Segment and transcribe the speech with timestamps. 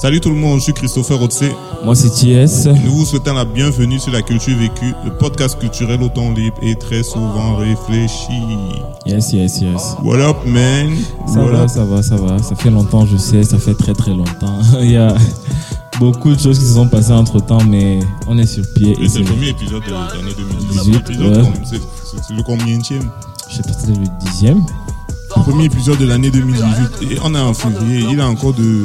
[0.00, 1.44] Salut tout le monde, je suis Christopher Otse.
[1.84, 2.66] Moi, c'est TS.
[2.84, 6.56] Nous vous souhaitons la bienvenue sur la culture vécue, le podcast culturel au temps libre
[6.62, 8.32] et très souvent réfléchi.
[9.04, 9.96] Yes, yes, yes.
[10.02, 10.96] What up, man?
[11.26, 11.68] Ça What va, up?
[11.68, 12.38] ça va, ça va.
[12.38, 14.58] Ça fait longtemps, je sais, ça fait très très longtemps.
[14.80, 15.14] Il y a
[15.98, 18.96] beaucoup de choses qui se sont passées entre temps, mais on est sur pied.
[19.00, 20.80] Et Et c'est le premier épisode de l'année 2018.
[20.82, 21.42] 18, Épisode ouais.
[21.42, 22.82] com- c'est- le combienième?
[23.50, 24.64] je sais pas si c'est le dixième.
[25.36, 27.12] Le premier épisode de l'année 2018.
[27.12, 28.04] Et on est en février.
[28.10, 28.82] Il a encore de,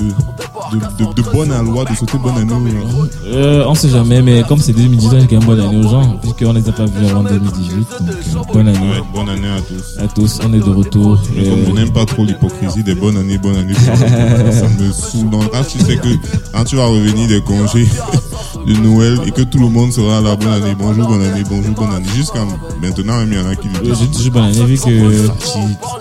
[0.72, 3.08] de, de, de bonnes allois de souhaiter bonne année aux gens.
[3.26, 6.18] Euh, on sait jamais, mais comme c'est 2018, j'ai quand même bonne année aux gens,
[6.22, 7.76] puisqu'on ne les a pas vus avant 2018.
[7.76, 9.98] Donc, euh, bonne année Ouais, bonne année à tous.
[10.04, 10.40] à tous.
[10.46, 11.20] On est de retour.
[11.36, 14.68] Mais Euh, on n'aime pas trop l'hypocrisie des bonnes années, bonne année, bonne année, ça
[14.68, 15.30] me saoule.
[15.30, 16.08] Donc, quand tu sais que
[16.54, 17.88] quand tu vas revenir des congés
[18.66, 21.74] de Noël et que tout le monde sera là, bonne année, bonjour, bonne année, bonjour,
[21.76, 22.40] bonne année, jusqu'à
[22.82, 24.00] maintenant, même il y en a qui le Euh, disent.
[24.02, 25.27] J'ai toujours bonne année vu que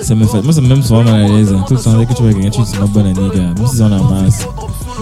[0.02, 1.52] ça me fait, moi ça me met souvent mal à l'aise.
[1.52, 1.64] hein.
[1.68, 3.40] Tout le temps dès que tu vois quelqu'un, tu dis bonne année, gars.
[3.42, 4.46] Même si on a masse.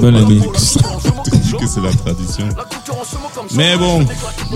[0.01, 0.41] Bonne année.
[0.41, 2.45] te dit que c'est la tradition.
[3.55, 4.05] Mais bon,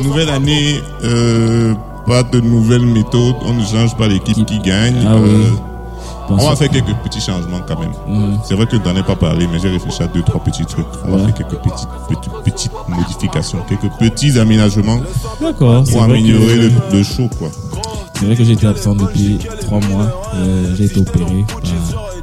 [0.02, 1.74] nouvelle année, euh,
[2.06, 5.04] pas de nouvelles méthodes, on ne change pas l'équipe qui gagne.
[5.06, 5.28] Ah oui.
[5.30, 5.50] Euh,
[6.28, 7.92] on va faire quelques petits changements quand même.
[8.08, 8.38] Mhm.
[8.44, 10.64] C'est vrai que je n'en ai pas parlé, mais j'ai réfléchi à deux, trois petits
[10.66, 10.86] trucs.
[11.06, 14.98] On va faire quelques petites, petites, petites modifications, quelques petits aménagements
[15.40, 15.84] D'accord.
[15.84, 17.48] pour améliorer le, le show, quoi.
[18.18, 20.30] C'est vrai que été absent depuis trois mois.
[20.34, 21.44] Euh, j'ai été opéré.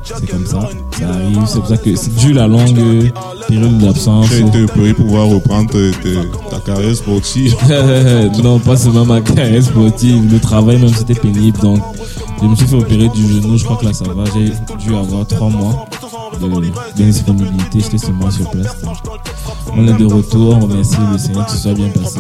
[0.04, 0.70] C'est comme ça.
[1.00, 1.40] Ça arrive.
[1.48, 3.12] C'est pour ça que c'est dû la longue
[3.48, 4.28] période d'absence.
[4.66, 5.92] Opéré pour pouvoir reprendre tes-
[6.50, 7.56] ta carrière sportive.
[8.44, 10.32] non, pas seulement ma carrière sportive.
[10.32, 11.58] Le travail même c'était pénible.
[11.60, 11.80] Donc,
[12.42, 13.58] je me suis fait opérer du genou.
[13.58, 14.24] Je crois que là ça va.
[14.34, 14.52] J'ai
[14.86, 15.86] dû avoir trois mois
[16.98, 17.80] de disponibilité.
[17.80, 18.82] J'étais seulement sur place.
[18.82, 18.98] Donc,
[19.78, 20.58] on est de retour.
[20.58, 22.20] On remercie le Seigneur que ce soit bien passé.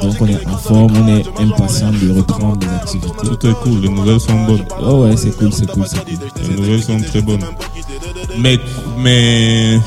[0.00, 0.92] Donc, on est en forme.
[0.96, 3.08] On est impatient de reprendre les activités.
[3.24, 4.64] Tout est cool, les nouvelles sont bonnes.
[4.82, 6.61] Oh ouais, c'est cool, c'est cool, c'est cool.
[6.62, 7.44] Les nouvelles sont très bonnes.
[8.38, 8.58] Mais,
[8.98, 9.80] mais,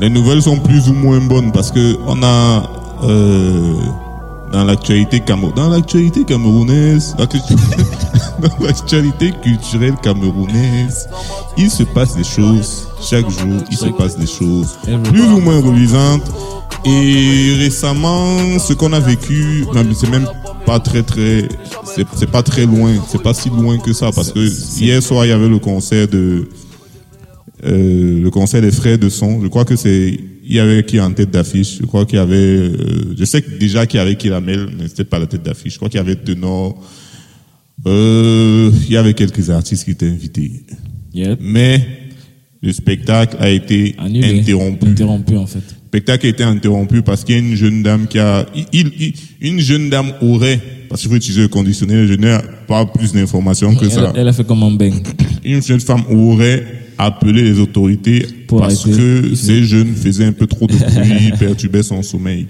[0.00, 2.62] les nouvelles sont plus ou moins bonnes parce que on a,
[3.04, 3.74] euh,
[4.52, 5.22] dans l'actualité
[5.56, 7.16] dans l'actualité camerounaise,
[8.42, 11.08] dans l'actualité culturelle camerounaise,
[11.56, 12.88] il se passe des choses.
[13.00, 16.30] Chaque jour, il se passe des choses plus ou moins reluisantes.
[16.84, 19.64] Et récemment, ce qu'on a vécu,
[19.94, 20.28] c'est même
[20.66, 21.48] pas très très,
[22.16, 24.40] c'est pas très loin, c'est pas si loin que ça parce que
[24.80, 26.48] hier soir il y avait le concert de,
[27.64, 29.40] euh, le concert des frères de son.
[29.40, 31.78] Je crois que c'est, il y avait qui en tête d'affiche.
[31.80, 35.04] Je crois qu'il y avait, euh, je sais déjà qu'il y avait Kilamel, mais c'était
[35.04, 35.74] pas la tête d'affiche.
[35.74, 36.76] Je crois qu'il y avait Tenor.
[37.86, 40.62] Euh, il y avait quelques artistes qui étaient invités.
[41.14, 41.38] Yep.
[41.42, 41.86] Mais
[42.62, 44.38] le spectacle a été Annulé.
[44.40, 44.86] interrompu.
[44.86, 45.58] Interrompu en fait.
[45.58, 48.90] Le spectacle a été interrompu parce qu'il y a une jeune dame qui a, il-
[48.98, 53.12] il- une jeune dame aurait, parce qu'il faut utiliser le conditionnel, je n'ai pas plus
[53.12, 54.12] d'informations que Elle, ça.
[54.16, 54.94] elle a fait comme un bang.
[55.44, 56.64] Une jeune femme aurait
[56.96, 58.96] appelé les autorités Pour parce arrêter.
[59.30, 62.46] que ces jeunes faisaient un peu trop de bruit, perturbaient son sommeil.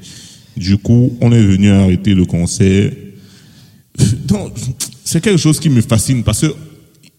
[0.57, 2.93] Du coup, on est venu arrêter le concert.
[4.29, 4.53] Donc,
[5.13, 6.53] c'est quelque chose qui me fascine parce que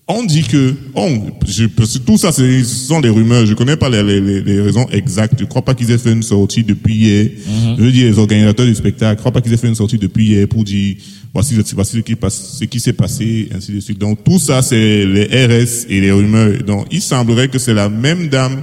[0.05, 1.63] on dit que, on, je,
[2.05, 3.45] tout ça, ce sont des rumeurs.
[3.45, 5.35] Je connais pas les, les- raisons exactes.
[5.39, 7.23] Je crois pas qu'ils aient fait une sortie depuis hier.
[7.47, 7.75] Mhm.
[7.77, 9.97] Je veux dire, les organisateurs du spectacle, je crois pas qu'ils aient fait une sortie
[9.97, 10.97] depuis hier pour dire,
[11.33, 13.97] voici, voici ce qui passe, ce qui s'est passé, ainsi de suite.
[13.97, 16.61] Donc, tout ça, c'est les RS et les rumeurs.
[16.67, 18.61] Donc, il semblerait que c'est la même dame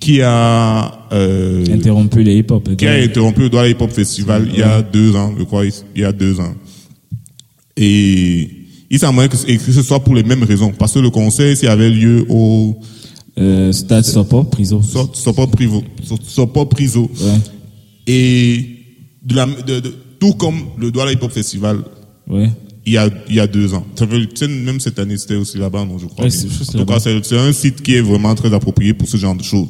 [0.00, 2.74] qui a, euh, Interrompu les hip-hop.
[2.76, 6.00] qui a interrompu le Hip Hop Festival il y a deux ans, je crois, il
[6.00, 6.54] y a deux ans.
[7.76, 8.48] Et
[8.90, 10.72] il semblerait que, que ce soit pour les mêmes raisons.
[10.78, 12.76] Parce que le concert, s'il avait lieu au
[13.38, 14.82] Euh, Stade Sopo, prison.
[14.82, 17.10] So- Sopo Privo, So- Sopo Priso.
[17.18, 17.38] Ouais.
[18.06, 18.66] Et
[19.24, 21.78] de la, de, de- tout comme le Douala Hip Hop Festival,
[22.28, 22.50] Ouais.
[22.84, 23.86] il y a, il y a deux ans.
[23.96, 26.26] Ça veut, même cette année, c'était aussi là-bas, non, je crois.
[26.26, 29.34] Ouais, en tout cas, c'est un site qui est vraiment très approprié pour ce genre
[29.34, 29.68] de choses.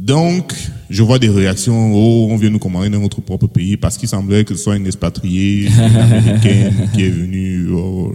[0.00, 0.54] Donc,
[0.88, 4.08] je vois des réactions, oh, on vient nous commander dans notre propre pays parce qu'il
[4.08, 7.68] semblait que ce soit une expatriée américaine qui est venue.
[7.74, 8.10] oh.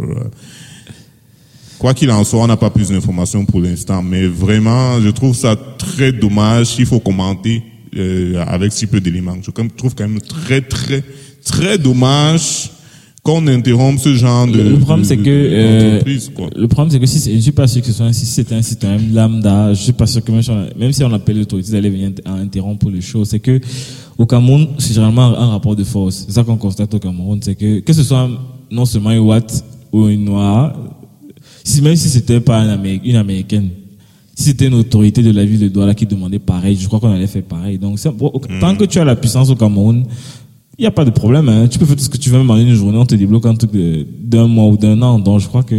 [1.78, 5.36] Quoi qu'il en soit, on n'a pas plus d'informations pour l'instant, mais vraiment, je trouve
[5.36, 6.74] ça très dommage.
[6.80, 7.62] Il faut commenter
[7.96, 9.38] euh, avec si peu d'éléments.
[9.44, 11.04] Je trouve quand même très, très,
[11.44, 12.72] très dommage
[13.26, 14.62] qu'on interrompe ce genre de.
[14.62, 16.00] Le, problème c'est que euh,
[16.56, 18.62] le problème c'est que si je suis pas sûr que ce soit un, si un
[18.62, 21.72] citoyen lambda, je suis pas sûr que même si on, même si on appelle l'autorité
[21.72, 23.60] d'aller venir int- interrompre le show, c'est que
[24.20, 26.26] au Cameroun c'est généralement un rapport de force.
[26.28, 28.30] C'est ça qu'on constate au Cameroun, c'est que que ce soit
[28.70, 30.76] non seulement une Watt ou une Noire,
[31.64, 32.62] si, même si c'était pas
[33.04, 33.70] une américaine,
[34.36, 37.12] si c'était une autorité de la ville de Douala qui demandait pareil, je crois qu'on
[37.12, 37.80] allait faire pareil.
[37.80, 37.98] Donc,
[38.60, 40.04] tant que tu as la puissance au Cameroun,
[40.78, 41.48] il n'y a pas de problème.
[41.50, 41.68] Hein.
[41.70, 43.46] Tu peux faire tout ce que tu veux, même en une journée, on te débloque
[43.46, 45.20] un truc de- d'un mois ou d'un an.
[45.20, 45.76] Donc, je crois que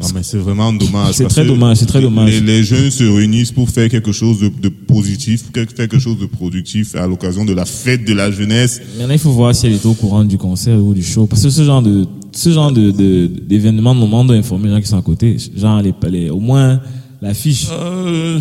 [0.00, 1.14] Non, mais c'est vraiment dommage.
[1.14, 2.30] C'est très dommage, c'est très dommage.
[2.30, 5.98] Les, les jeunes se réunissent pour faire quelque chose de, de positif, pour faire quelque
[5.98, 8.80] chose de productif à l'occasion de la fête de la jeunesse.
[8.98, 11.26] Maintenant, il faut voir si elle est au courant du concert ou du show.
[11.26, 14.80] Parce que ce genre de, ce genre de, de- d'événements, normalement, doit informer les gens
[14.80, 15.36] qui sont à côté.
[15.54, 16.80] Genre, les, les, au moins,
[17.20, 17.66] l'affiche.
[17.70, 18.40] Euh,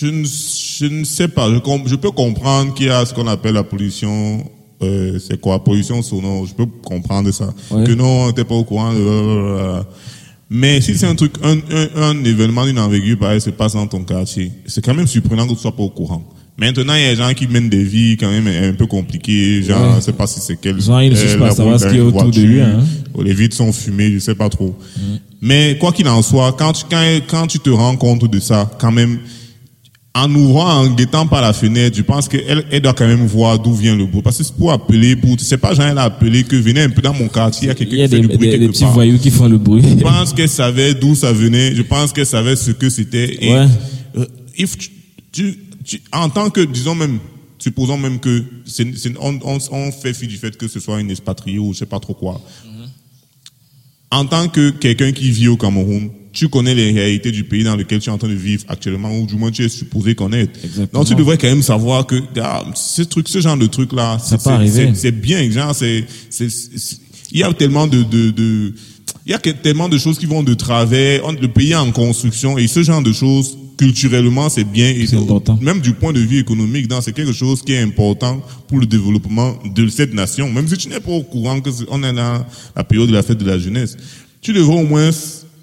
[0.00, 1.48] je, ne, je ne sais pas.
[1.50, 4.44] Je, je peux comprendre qu'il y a ce qu'on appelle la pollution.
[4.82, 5.62] Euh, c'est quoi?
[5.64, 6.46] Pollution sonore.
[6.46, 7.52] Je peux comprendre ça.
[7.70, 7.84] Ouais.
[7.84, 8.92] Que non, t'es pas au courant.
[8.94, 9.82] euh,
[10.50, 13.86] mais si c'est un truc, un, un, un événement d'une envergure pareil se passe dans
[13.86, 16.22] ton quartier, c'est quand même surprenant que tu sois pas au courant.
[16.56, 19.62] Maintenant, il y a des gens qui mènent des vies quand même un peu compliquées.
[19.62, 19.96] Genre, Ouais.
[19.96, 20.80] je sais pas si c'est quel.
[20.80, 22.60] Genre, il ne cherche euh, pas à savoir ce qu'il y a autour de lui,
[22.60, 22.80] hein.
[23.22, 24.74] les vitres sont fumées, je sais pas trop.
[25.40, 28.68] Mais quoi qu'il en soit, quand tu, quand, quand tu te rends compte de ça,
[28.80, 29.18] quand même,
[30.24, 33.58] en ouvrant, en guettant par la fenêtre, je pense qu'elle elle doit quand même voir
[33.58, 34.22] d'où vient le bruit.
[34.22, 36.90] Parce que c'est pour appeler, pour, c'est pas genre elle a appelé que venez un
[36.90, 38.28] peu dans mon quartier, il y a quelqu'un Il y a qui fait des, du
[38.36, 38.92] bruit des, des quelque petits part.
[38.94, 39.82] voyous qui font le bruit.
[39.82, 41.74] Je pense qu'elle savait d'où ça venait.
[41.74, 43.44] Je pense qu'elle savait ce que c'était.
[43.44, 43.66] Et Ouais.
[44.16, 44.26] euh,
[44.56, 44.90] if tu,
[45.32, 47.18] tu- tu- en tant que, disons même,
[47.58, 51.00] supposons même que c'est, c'est- on, on, on fait fi du fait que ce soit
[51.00, 52.40] une expatriée ou je sais pas trop quoi.
[54.10, 57.74] En tant que quelqu'un qui vit au Cameroun, tu connais les réalités du pays dans
[57.76, 60.58] lequel tu es en train de vivre actuellement, ou du moins tu es supposé connaître.
[60.62, 61.00] Exactement.
[61.00, 64.18] Donc tu devrais quand même savoir que, gars, ce truc, ce genre de truc là,
[64.20, 66.04] c'est, bien, genre, c'est,
[67.32, 68.74] il y a tellement de, de, de-
[69.26, 72.56] il y a tellement de choses qui vont de travers, le pays est en construction,
[72.58, 75.58] et ce genre de choses, culturellement, c'est bien, et C'est important.
[75.62, 79.56] même du point de vue économique, c'est quelque chose qui est important pour le développement
[79.74, 80.50] de cette nation.
[80.50, 82.44] Même si tu n'es pas au courant que on est dans
[82.74, 83.96] la période de la fête de la jeunesse,
[84.40, 85.10] tu devrais au moins,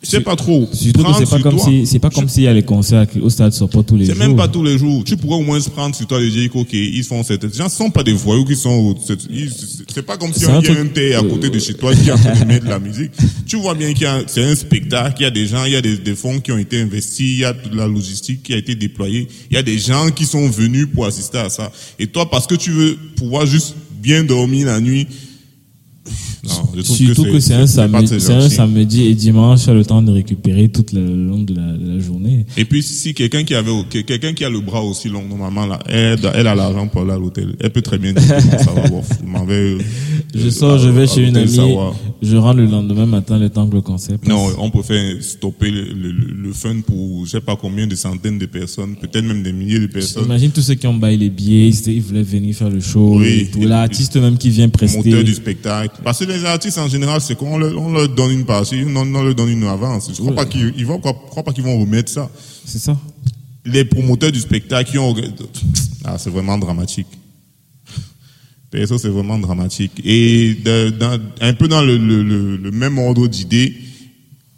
[0.03, 1.65] je sais pas trop, Surtout que c'est pas sur comme toi.
[1.65, 4.05] si, c'est pas comme s'il y a les concerts au stade sont pas tous les
[4.05, 4.19] C'est jours.
[4.23, 5.03] même pas tous les jours.
[5.03, 7.43] Tu pourrais au moins se prendre sur toi et dire ok, ils font cette.
[7.43, 8.95] Les gens sont pas des voyous qui sont.
[9.07, 9.17] c'est-
[9.93, 11.73] C'est pas comme si C'est on un y a un thé à côté de chez
[11.73, 13.11] toi qui en train de mettre de la musique.
[13.47, 15.71] Tu vois bien qu'il y a, c'est un spectacle, il y a des gens, il
[15.71, 18.43] y a des, des fonds qui ont été investis, il y a toute la logistique
[18.43, 21.49] qui a été déployée, il y a des gens qui sont venus pour assister à
[21.49, 21.71] ça.
[21.97, 25.07] Et toi, parce que tu veux pouvoir juste bien dormir la nuit.
[26.47, 29.83] Non, je trouve Surtout que c'est un, samedi, un samedi et dimanche, tu as le
[29.83, 32.45] temps de récupérer toute la, le long de la, de la journée.
[32.55, 35.65] Et puis, si quelqu'un qui avait, que- quelqu'un qui a le bras aussi long, normalement,
[35.65, 37.55] là, elle, elle a l'argent pour aller à l'hôtel.
[37.59, 38.21] Elle peut très bien dire,
[38.59, 39.01] ça va, bon,
[39.47, 39.79] je euh,
[40.35, 41.75] Je sors, je vais chez une amie,
[42.21, 44.29] je rentre le lendemain matin, le temps que le concert passe.
[44.29, 48.37] Non, on préfère stopper le, le, le fun pour, je sais pas combien de centaines
[48.37, 50.25] de personnes, peut-être même des milliers de personnes.
[50.25, 53.27] Imagine tous ceux qui ont baillé les billets, ils, voulaient venir faire le show, Oui.
[53.27, 53.61] et tout.
[53.63, 55.23] l'artiste même qui vient Moteur prester.
[55.23, 55.94] du spectacle.
[56.03, 58.95] Parce que les artistes, en général, c'est qu'on leur, on leur donne une partie, on,
[58.95, 60.09] on leur donne une avance.
[60.15, 60.49] Je crois Ouais.
[60.49, 62.29] qu'ils, ils vont, crois pas qu'ils vont remettre ça.
[62.65, 62.97] C'est ça.
[63.65, 65.15] les promoteurs du spectacle qui ont
[66.03, 67.07] ah c'est vraiment dramatique
[68.69, 73.27] Perso, c'est vraiment dramatique et dans- un peu dans le, le- le- le même ordre
[73.27, 73.75] d'idée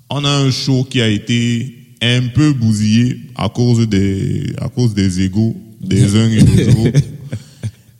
[0.10, 4.94] on a un show qui a été un peu bousillé à cause des à cause
[4.94, 7.00] des égaux des uns et des autres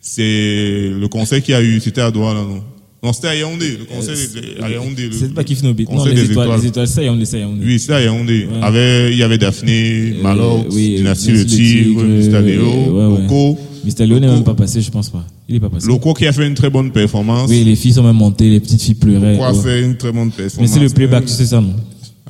[0.00, 2.62] c'est le concert qu'il y a eu c'était à Douala non?
[3.08, 5.84] Non c'était à Yaoundé le concert était à Yaoundé C'est pas Kif Nobit.
[5.84, 8.46] Non, concert les étoiles, les étoiles, ça, y on essaie, on oui, c'était à Yaoundé.
[8.62, 12.42] Avec, il y avait Daphné, Euh, Malox, Dynastie le Tigre, Mr.
[12.42, 13.22] Léo, ouais.
[13.22, 13.58] Loco.
[13.84, 14.06] Mr.
[14.06, 15.24] Léo n'est même pas passé, je pense pas.
[15.48, 15.86] Il est pas passé.
[15.86, 17.48] Loco qui a fait une très bonne performance.
[17.48, 19.32] Oui, les filles sont même montées, les petites filles pleuraient.
[19.32, 20.70] Loco a fait une très bonne Mais performance.
[20.70, 21.74] c'est le playback, tu sais ça, non?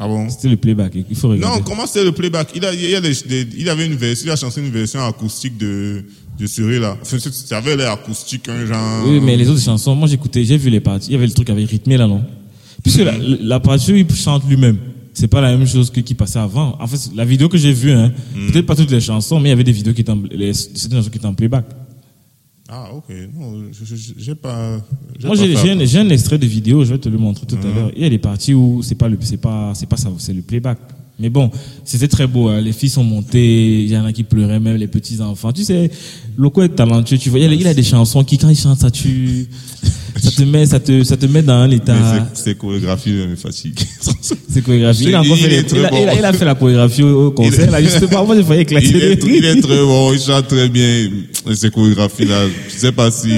[0.01, 0.29] Ah bon?
[0.31, 1.59] C'était le playback, il faut regarder.
[1.59, 2.51] Non, comment c'était le playback?
[2.55, 4.71] Il a, il, y a des- des- il avait une version, il a chanté une
[4.71, 6.05] version acoustique de,
[6.39, 6.97] de Suré là.
[7.03, 7.17] Enfin,
[7.57, 9.05] avait l'air acoustique, un genre.
[9.07, 11.33] Oui, mais les autres chansons, moi j'écoutais, j'ai vu les parties, il y avait le
[11.33, 12.23] truc avec rythmé là, non?
[12.83, 14.77] Puisque la, la partie où il chante lui-même,
[15.13, 16.77] c'est pas la même chose que qui passait avant.
[16.81, 18.51] En fait, la vidéo que j'ai vue, hein, Hmm.
[18.53, 20.53] peut-être pas toutes les chansons, mais il y avait des vidéos qui étaient, en- les,
[20.55, 21.65] certaines chansons qui étaient en playback.
[22.71, 23.05] Ah, ok.
[23.35, 24.79] Non, je- je- j'ai pas,
[25.25, 27.61] Moi, j'ai un, extrait de vidéo, je vais te le montrer tout Hmm.
[27.71, 27.91] à l'heure.
[27.97, 30.35] Il y a des parties où c'est pas le, c'est pas, c'est pas ça, c'est
[30.35, 30.79] le playback.
[31.21, 31.51] Mais bon,
[31.85, 32.49] c'était très beau.
[32.49, 32.61] hein.
[32.61, 35.53] Les filles sont montées, il y en a qui pleuraient, même les petits enfants.
[35.53, 35.91] Tu sais,
[36.37, 37.19] Loco est talentueux.
[37.19, 39.49] Tu vois, il a, des chansons qui, quand il chante, ça tu,
[40.21, 41.97] ça te met, ça te, ça te met dans un état.
[42.35, 43.81] c'est- ces chorégraphies me fatiguent.
[44.51, 45.05] C'est chorégraphie.
[45.05, 46.03] Il a encore fait, les- il a, bon.
[46.03, 47.67] il a- il a fait la chorégraphie au, concert.
[47.67, 50.47] Il Là, justement, moi, je voyais éclater il, est, il est très bon, il chante
[50.49, 51.09] très bien
[51.55, 52.47] ces chorégraphies-là.
[52.73, 53.31] Je sais pas si,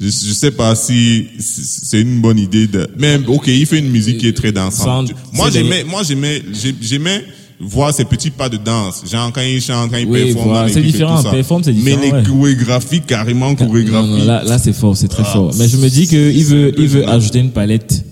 [0.00, 3.90] je, je sais pas si c'est une bonne idée de, mais ok, il fait une
[3.90, 5.12] musique qui est très dansante.
[5.32, 7.24] Moi, j'aimais, moi, j'aimais, j'ai- j'aimais
[7.58, 9.02] voir ces petits pas de danse.
[9.10, 10.48] Genre, quand il chante, quand il Oui, performe.
[10.50, 12.22] voilà, c'est différent, performe, c'est différent, Mais les ouais.
[12.22, 14.08] chorégraphies, carrément chorégraphies.
[14.10, 15.54] Non, non, là, là, c'est fort, c'est très Ah, fort.
[15.58, 18.04] Mais je me dis qu'il veut, il veut ajouter une palette.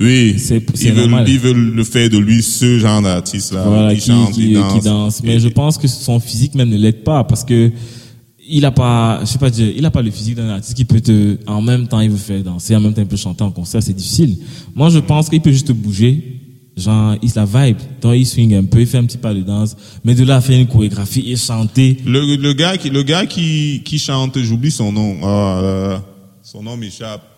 [0.00, 3.64] Oui, C'est- ils veulent, ils veulent le faire de lui ce genre d'artiste-là.
[3.66, 4.72] voilà, il qui, chante, qui, il danse.
[4.74, 5.22] qui danse.
[5.24, 7.72] Mais Et- je pense que son physique même ne l'aide pas parce que
[8.48, 10.84] il a pas, je sais pas dire, il a pas le physique d'un artiste qui
[10.84, 13.44] peut te, en même temps, il veut faire danser, en même temps, il peut chanter
[13.44, 14.38] en concert, c'est difficile.
[14.74, 16.36] Moi, je pense qu'il peut juste bouger
[16.76, 17.78] Genre, il se la vibe.
[18.02, 19.74] Donc, il swing un peu, il fait un petit pas de danse.
[20.04, 21.96] Mais de là faire une chorégraphie et chanter.
[22.04, 25.16] Le, le gars qui, le gars qui, qui chante, j'oublie son nom.
[25.22, 25.98] Ah, euh,
[26.42, 27.35] son nom m'échappe.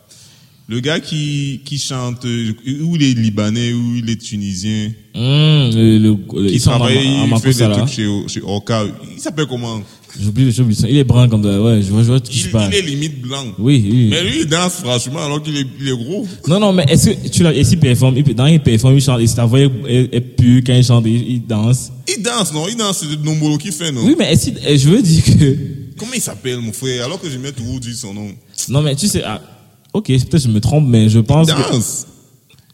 [0.71, 5.71] Le gars qui, qui chante, euh, où il est libanais, où il est tunisien, Hum,
[5.75, 8.85] le, le, le- qui travaille, il fait des trucs chez, chez Orca.
[9.15, 9.81] Il s'appelle comment?
[10.21, 11.61] J'oublie, j'oublie son- Il est brun comme ça.
[11.61, 13.45] Ouais, je vois, je vois il, il est limite blanc.
[13.59, 14.09] Oui, oui.
[14.11, 16.27] Mais lui, il danse franchement alors qu'il est, il est gros.
[16.47, 19.01] Non, non, mais est-ce que tu l'as, est-ce qu'il performe, il, dans il performe, il
[19.03, 21.91] chante, et sa voix est, pure quand il chante, il, il danse.
[22.15, 22.67] Il danse, non?
[22.69, 24.05] Il danse, c'est Nombolo qui fait, non?
[24.05, 25.57] Oui, mais est-ce eh, je veux dire que,
[25.99, 28.29] Comment il s'appelle, mon frère Alors que je mets toujours dire son nom?
[28.69, 29.43] non, mais tu sais, ah,
[29.93, 32.07] ok, peut-être je me trompe, mais je pense que, Danse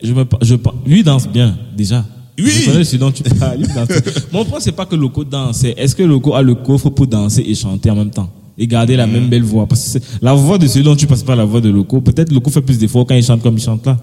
[0.02, 0.54] je me, je,
[0.86, 2.04] lui il danse bien, déjà.
[2.38, 2.50] Oui.
[2.50, 3.88] Je connais ce dont tu parles, il danse.
[4.32, 7.06] Mon point, c'est pas que Loco danse, c'est est-ce que Loco a le coffre pour
[7.06, 8.30] danser et chanter en même temps?
[8.56, 9.66] Et garder la même belle voix?
[9.66, 12.00] Parce que la voix de celui dont tu passes pas la voix de Loco.
[12.00, 13.98] Peut-être Loco fait plus d'efforts quand il chante comme il chante là.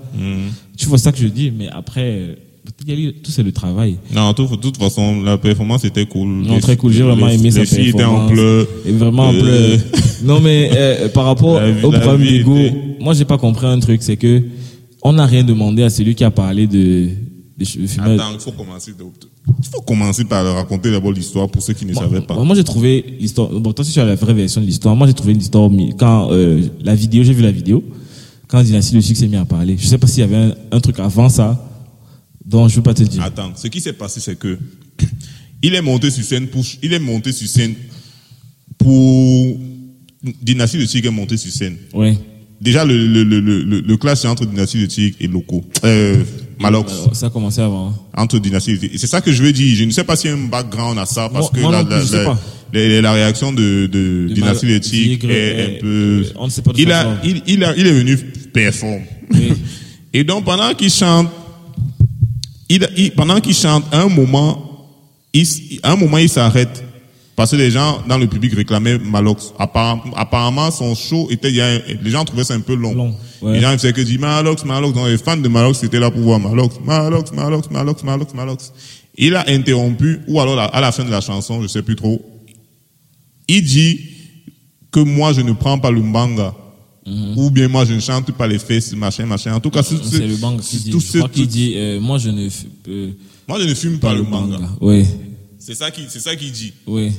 [0.78, 2.38] Tu vois ça que je dis, mais après,
[2.68, 3.98] euh, qu'il y a eu- tout c'est le travail.
[4.14, 6.28] Non, de toute, façon, la performance était cool.
[6.28, 6.92] Non, très cool.
[6.92, 8.32] J'ai vraiment aimé sa Les filles étaient en performance.
[8.32, 8.68] pleurs.
[8.86, 9.40] Et vraiment en Euh,
[9.78, 9.80] pleurs.
[10.24, 13.66] Non, mais euh, par rapport La au la vie d'ego, était- moi, j'ai pas compris
[13.68, 14.44] un truc, c'est que
[15.04, 17.10] on n'a rien demandé à celui qui a parlé de,
[17.58, 18.12] de fumeur.
[18.12, 18.92] Attends, il faut commencer.
[18.92, 19.04] de-
[19.60, 22.36] Il faut commencer par raconter d'abord l'histoire pour ceux qui ne savaient pas.
[22.44, 23.50] Moi, j'ai trouvé l'histoire.
[23.50, 25.68] Bon, toi, si tu as la vraie version de l'histoire, moi, j'ai trouvé une histoire
[25.70, 27.84] mi- quand euh, la vidéo, j'ai vu la vidéo
[28.48, 29.76] quand Dynastie le Chic s'est mis à parler.
[29.80, 31.60] Je sais pas s'il y avait un, un truc avant ça,
[32.46, 33.22] dont je veux pas te dire.
[33.24, 34.58] Attends, ce qui s'est passé, c'est que
[35.64, 37.74] il est monté sur scène pour, il est monté sur scène
[38.78, 39.58] pour
[40.42, 41.78] Dynastie de Tigre est monté sur scène.
[41.94, 42.18] Ouais.
[42.60, 45.64] Déjà, le, le, le, le, le, clash entre Dynastie de Tigre et Loco.
[45.84, 46.24] Euh,
[46.60, 46.92] Malox.
[46.92, 47.90] Alors, ça a commencé avant.
[47.90, 47.96] hein.
[48.16, 48.78] entre Dynastie.
[48.94, 49.76] Et c'est ça que je veux dire.
[49.76, 51.72] Je ne sais pas s'il y a un background à ça parce Moi- que moi
[51.72, 52.40] la, plus, la, la- pas.
[52.74, 56.26] la- la réaction de, de De Dynastie Éthique Tigre est est- un peu.
[56.36, 58.16] on ne sait pas de il a, il, il a, il est venu
[58.54, 59.06] performer.
[59.34, 59.54] Oui.
[60.14, 61.30] Et donc pendant qu'il chante,
[62.76, 64.88] il, il- pendant qu'il chante, à un moment,
[65.34, 65.46] il,
[65.84, 66.84] à un moment il s'arrête
[67.36, 69.54] parce que les gens dans le public réclamaient Malox.
[69.58, 72.94] Apparemment, son show était, les gens trouvaient ça un peu long.
[72.94, 73.54] Long, ouais.
[73.54, 74.94] Les gens faisaient que dire Malox, Malox.
[74.94, 78.74] Donc les fans de Malox étaient là pour voir Malox, Malox, Malox, Malox, Malox, Malox.
[79.18, 82.22] Il a interrompu, ou alors à la fin de la chanson, je sais plus trop,
[83.48, 84.00] il dit
[84.92, 86.54] que moi je ne prends pas le manga.
[87.06, 89.54] Ou bien moi je ne chante pas les fesses, machin, machin.
[89.56, 89.96] En tout cas, c'est-
[90.28, 90.90] le bang qui dit.
[90.92, 92.48] tout Je ce- crois qu'il tout- dit, euh, moi, je ne
[92.88, 93.12] euh,
[93.48, 94.60] Moi je ne fume pas, le manga.
[94.80, 95.06] Oui,
[95.58, 96.74] C'est ça qui, c'est ça qu'il dit.
[96.88, 97.12] oui.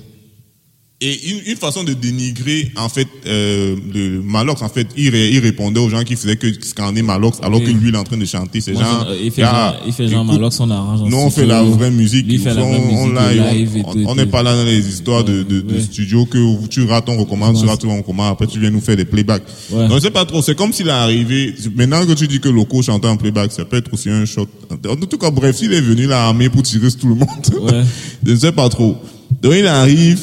[1.04, 5.38] Et une, une façon de dénigrer, en fait, euh, le Malox, en fait, il, il
[5.40, 7.66] répondait aux gens qui faisaient que scanner Malox, alors Oui.
[7.66, 8.60] que lui, il est en train de chanter.
[8.60, 11.16] Ces Moi, gens, euh, il fait genre, il fait genre écoute, Malox, on arrange Nous,
[11.16, 12.26] on fait la vraie musique.
[12.26, 12.70] Lui, fait la on,
[13.10, 15.80] vraie musique n'est pas là dans les histoires de, de, de Ouais.
[15.80, 18.96] studio que tu rates, on recommande, tu rates, on recommande, après tu viens nous faire
[18.96, 19.42] des playbacks.
[19.70, 22.80] Je sais pas trop, c'est comme s'il est arrivé, maintenant que tu dis que Loco
[22.82, 24.46] chantait en playback, ça peut être aussi un shot.
[24.88, 27.28] En tout cas, bref, s'il est venu là armé pour tirer sur tout le monde,
[27.60, 27.82] Ouais.
[28.26, 28.96] je ne sais pas trop.
[29.42, 30.20] Donc, il arrive,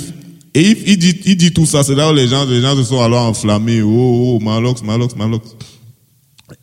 [0.56, 2.76] et il, il dit, il dit tout ça, c'est là où les gens, les gens
[2.76, 5.56] se sont alors enflammés, oh, oh, Malox, Malox, Malox.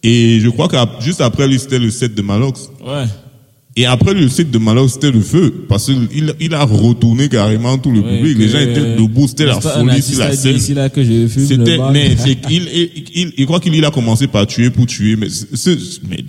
[0.03, 2.71] Et je crois que juste après lui, c'était le set de Malox.
[2.85, 3.05] Ouais.
[3.79, 5.67] Et après le set de Malox, c'était le feu.
[5.69, 8.39] Parce qu'il il a retourné carrément tout le Ouais, public.
[8.39, 10.57] Les gens étaient debout, c'était la folie sur la scène.
[10.57, 12.17] Ici, là, que je fume le C'était, mais
[12.49, 15.29] qu'il, il, il, il croit qu'il il a commencé par tuer pour tuer, mais
[16.09, 16.25] mais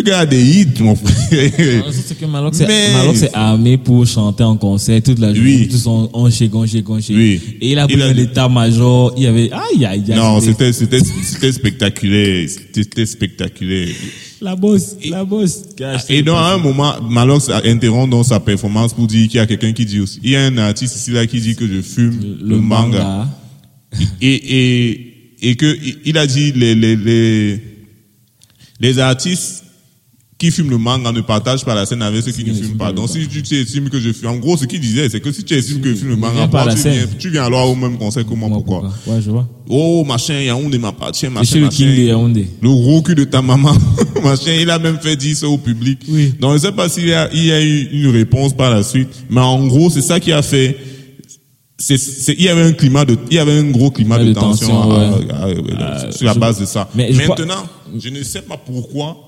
[0.00, 1.84] gars a des hits, mon frère.
[1.92, 5.58] C'est que Malox est, Mais- Malox est armé pour chanter en concert toute la journée.
[5.62, 5.68] Oui.
[5.68, 7.14] Tout son onché, gonché, gonché.
[7.14, 7.40] Oui.
[7.60, 9.14] Et il a pris l'état-major.
[9.16, 10.16] Il y avait, aïe, aïe, aïe.
[10.16, 12.48] Non, c'était, c'était, c'était spectaculaire.
[12.48, 13.94] C'était spectaculaire.
[14.40, 15.62] La bosse, la bosse.
[16.08, 19.46] Et donc, à un moment, Malox interrompt dans sa performance pour dire qu'il y a
[19.46, 21.80] quelqu'un qui dit aussi, il y a un artiste ici là qui dit que je
[21.80, 23.28] fume le, manga.
[24.20, 27.60] Et, et, et que, il a dit les, les, les,
[28.80, 29.62] les artistes
[30.38, 32.92] qui fument le manga ne partagent pas la scène avec ceux qui ne fument pas.
[32.92, 35.32] Donc, si tu tu estimes que je fume, en gros, ce qu'il disait, c'est que
[35.32, 37.08] si tu estimes que je fume le manga, pas tu viens, scène.
[37.18, 38.92] tu viens alors au même concert que moi, pourquoi?
[39.06, 39.48] Ouais, je vois.
[39.68, 41.86] Oh, machin, Yaoundé m'appartient, machin, machin.
[41.86, 42.46] Yaoundé.
[42.60, 43.72] Le gros cul de ta maman,
[44.22, 46.00] machin, il a même fait dire ça au public.
[46.08, 46.34] Oui.
[46.38, 48.82] Donc, je sais pas s'il y a, il y a eu une réponse par la
[48.82, 50.76] suite, mais en gros, c'est ça qui a fait,
[51.78, 54.24] c'est, c'est, il y avait un climat de, il y avait un gros climat de,
[54.28, 55.30] de tension, tension, à- ouais.
[55.30, 56.90] à- à- Euh, sur la je- base de ça.
[56.94, 57.66] mais je crois- Maintenant,
[57.98, 59.25] je ne sais pas pourquoi,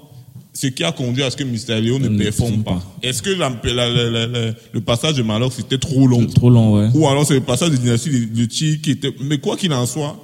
[0.53, 1.81] ce qui a conduit à ce que Mr.
[1.81, 2.83] Léo ne Ne performe pas.
[3.03, 6.27] Est-ce que la- la- la- la- la- le passage de Malox c'était trop long?
[6.27, 6.89] Trop long, ouais.
[6.95, 9.13] Ou alors c'est le passage de dynastie de, de Chi qui était.
[9.23, 10.17] Mais quoi qu'il en soit,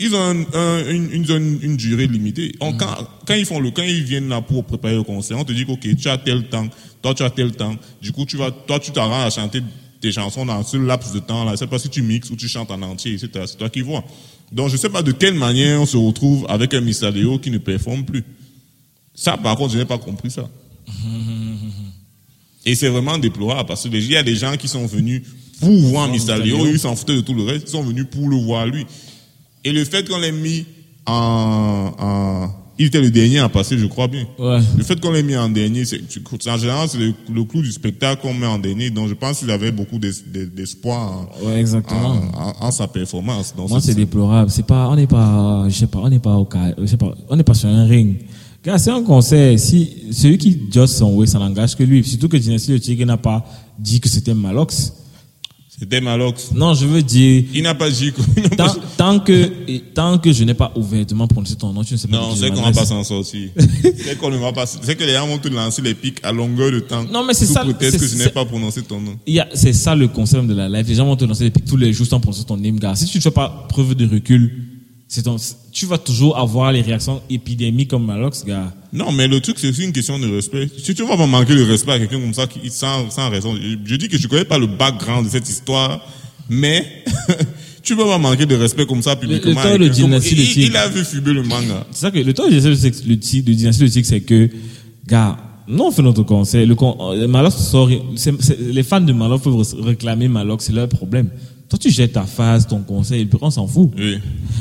[0.00, 2.52] ils ont un- un- une, une, une, une durée limitée.
[2.60, 2.76] Mm.
[2.78, 2.86] quand,
[3.26, 5.64] quand ils font le, quand ils viennent là pour préparer le concert, on te dit
[5.68, 6.66] ok, tu as tel temps,
[7.02, 7.76] toi tu as tel temps.
[8.00, 9.60] Du coup, tu vas, toi tu t'arranges à chanter
[10.00, 11.56] tes chansons dans ce laps de temps là.
[11.56, 13.44] Sais pas si tu mixes ou tu chantes en entier, etc.
[13.46, 14.02] C'est toi qui vois.
[14.52, 17.10] Donc je sais pas de quelle manière on se retrouve avec un Mr.
[17.12, 18.24] Léo qui ne performe plus.
[19.14, 20.48] Ça, par contre, je n'ai pas compris ça.
[22.66, 25.22] Et c'est vraiment déplorable parce que il y a des gens qui sont venus
[25.60, 26.42] pour voir Mr.
[26.42, 28.86] Léo, ils s'en foutaient de tout le reste, ils sont venus pour le voir lui.
[29.64, 30.64] Et le fait qu'on l'ait mis
[31.06, 34.26] en, en- il était le dernier à passer, je crois bien.
[34.38, 34.58] Ouais.
[34.76, 36.00] Le fait qu'on l'ait mis en dernier, c'est,
[36.48, 38.90] en général, c'est le, le clou du spectacle qu'on met en dernier.
[38.90, 42.16] Donc, je pense qu'il avait beaucoup d'es- d'es- d'espoir en, Ouais, exactement.
[42.34, 43.54] en- en- en sa performance.
[43.56, 44.50] Donc, Moi, c'est déplorable.
[44.50, 46.96] C'est pas, on n'est pas, je sais pas, on n'est pas au cas, je sais
[46.96, 48.16] pas, on n'est pas sur un ring.
[48.78, 49.58] C'est un concert.
[49.58, 52.02] Si celui qui just son way, ça n'engage que lui.
[52.02, 53.44] Surtout que Dynasty Le Tigre n'a pas
[53.78, 54.92] dit que c'était Malox.
[55.76, 56.52] C'était Malox.
[56.52, 58.12] Non, je veux dire, Il n'a pas dit
[58.56, 61.98] pas tant, tant que, tant que je n'ai pas ouvertement prononcé ton nom, tu ne
[61.98, 62.16] sais pas.
[62.16, 63.50] Non, c'est qu'on va pas s'en sortir.
[63.82, 64.66] c'est qu'on ne va pas.
[64.66, 67.04] C'est que les gens vont te lancer les pics à longueur de temps.
[67.12, 69.18] Non, mais c'est ça, c'est- que je n'ai pas prononcé ton nom.
[69.54, 70.86] C'est ça le concept de la live.
[70.88, 72.94] Les gens vont te lancer des pics tous les jours sans prononcer ton name, gars.
[72.94, 74.64] Si tu ne fais pas preuve de recul,
[75.08, 75.36] c'est ton,
[75.74, 78.72] tu vas toujours avoir les réactions épidémiques comme Malox, gars.
[78.92, 80.68] Non, mais le truc, c'est aussi une question de respect.
[80.78, 83.56] Si tu vas pas manquer le respect à quelqu'un comme ça, qui, sans, sans raison,
[83.84, 86.00] je, dis que je connais pas le background de cette histoire,
[86.48, 86.86] mais
[87.82, 89.60] tu peux pas manquer de respect comme ça publiquement.
[89.60, 89.94] à de quelqu'un.
[89.94, 91.84] Dynasty il, a vu fumer le manga.
[91.90, 94.48] C'est ça que le temps de le le Tigre, c'est que,
[95.08, 96.64] gars, nous on fait notre concert.
[96.64, 101.30] Le euh, Malox sort, les fans de Malox peuvent ré- réclamer Malox, c'est leur problème.
[101.74, 103.90] Toi, tu jettes ta phase, ton conseil, et puis on s'en fout.
[103.98, 104.18] Oui.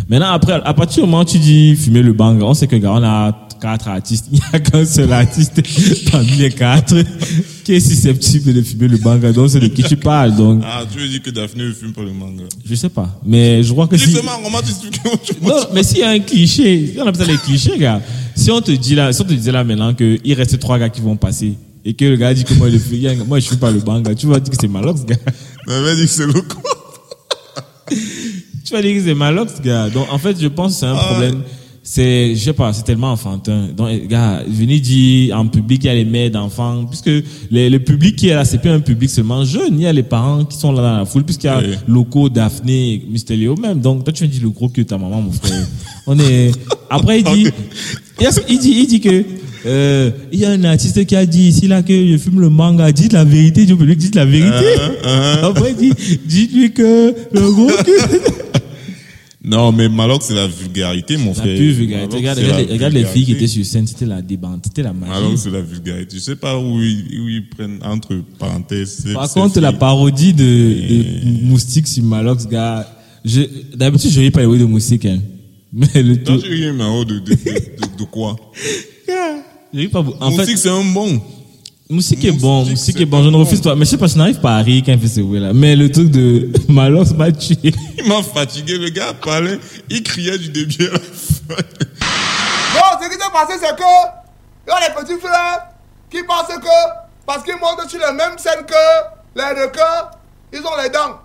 [0.09, 2.75] Maintenant, après, à partir du moment où tu dis fumer le bang, on sait que,
[2.75, 4.25] gars, on a quatre artistes.
[4.31, 5.61] Il n'y a qu'un seul artiste
[6.11, 6.95] parmi les quatre
[7.63, 9.31] qui est susceptible de fumer le bang.
[9.31, 10.35] Donc, c'est de qui tu parles.
[10.35, 12.45] Donc, Ah, tu veux dire que Daphné ne fume pas le manga.
[12.65, 13.07] je sais pas.
[13.23, 14.05] Mais je crois que si.
[14.05, 14.99] Justement, comment tu expliques
[15.43, 18.01] Non, mais s'il y a un cliché, on appelle ça les clichés, gars.
[18.35, 20.89] Si on te dit là, si on te disait là maintenant qu'il reste trois gars
[20.89, 21.53] qui vont passer
[21.85, 24.25] et que le gars dit que moi, le, moi je fume pas le bang, tu
[24.25, 25.15] vas dire que c'est Malox, gars.
[25.67, 26.59] On avait dit que c'est le con.
[28.65, 29.89] Tu vas dire que c'est Malox, gars.
[29.89, 31.05] Donc, en fait, je pense que c'est un Ah.
[31.11, 31.41] problème.
[31.85, 33.67] C'est, je sais pas, c'est tellement enfantin.
[33.75, 37.11] Donc, gars, venez dire en public, il y a les mères d'enfants, puisque
[37.51, 39.73] les- le public qui est là, c'est plus un public seulement jeune.
[39.73, 41.75] Il y a les parents qui sont là dans la foule, puisqu'il y a Oui.
[41.89, 43.35] Loco, Daphné, Mr.
[43.35, 43.81] Léo même.
[43.81, 45.67] Donc, toi, tu me dis le gros que ta maman, mon frère.
[46.07, 46.51] On est,
[46.89, 47.49] après, il dit,
[48.49, 49.25] il dit, il dit que,
[49.65, 52.49] euh, il y a un artiste qui a dit ici là que je fume le
[52.49, 52.89] manga.
[52.93, 54.55] Dites la vérité, du public, dites la vérité.
[55.03, 58.51] Uh-huh, Après, il dit, dites-lui que le gros que.
[59.45, 61.57] Non, mais Malox, c'est la vulgarité, mon La frère.
[61.57, 62.07] pure vulgarité.
[62.07, 64.21] Malox, Regarde, c'est regarde, la les- regarde les filles qui étaient sur scène, c'était la
[64.21, 65.11] débande, c'était la magie.
[65.11, 66.15] Malox, c'est la vulgarité.
[66.15, 69.05] Je sais pas où ils, où ils prennent entre parenthèses.
[69.13, 72.87] Par contre, la parodie de, de Moustique sur Malox, gars,
[73.25, 73.41] je,
[73.75, 75.19] d'habitude, je ris pas les de Moustique, hein.
[75.73, 78.35] Mais le tout, tu ris, mais de, de, de, de, quoi?
[79.73, 80.05] Je ris pas.
[80.19, 81.19] En Moustique, c'est un bon.
[81.93, 83.69] Moustique est bon, c'est est bon, je ne refuse bon.
[83.69, 83.75] pas.
[83.75, 85.53] Mais je sais pas, je n'arrive pas à rire quand il fait ce bruit là.
[85.53, 87.55] Mais le truc de Malox m'a tué.
[87.97, 88.77] Il m'a fatigué.
[88.79, 91.63] Le gars parlait, il criait du début à la fin.
[92.73, 93.83] Non, ce qui s'est passé, c'est que
[94.65, 95.67] il y a les petits frères
[96.09, 98.73] qui pensent que parce qu'ils montent sur les mêmes scènes que
[99.35, 100.09] les requins,
[100.51, 101.19] ils ont les dents.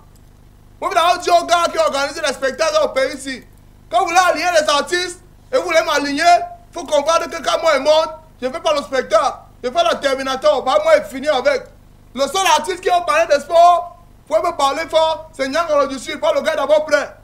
[0.81, 3.43] Moi, je dis aux gars qui organisent les spectacles au pays ici,
[3.91, 5.21] quand vous voulez aligner les artistes
[5.53, 8.61] et vous voulez m'aligner, il faut comprendre que quand moi je monte, je ne fais
[8.61, 11.65] pas le spectacle, je fais le Terminator, bah, moi je finis avec.
[12.15, 15.89] Le seul artiste qui va parler de sport, pouvez me parler fort, c'est Nyang le
[15.89, 17.15] dessus, pas le gars d'abord prêt.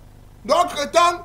[0.44, 1.25] Donc, tant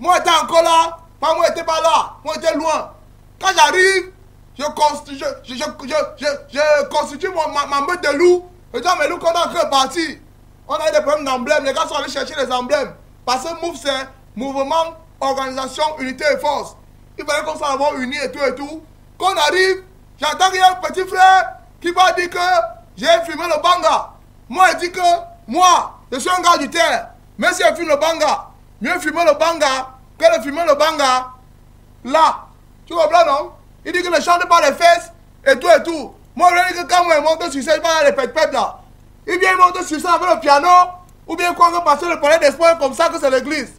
[0.00, 0.96] moi, j'étais encore là.
[1.20, 2.14] Pas moi, j'étais pas là.
[2.24, 2.92] Moi, j'étais loin.
[3.40, 4.12] Quand j'arrive,
[4.56, 8.48] je, constitu- je, je, je, constitue mon- ma, ma meute de loups.
[8.72, 10.20] Je dis à mes loups qu'on a encore parti?
[10.68, 11.64] On a eu des problèmes d'emblèmes.
[11.64, 12.94] Les gars sont allés chercher les emblèmes.
[13.26, 16.76] Parce que MOVE, c'est Mouvement, Organisation, Unité et Force.
[17.18, 18.80] Il fallait qu'on soit vraiment unis et tout et tout.
[19.18, 19.82] Quand on arrive,
[20.20, 22.38] j'entends qu'il y a un petit frère qui va dire que
[22.96, 24.10] j'ai fumé le banga.
[24.48, 25.00] Moi, je dis que
[25.46, 27.08] moi, je suis un gars du terre.
[27.38, 28.46] Même si je fume le banga,
[28.80, 31.28] mieux fumer le banga que de fumer le banga
[32.04, 32.46] là.
[32.86, 33.52] Tu comprends, non?
[33.84, 35.12] Il dit que ne chante pas les fesses
[35.46, 36.14] et tout et tout.
[36.34, 38.78] Moi, je dis que quand moi, je monte sur scène, pas les pète là.
[39.26, 40.68] Il vient monter sur scène avec le piano,
[41.26, 43.72] ou bien quoi que passer le palais d'espoir comme ça que c'est l'église.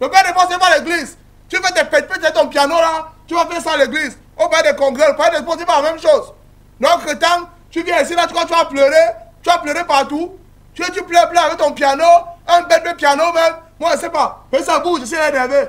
[0.00, 1.16] Le père des c'est pas l'église.
[1.48, 4.18] Tu fais tes pète ton piano là, tu vas faire ça à l'église.
[4.36, 6.32] Au palais des congrès, le palais des sports, c'est pas la même chose.
[6.80, 10.32] Donc, tant tu viens ici, là, tu tu vas pleurer, tu vas pleurer partout.
[10.74, 12.04] Tu, tu pleures, pleures avec ton piano,
[12.46, 13.54] un bête de piano même.
[13.78, 14.44] Moi, je sais pas.
[14.52, 15.68] Mais ça bouge, je suis là énervé.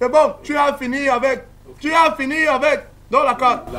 [0.00, 1.44] C'est bon, tu as fini avec.
[1.78, 2.86] Tu as fini avec.
[3.10, 3.68] Dans la carte.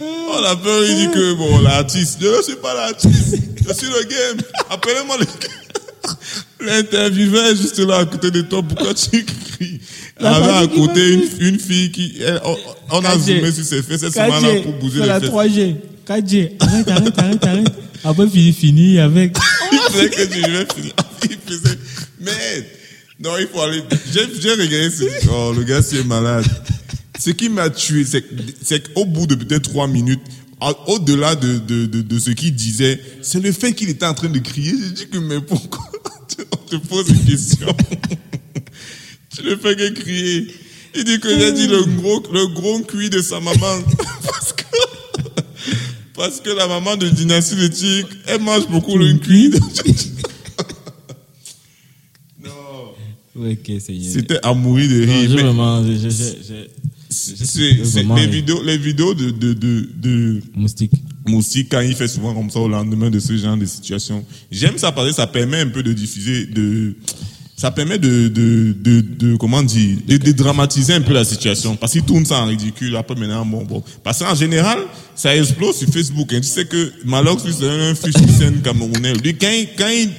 [0.00, 3.36] On a peur, il dit que bon, l'artiste, je ne suis pas l'artiste,
[3.66, 4.38] je suis le game.
[4.70, 5.24] Appelez-moi le
[6.60, 9.80] L'intervieweur est juste là à côté de toi, pourquoi tu cries?
[10.20, 12.56] Y avait à côté une, une fille qui, elle, on,
[12.90, 15.34] on a zoomé sur ses fesses, elle se met là pour bouger la les fesses.
[15.34, 15.76] 3G.
[16.06, 16.50] 4G.
[16.60, 17.68] Arrête, arrête, arrête, arrête.
[18.04, 19.36] Après, fini, fini avec.
[19.72, 20.92] Il faisait que tu vais finir.
[21.24, 21.78] Il faisait,
[22.20, 22.30] mais
[23.20, 23.82] Non, il faut aller.
[24.12, 25.04] J'ai regardé ce.
[25.30, 26.44] Oh, le gars, c'est malade.
[27.18, 30.43] Ce qui m'a tué, c'est qu'au bout de peut-être trois minutes, au-
[30.86, 34.28] au-delà de, de, de, de ce qu'il disait, c'est le fait qu'il était en train
[34.28, 34.72] de crier.
[34.72, 35.80] J'ai dit que, mais pourquoi
[36.52, 37.66] On te pose une question.
[39.36, 40.46] tu ne fais que crier.
[40.96, 43.54] Il dit que j'ai dit le gros, le gros cuit de sa maman.
[44.22, 44.64] Parce que,
[46.14, 49.50] parce que la maman de Dynastie de elle mange beaucoup le cuit.
[52.42, 52.94] non.
[53.36, 55.82] Ok, C'était à mourir de Non, rire.
[55.82, 56.70] mais j'ai- j'ai- j'ai- c'est-
[57.14, 60.92] c'est- les vidéos, les vidéos de, de, de, de Moustique.
[61.26, 64.76] Moussi, quand il fait souvent comme ça au lendemain de ce genre de situation, j'aime
[64.76, 66.94] ça parce que ça permet un peu de diffuser, de,
[67.56, 71.76] ça permet de, de, de, de comment dire, de, de dramatiser un peu la situation.
[71.76, 73.82] Parce qu'il tourne ça en ridicule, après maintenant, bon, bon.
[74.02, 74.78] Parce qu'en général,
[75.14, 76.30] ça explose sur Facebook.
[76.34, 76.40] hein.
[76.42, 79.14] Tu sais que Malox, c'est un scène camerounais.
[79.14, 80.10] Lui, quand il, quand il,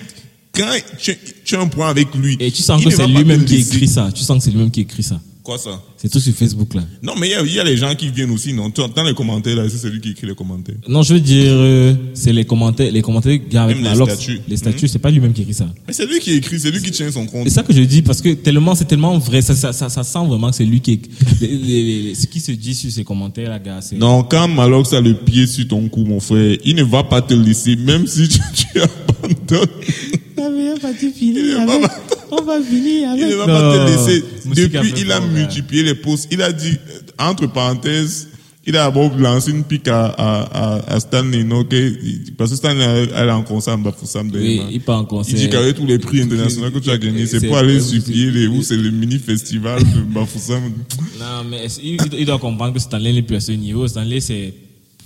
[0.55, 2.36] quand tu, tu as un point avec lui.
[2.39, 4.10] Et tu sens que c'est lui-même qui écrit ça.
[4.12, 5.21] Tu sens que c'est lui-même qui écrit ça.
[5.45, 5.79] Quoi ça?
[5.95, 6.81] C'est tout sur Facebook là.
[7.03, 8.71] Non, mais il y a, il y a les gens qui viennent aussi, non?
[8.71, 10.73] Tu- Dans les commentaires, là, c'est celui qui écrit les commentaires.
[10.88, 14.13] Non, je veux dire, euh, c'est les commentaires, les commentaires avec Même les Malox.
[14.15, 14.41] statuts.
[14.47, 15.67] Les statuts, c'est pas lui-même qui écrit ça.
[15.86, 17.43] Mais c'est lui qui écrit, c'est lui qui tient son compte.
[17.43, 20.03] C'est ça que je dis parce que tellement, c'est tellement vrai, ça, ça, ça, ça
[20.03, 21.12] sent vraiment que c'est lui qui, écrit.
[22.15, 23.97] Ce qui se dit sur ces commentaires là, gars, c'est.
[23.97, 27.21] Non, quand Malox a le pied sur ton cou, mon frère, il ne va pas
[27.21, 29.67] te laisser, même si tu, tu abandonnes.
[31.21, 34.23] Il ne va pas- on va finir il ne va pas te laisser.
[34.45, 36.27] Depuis, il a multiplié les posts.
[36.31, 38.27] Il a dit, euh, entre parenthèses,
[38.67, 40.41] il a d'abord lancé une pique à, à,
[40.79, 41.63] à, à Stanley, non,
[42.35, 44.31] parce que Stanley, elle elle est en concert à Bafoussam.
[44.33, 45.35] Oui, il part en concert.
[45.35, 48.31] Il dit qu'avec tous les prix internationaux que tu as gagnés, c'est pour aller supplier
[48.31, 50.63] les où c'est le mini festival de Bafoussam.
[51.19, 53.87] Non, mais il, il doit comprendre que Stanley n'est plus à ce niveau.
[53.87, 54.53] Stanley, c'est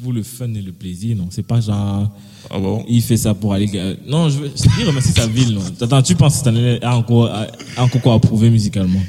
[0.02, 1.28] pour le fun et le plaisir, non?
[1.30, 2.10] C'est pas genre.
[2.50, 2.86] Ah bon?
[2.88, 3.70] Il fait ça pour aller.
[4.08, 4.52] Non, je veux.
[4.80, 5.62] Il remercie sa ville, non.
[5.82, 9.02] Attends, tu penses que Stanley a encore, a, a encore quoi à prouver musicalement?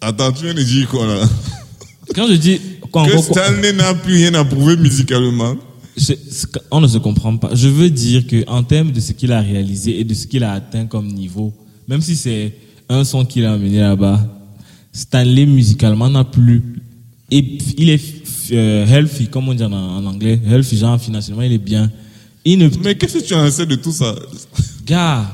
[0.00, 1.28] Attends, tu viens de dire quoi là?
[2.14, 2.60] Quand je dis.
[2.90, 5.54] Quoi, Que encore Stanley n'a plus rien à prouver musicalement.
[5.96, 6.14] Je-
[6.70, 7.54] on ne se comprend pas.
[7.54, 10.42] Je veux dire que en termes de ce qu'il a réalisé et de ce qu'il
[10.44, 11.54] a atteint comme niveau,
[11.86, 12.54] même si c'est
[12.88, 14.26] un son qu'il a amené là-bas,
[14.92, 16.62] Stanley musicalement n'a plus.
[17.34, 18.00] Et il est
[18.52, 21.90] euh, healthy, comme on dit en, en anglais, healthy, genre financièrement il est bien.
[22.44, 24.14] Il ne, Mais qu'est-ce que tu en sais de tout ça?
[24.84, 25.30] gars,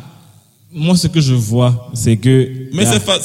[0.73, 2.69] moi ce que je vois, c'est que.
[2.73, 3.19] Mais c'est fa-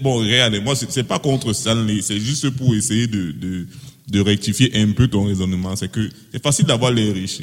[0.00, 3.66] bon, regardez, moi, c'est, pas contre Stanley, c'est juste pour essayer de, de,
[4.10, 5.76] de rectifier un peu ton raisonnement.
[5.76, 7.42] C'est que c'est facile d'avoir les riches.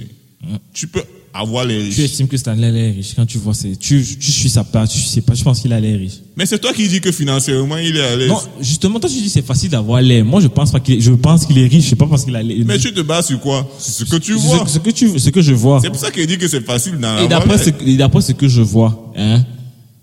[0.74, 1.04] Tu peux
[1.38, 4.50] avoir les tu estimes que Stanley l'air riche quand tu vois, c'est, tu, tu suis
[4.50, 6.14] sa part, tu sais pas, je pense qu'il a l'air riche.
[6.38, 8.30] Mais c'est toi qui dis que financièrement, il est à l'aise.
[8.30, 10.24] Non, justement, toi tu dis c'est facile d'avoir l'air.
[10.24, 12.36] Moi je pense pas qu'il est, je pense qu'il est riche, c'est pas parce qu'il
[12.36, 12.58] a l'air.
[12.66, 13.68] Mais tu te bases sur quoi?
[13.80, 14.68] Sur ce que tu ce, vois.
[14.68, 15.80] ce que tu, ce que je vois.
[15.82, 18.32] C'est pour ça qu'il dit que c'est facile d'en Et d'après ce, et d'après ce
[18.32, 19.44] que je vois, hein.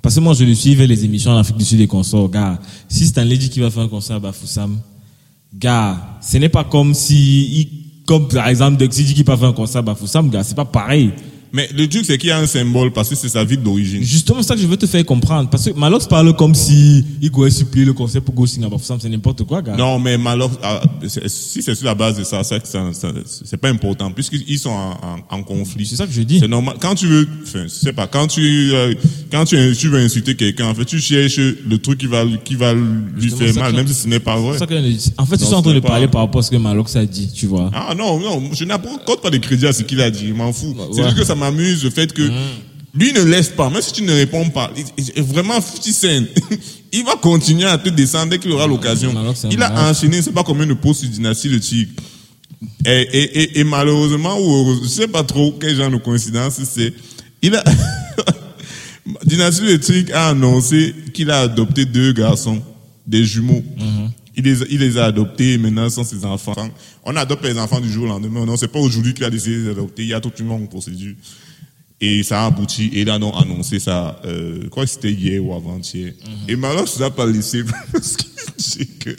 [0.02, 2.58] Parce que moi je le suivais les émissions en Afrique du Sud des consorts, gars.
[2.88, 4.78] Si Stanley dit qu'il va faire un concert à Bafoussam,
[5.54, 7.68] gars, ce n'est pas comme si, il-
[8.06, 11.12] comme par exemple Dexy dit qu'il va faire un concert Bafoussam, c'est pas pareil.
[11.52, 14.02] Mais le truc, c'est qu'il y a un symbole parce que c'est sa ville d'origine.
[14.02, 15.50] Justement, c'est ça que je veux te faire comprendre.
[15.50, 18.68] Parce que Malox parle comme si il pouvait supplier le concert pour Go Sing à
[18.68, 19.76] Bafoussam, c'est n'importe quoi, gars.
[19.76, 20.80] Non, mais malheur, ah,
[21.26, 23.12] si c'est sur la base de ça, ça, ça, ça-
[23.44, 24.92] c'est pas important puisqu'ils sont en,
[25.30, 25.84] en, en conflit.
[25.86, 26.40] C'est ça que je dis.
[26.40, 26.76] C'est normal.
[26.80, 28.94] Quand tu veux, enfin, je sais pas, quand tu, euh,
[29.30, 32.54] quand tu, tu veux insulter quelqu'un, en fait, tu cherches le truc qui va, qui
[32.54, 32.82] va lui
[33.18, 34.54] Justement, faire mal, même si ce n'est pas vrai.
[34.54, 34.74] C'est ça que.
[35.20, 36.96] En fait, ils Non, sont en train de parler par rapport à ce que Malox
[36.96, 37.70] a dit, tu vois.
[37.74, 40.52] Ah non, non, je n'apporte pas de crédit à ce qu'il a dit, je m'en
[40.52, 40.74] fous.
[40.92, 41.04] C'est ouais.
[41.08, 42.22] juste que ça m'amuse le fait que
[42.94, 45.82] lui ne laisse pas, même si tu ne réponds pas, il- il est vraiment 50
[45.92, 46.24] cent.
[46.92, 49.10] il va continuer à te descendre dès qu'il aura l'occasion.
[49.34, 51.90] c'est un Il a enchaîné, c'est pas combien de posts sur Dynastie le Tigre.
[52.84, 56.60] Et, et, et, et malheureusement, ou heureusement, je sais pas trop quel genre de coïncidence
[56.64, 56.92] c'est,
[57.42, 57.64] il a,
[59.24, 62.62] Dynastie le Tigre a annoncé qu'il a adopté deux garçons,
[63.06, 63.64] des jumeaux.
[64.36, 66.54] Il les, il les a adoptés et maintenant sont ses enfants.
[67.04, 68.46] On adopte les enfants du jour au lendemain.
[68.46, 70.02] Non, c'est pas aujourd'hui qu'il a décidé de les adopter.
[70.02, 71.14] Il y a toute une longue procédure.
[72.00, 72.90] Et ça a abouti.
[72.94, 76.14] Et là, on a annoncé ça, euh, que c'était hier ou avant-hier.
[76.48, 79.10] Et maintenant, je ne pas laissé parce qu'il dit que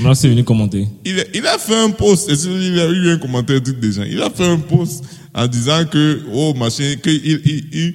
[0.00, 0.86] Malox est venu commenter.
[1.04, 3.92] il a, il a fait un post, et il a eu un commentaire de des
[3.92, 4.04] gens.
[4.04, 7.94] Il a fait un post en disant que, oh, machin, que il, il, il-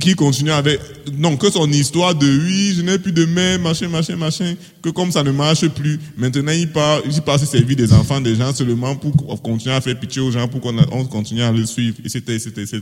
[0.00, 0.80] qu'il continue avec,
[1.16, 4.90] non, que son histoire de oui, je n'ai plus de mère, machin, machin, machin, que
[4.90, 8.34] comme ça ne marche plus, maintenant il part, il part se servir des enfants des
[8.34, 11.96] gens seulement pour continuer à faire pitié aux gens, pour qu'on continue à le suivre,
[12.04, 12.80] etc., etc., etc.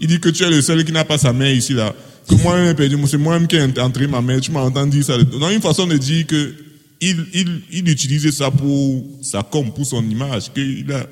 [0.00, 1.94] Il dit que tu es le seul qui n'a pas sa mère ici, là.
[2.28, 5.16] Que moi-même, perdu, c'est moi-même qui ai entré ma mère, tu m'as entendu dire ça.
[5.38, 6.54] Non, une façon de dire que
[7.00, 11.06] il, il, il utilisait ça pour ça comme pour son image, qu'il a,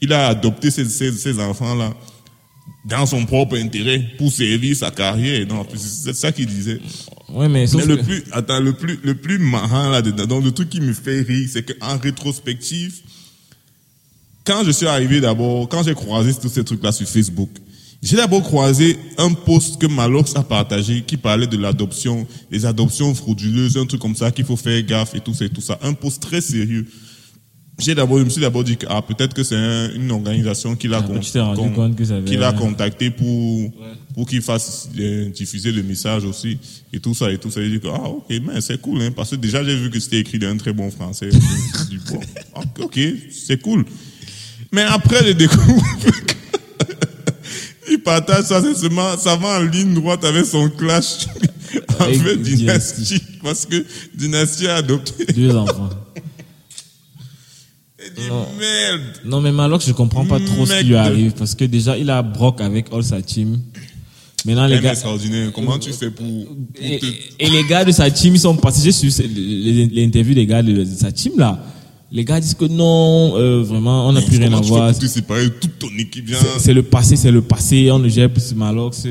[0.00, 1.94] il a adopté ces, ces, ces enfants-là
[2.84, 5.46] dans son propre intérêt pour servir sa carrière.
[5.46, 6.80] Non, c'est ça qu'il disait.
[7.28, 10.50] Ouais, mais Mais le que- plus, attends, le plus, le plus marrant là-dedans, donc le
[10.50, 12.94] truc qui me fait rire, c'est qu'en rétrospective,
[14.44, 17.50] quand je suis arrivé d'abord, quand j'ai croisé tous ces trucs-là sur Facebook,
[18.02, 23.14] j'ai d'abord croisé un post que Malox a partagé qui parlait de l'adoption, des adoptions
[23.14, 25.78] frauduleuses, un truc comme ça qu'il faut faire gaffe et tout ça et tout ça.
[25.82, 26.84] Un post très sérieux.
[27.78, 30.76] J'ai d'abord, je me suis d'abord dit que ah, peut-être que c'est un- une organisation
[30.76, 31.14] qui l'a Ah, con-
[32.50, 33.72] avait- contacté pour
[34.14, 36.58] pour qu'il fasse euh, diffuser le message aussi
[36.92, 37.62] et tout ça et tout ça.
[37.62, 39.98] J'ai dit que ah ok mais c'est cool hein, parce que déjà j'ai vu que
[39.98, 41.30] c'était écrit d'un très bon français.
[41.90, 42.20] Dit, bon,
[42.56, 43.84] ok, ok, c'est cool.
[44.70, 46.10] Mais après je découvre que
[47.90, 51.26] il partage ça c'est seulement ça va en ligne droite avec son clash
[52.00, 53.02] Avec avec Dynasty.
[53.02, 53.82] Dynasty parce que
[54.14, 55.24] Dynasty a adopté.
[55.32, 55.88] Deux enfants.
[58.16, 58.22] Dit
[58.58, 59.00] merde.
[59.24, 62.08] Non, mais Malox, je comprends pas trop ce qui lui arrive parce que déjà, il
[62.10, 63.58] a Brock avec all sa team.
[64.44, 64.90] Maintenant, les C'est gars.
[64.92, 65.52] extraordinaire.
[65.54, 67.06] Comment tu fais pour, pour Et, te
[67.38, 68.82] et les gars de sa team, ils sont passés.
[68.84, 69.08] J'ai su
[69.98, 71.64] interviews des gars de, de sa team là.
[72.14, 74.90] Les gars disent que non, euh, vraiment, on n'a plus rien à voir.
[74.90, 76.36] pour te séparer toute ton équipe vient.
[76.58, 77.90] C'est- le passé, c'est le passé.
[77.90, 79.06] On ne gère plus ce Malox.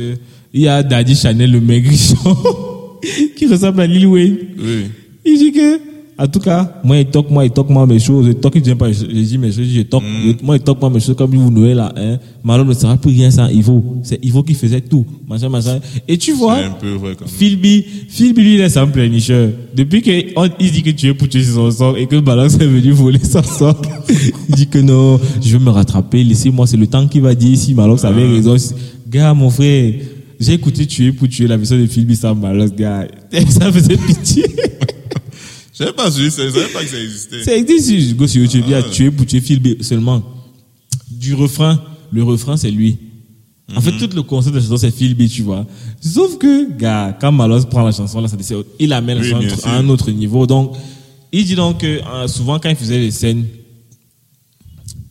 [0.53, 2.15] Il y a Daddy Chanel, le maigrichon,
[3.37, 4.37] qui ressemble à Lil Wayne.
[4.59, 4.83] Oui.
[5.25, 5.79] Il dit que,
[6.17, 8.27] en tout cas, moi, il toque, moi, il toque, moi, mes choses.
[8.27, 10.03] Il toque, il dit pas, je dis mes choses, je toque,
[10.43, 12.19] moi, il toque, moi, mes choses, comme vous Noël, là, hein.
[12.43, 13.83] Malon ne sera plus rien sans Ivo.
[14.03, 15.05] C'est Ivo qui faisait tout.
[15.27, 15.79] Machin, machin.
[16.07, 17.33] Et tu vois, C'est un peu vrai quand même.
[17.33, 19.49] Philby, Philby, lui, il est un pleinicheur.
[19.75, 22.91] Depuis qu'il dit que tu es pour tuer son sort et que Balance est venu
[22.91, 23.81] voler son sort,
[24.49, 27.57] il dit que non, je vais me rattraper, laissez-moi, c'est le temps qui va dire
[27.57, 28.55] si Malox avait raison.
[29.09, 29.93] Gars, mon frère,
[30.39, 33.07] j'ai écouté tuer pour tuer la version de Philby sans Malox, gars.
[33.49, 34.45] Ça faisait pitié.
[35.73, 37.43] Je savais pas, je savais pas que ça existait.
[37.43, 38.89] Ça existe, si je go sur YouTube, il y a Ah.
[38.89, 40.21] tuer pour tuer Philby seulement.
[41.09, 41.81] Du refrain,
[42.11, 42.97] le refrain, c'est lui.
[43.71, 43.81] En Mhm.
[43.81, 45.65] fait, tout le concept de la chanson, c'est Philby, tu vois.
[46.01, 48.35] Sauf que, gars, quand Malos prend la chanson, là, ça
[48.79, 50.45] il amène la chanson à un autre niveau.
[50.45, 50.73] Donc,
[51.31, 53.45] il dit donc que, euh, souvent, quand il faisait les scènes,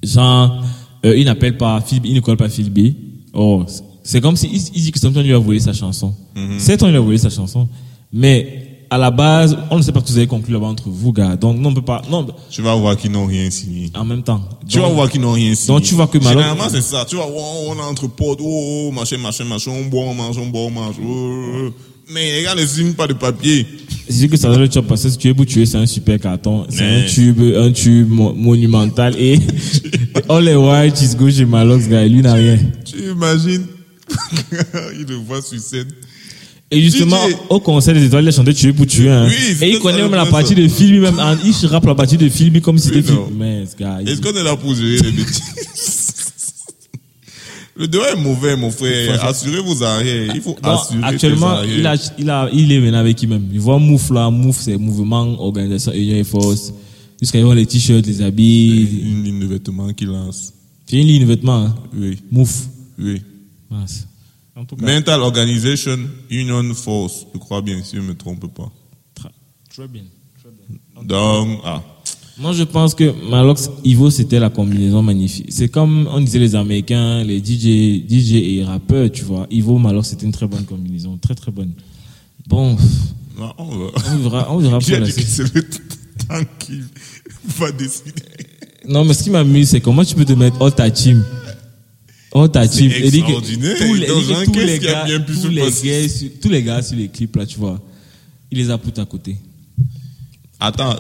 [0.02, 0.62] genre,
[1.06, 2.96] euh, il n'appelle pas Philby, il ne colle pas Philby.
[3.32, 3.64] Oh,
[4.02, 6.14] c'est comme si, il, il dit que Samson lui a volé sa chanson.
[6.36, 6.58] Mhm.
[6.58, 7.68] C'est lui a volé sa chanson.
[8.12, 11.12] Mais, à la base, on ne sait pas que vous avez conclu là-bas entre vous,
[11.12, 11.36] gars.
[11.36, 13.90] Donc, non, on peut pas, non, Tu vas voir qu'ils n'ont rien signé.
[13.94, 14.40] en même temps.
[14.68, 15.68] Tu Donc, vas voir qu'ils n'ont rien signé.
[15.78, 17.04] donc tu vois que Malo- Généralement, c'est ça.
[17.08, 20.14] Tu vas voir, on est entre potes, oh, oh, machin, machin, machin, on boit, on
[20.14, 20.96] mange, on boit, on mange.
[21.00, 21.06] oh,
[21.66, 21.70] oh.
[22.12, 23.64] Mais les gars ne signent pas de papier.
[24.08, 25.86] C'est sûr que ça doit job parce que si tu es pour tuer, c'est un
[25.86, 26.66] super carton.
[26.68, 29.38] C'est un tube, un tube mo- monumental et
[30.28, 32.04] all les white is go chez Malox, gars.
[32.08, 32.58] Lui n'a rien.
[32.84, 33.64] Tu imagines?
[34.98, 35.86] Il le voit sur scène.
[36.72, 37.34] Et justement, DJ.
[37.48, 39.26] au concert des étoiles, il a chanté tuer pour tuer, hein.
[39.28, 41.18] Oui, et il connaît même la partie de film lui-même.
[41.18, 41.36] hein.
[41.44, 43.18] Il rappe la partie de film comme si c'était film.
[43.36, 45.42] Mais, gars, Est-ce qu'on est là pour gérer les bêtises?
[47.76, 49.24] Le devoir est mauvais, mon frère.
[49.24, 50.32] Assurez vos arrières.
[50.34, 53.26] Il faut Bon, assurer actuellement, tes il a, il a, il est venu avec qui
[53.26, 53.46] même?
[53.52, 56.74] Il voit Mouf là, Mouf, c'est mouvement, organisation, union et force.
[57.20, 58.86] Jusqu'à y voir les t-shirts, les habits.
[59.02, 60.52] Une ligne de vêtements qu'il lance.
[60.86, 61.74] C'est une ligne de vêtements, hein?
[61.98, 62.66] Oui, Mouf.
[62.98, 63.22] oui.
[63.70, 64.06] Mince.
[64.56, 64.86] En tout cas.
[64.86, 65.98] Mental Organization
[66.30, 68.70] Union Force, je crois bien, si je ne me trompe pas.
[69.70, 70.02] Très bien.
[70.42, 71.04] Très bien.
[71.04, 71.82] Donc, ah,
[72.38, 75.46] Moi, je pense que Malox, Ivo, c'était la combinaison magnifique.
[75.50, 79.46] C'est comme on disait les Américains, les DJ, DJ et rappeurs, tu vois.
[79.50, 81.16] Ivo, Malox, c'était une très bonne combinaison.
[81.18, 81.72] Très, très bonne.
[82.48, 82.76] Bon,
[83.38, 83.90] non, on va.
[84.12, 86.80] on verra, on verra pour la c'est le temps qui
[87.58, 88.22] va décider.
[88.88, 91.24] Non, mais ce qui m'amuse, c'est comment tu peux te mettre all ta team.
[92.34, 92.90] All ta C'est team.
[92.92, 93.76] Et dit que extraordinaire.
[93.78, 94.20] tous les, il tous
[94.54, 97.58] les a gars, tous les gars sur- tous les gars sur les clips, là, tu
[97.58, 97.80] vois.
[98.52, 99.36] Il les a poussés à côté.
[100.58, 100.94] Attends,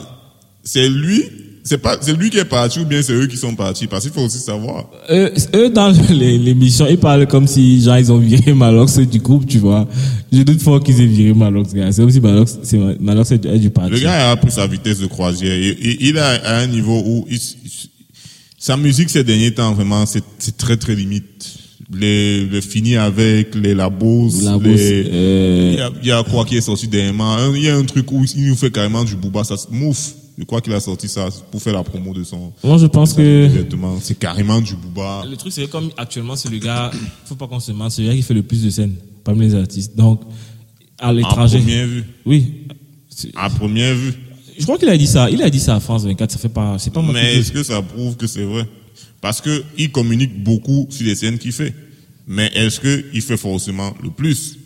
[0.64, 1.22] c'est lui,
[1.62, 3.86] c'est pas, c'est lui qui est parti ou bien c'est eux qui sont partis?
[3.86, 4.86] Parce qu'il faut aussi savoir.
[5.10, 9.46] Eux, eux, dans l'émission, ils parlent comme si, genre, ils ont viré Malox du groupe,
[9.46, 9.86] tu vois.
[10.32, 11.92] Je doute fort qu'ils aient viré Malox, gars.
[11.92, 13.90] C'est comme si Malox, c'est, Malox est, du parti.
[13.92, 15.52] Le gars a pris sa vitesse de croisière.
[15.52, 17.38] Et il est à un niveau où il-
[18.60, 21.56] sa musique ces derniers temps, vraiment, c'est c'est très très limite.
[21.92, 26.12] Les, le fini avec les labos, La bosse, les, euh, il, y a, il y
[26.12, 27.52] a quoi qui est sorti dernièrement.
[27.52, 30.14] Il y a un truc où il nous fait carrément du booba, ça, se- mouf.
[30.38, 33.12] Je crois qu'il a sorti ça pour faire la promo de son, moi, je pense
[33.12, 33.98] que, Exactement.
[34.00, 35.24] C'est carrément du booba.
[35.28, 36.92] le truc, c'est que comme actuellement, c'est le gars,
[37.24, 38.94] faut pas qu'on se mente, c'est le gars qui fait le plus de scènes
[39.24, 39.96] parmi les artistes.
[39.96, 40.20] Donc,
[40.98, 41.58] à l'étranger.
[41.58, 42.04] première vue.
[42.24, 42.52] Oui.
[43.34, 44.14] À première vue.
[44.60, 45.30] Je crois qu'il a dit ça.
[45.30, 46.30] Il a dit ça à France 24.
[46.30, 48.66] Ça fait pas, c'est pas Mais est-ce que ça prouve que c'est vrai?
[49.20, 51.74] Parce que il communique beaucoup sur les scènes qu'il fait.
[52.26, 54.56] Mais est-ce que il fait forcément le plus?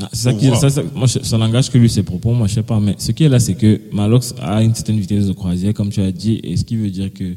[0.00, 2.54] Ah, C'est ça qui, ça, ça, moi, ça n'engage que lui ses propos, moi je
[2.54, 2.78] sais pas.
[2.80, 5.90] Mais ce qui est là, c'est que Malox a une certaine vitesse de croisière, comme
[5.90, 7.34] tu as dit, et ce qui veut dire que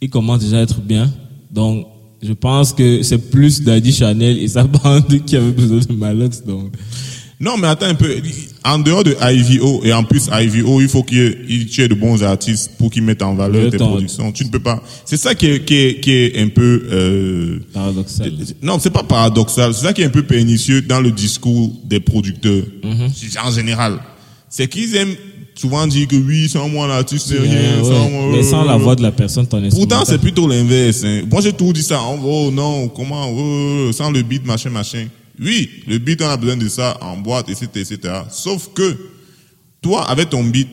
[0.00, 1.12] il commence déjà à être bien.
[1.50, 1.86] Donc,
[2.22, 6.44] je pense que c'est plus Daddy Chanel et sa bande qui avaient besoin de Malox.
[6.44, 6.72] Donc,
[7.40, 8.16] Non, mais attends un peu.
[8.64, 11.82] En dehors de IVO, et en plus IVO, il faut qu'il y ait- il- tu
[11.82, 13.90] aies de bons artistes pour qu'ils mettent en valeur Le tes temps.
[13.90, 14.32] productions.
[14.32, 14.82] Tu ne peux pas.
[15.04, 16.82] C'est ça qui est, qui est, qui est un peu.
[16.90, 18.32] Euh, paradoxal.
[18.60, 19.72] non, c'est pas paradoxal.
[19.72, 23.08] C'est ça qui est un peu pernicieux dans le discours des producteurs, Mhm.
[23.44, 23.98] en général.
[24.50, 25.14] C'est qu'ils aiment
[25.54, 28.32] souvent dire que oui, sans moi l'artiste c'est rien, Ouais, sans moi.
[28.32, 31.02] Mais sans la voix de la personne, ton Pourtant, c'est plutôt l'inverse.
[31.04, 31.22] hein.
[31.30, 32.00] Moi, j'ai tout dit ça.
[32.02, 35.06] Oh, oh, non, comment, oh, sans le beat, machin, machin.
[35.40, 37.98] Oui, le beat, on a besoin de ça en boîte, etc., etc.
[38.30, 38.96] Sauf que,
[39.80, 40.68] toi, avec ton beat,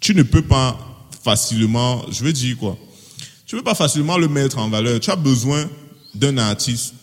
[0.00, 0.78] tu ne peux pas
[1.24, 2.78] facilement, je veux dire quoi,
[3.46, 5.00] tu peux pas facilement le mettre en valeur.
[5.00, 5.68] Tu as besoin
[6.14, 6.94] d'un artiste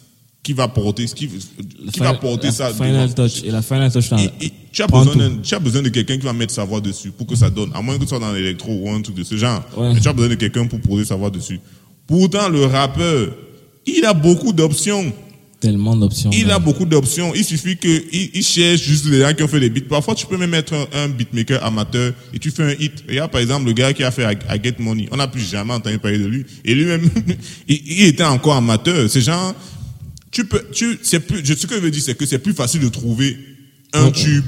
[0.41, 2.73] qui va porter, qui, qui va porter la ça.
[2.73, 3.43] Final touch.
[3.43, 5.19] Et la final touch, là, Et- et tu, as besoin tout.
[5.19, 7.49] d'un- tu as besoin de quelqu'un qui va mettre sa voix dessus pour que ça
[7.49, 7.69] donne.
[7.73, 9.61] À moins que tu sois dans l'électro ou un truc de ce genre.
[9.75, 9.93] Ouais.
[9.93, 11.59] Mais tu as besoin de quelqu'un pour poser sa voix dessus.
[12.07, 13.29] Pourtant, le rappeur,
[13.85, 15.11] il a beaucoup d'options.
[15.59, 16.29] Tellement d'options.
[16.33, 17.33] Il a beaucoup d'options.
[17.35, 19.87] Il suffit que il, il cherche juste les gens qui ont fait des beats.
[19.89, 23.03] Parfois, tu peux même mettre un, un beatmaker amateur et tu fais un hit.
[23.07, 25.07] Regarde, par exemple, le gars qui a fait I, I Get Money.
[25.11, 26.45] On n'a plus jamais entendu parler de lui.
[26.63, 27.09] Et lui-même,
[27.67, 29.09] il, il était encore amateur.
[29.09, 29.55] C'est genre,
[30.31, 32.81] tu peux, tu, c'est plus, ce que je veux dire, c'est que c'est plus facile
[32.81, 33.37] de trouver
[33.93, 34.11] un Ouais.
[34.11, 34.43] tube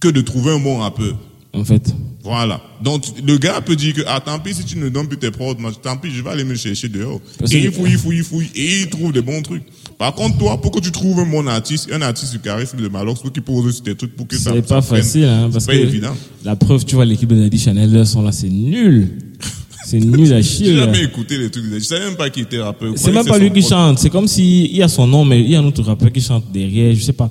[0.00, 1.18] que de trouver un bon rappeur.
[1.52, 1.94] En fait.
[2.24, 2.62] Voilà.
[2.82, 5.30] Donc, le gars peut dire que, ah, tant pis si tu ne donnes plus tes
[5.32, 7.20] prods, tant pis, je vais aller me chercher dehors.
[7.38, 9.64] Parce et il fouille, il fouille, il fouille, et il trouve des bons trucs.
[10.02, 12.88] Par contre, toi, pour que tu trouves un bon artiste, un artiste du charisme de
[12.88, 15.64] Malox, pour qu'il pose sur tes trucs, pour que ça C'est pas facile, hein, parce
[15.64, 16.16] c'est pas que évident.
[16.44, 19.10] la preuve, tu vois, l'équipe de Daddy Chanel, là, sont là, c'est nul.
[19.86, 20.72] C'est nul à chier.
[20.72, 21.66] J'ai jamais écouté les trucs.
[21.72, 22.92] Je savais même pas qu'il était rappeur.
[22.96, 24.00] C'est même pas lui qui chante.
[24.00, 26.10] C'est comme si il y a son nom, mais il y a un autre rappeur
[26.10, 26.92] qui chante derrière.
[26.96, 27.30] Je sais pas.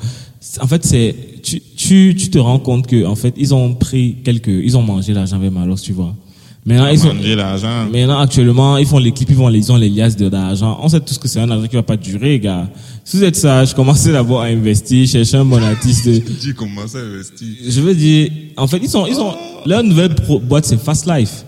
[0.62, 4.15] En fait, c'est tu, tu, tu te rends compte que en fait ils ont pris
[4.23, 6.15] quelques, ils ont mangé l'argent avec Malos, tu vois.
[6.63, 7.88] Maintenant ils sont, l'argent.
[7.91, 10.78] maintenant actuellement ils font les clips, ils vont les, ils ont les liasses de- d'argent.
[10.82, 12.69] On sait tous que c'est un argent qui va pas durer, gars.
[13.04, 16.04] Si vous êtes sage, commencez d'abord à investir, chercher un bon artiste.
[16.04, 17.47] Tu dis comment ça investir.
[17.67, 19.34] Je veux dire, en fait ils sont, ils ont
[19.65, 21.45] leur nouvelle pro- boîte c'est Fast Life.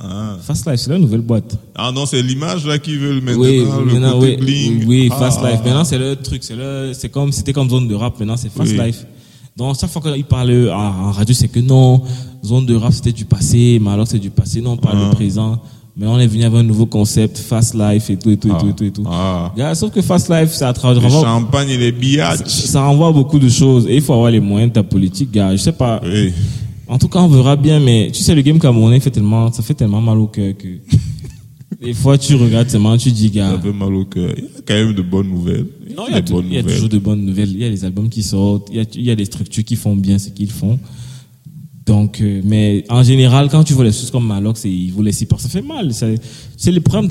[0.00, 0.36] Ah.
[0.40, 1.56] Fast Life, c'est leur nouvelle boîte.
[1.74, 4.84] Ah non, c'est l'image là qu'ils veulent maintenant, Oui, le maintenant, côté oui, bling.
[4.86, 5.16] oui, Ah.
[5.18, 5.60] Fast Life.
[5.64, 8.18] Maintenant, c'est le truc, c'est le, c'est comme, c'était comme zone de rap.
[8.18, 8.78] Maintenant, c'est Fast Oui.
[8.86, 9.04] Life.
[9.56, 12.02] Donc, chaque fois qu'il parle en, radio, c'est que non,
[12.44, 15.08] zone de rap, c'était du passé, mais alors c'est du passé, non, on parle Ah.
[15.10, 15.58] du présent.
[15.94, 18.58] Maintenant, on est venu avec un nouveau concept, Fast Life et tout, et tout, et
[18.58, 19.04] tout, et tout, et tout.
[19.06, 19.52] Ah.
[19.54, 22.46] Gars, sauf que Fast Life, ça Le renvoie, champagne et les biatchs.
[22.48, 23.86] ça renvoie beaucoup de choses.
[23.86, 25.52] Et il faut avoir les moyens de ta politique, gars.
[25.52, 26.00] Je sais pas.
[26.02, 26.32] Oui.
[26.88, 29.62] En tout cas, on verra bien, mais tu sais, le game camerounais fait tellement, ça
[29.62, 30.68] fait tellement mal au cœur que,
[31.82, 33.52] des fois, tu regardes seulement, tu dis, gars.
[33.52, 34.32] Ça fait mal au cœur.
[34.36, 35.66] Il y a quand même de bonnes nouvelles.
[35.96, 37.50] Non, il y, a, des il y toujours de bonnes nouvelles.
[37.50, 38.68] Il y a les albums qui sortent.
[38.70, 40.78] Il y a, il y a des structures qui font bien ce qu'ils font.
[41.84, 45.02] Donc, euh, mais en général, quand tu vois les choses comme Malox et ils vous
[45.02, 45.92] laissent ça fait mal.
[45.92, 47.08] C'est le problème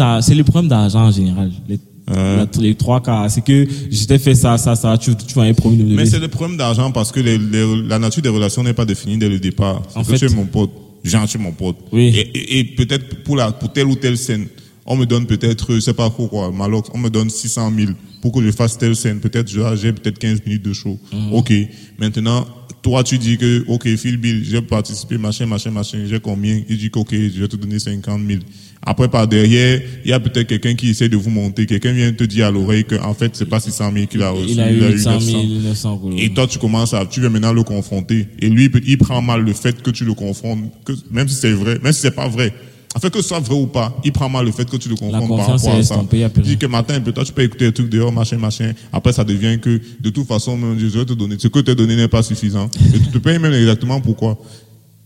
[0.67, 1.51] d'argent en général.
[1.67, 4.97] Les, la- les trois cas, c'est que j'étais fait ça, ça, ça.
[4.97, 7.83] Tu, tu m'avais promis de me Mais c'est le problème d'argent parce que les- les-
[7.83, 9.81] la nature des relations n'est pas définie dès le départ.
[9.95, 10.71] En C'est que fait- tu es mon pote.
[11.03, 11.77] Jean, tu mon pote.
[11.91, 12.07] Oui.
[12.15, 14.47] Et, et- et peut-être pour, la, pour telle ou telle scène,
[14.91, 18.33] on me donne peut-être, je sais pas pourquoi, Malox, on me donne 600 000 pour
[18.33, 19.19] que je fasse telle scène.
[19.19, 20.99] Peut-être j'ai peut-être 15 minutes de show.
[21.13, 21.33] Mhm.
[21.33, 21.53] Ok.
[21.97, 22.45] Maintenant,
[22.81, 26.61] toi, tu dis que, ok, Phil Bill, j'ai participé, machin, machin, machin, j'ai combien?
[26.67, 28.39] Il dit que, ok, je vais te donner 50 000.
[28.83, 31.65] Après, par derrière, il y a peut-être quelqu'un qui essaie de vous monter.
[31.67, 34.31] Quelqu'un vient te dire à l'oreille que, en fait, c'est pas 600 000 qu'il a
[34.31, 34.49] reçu.
[34.49, 35.67] il a eu 800 000, 900.
[35.69, 36.11] 900 euros.
[36.17, 38.27] Et toi, tu commences à, tu veux maintenant le confronter.
[38.39, 41.35] Et lui, il il prend mal le fait que tu le confrontes, que, même si
[41.35, 42.51] c'est vrai, même si c'est pas vrai.
[42.95, 44.89] En fait, que ce soit vrai ou pas, il prend mal le fait que tu
[44.89, 45.95] le confrontes par rapport à ça.
[46.37, 48.73] Il dit que matin, un peu, toi, tu peux écouter des trucs dehors, machin, machin.
[48.91, 51.35] Après, ça devient que, de toute façon, je vais te donner.
[51.39, 52.69] Ce que tu as donné n'est pas suffisant.
[52.93, 54.37] Et tu te payes même exactement pourquoi.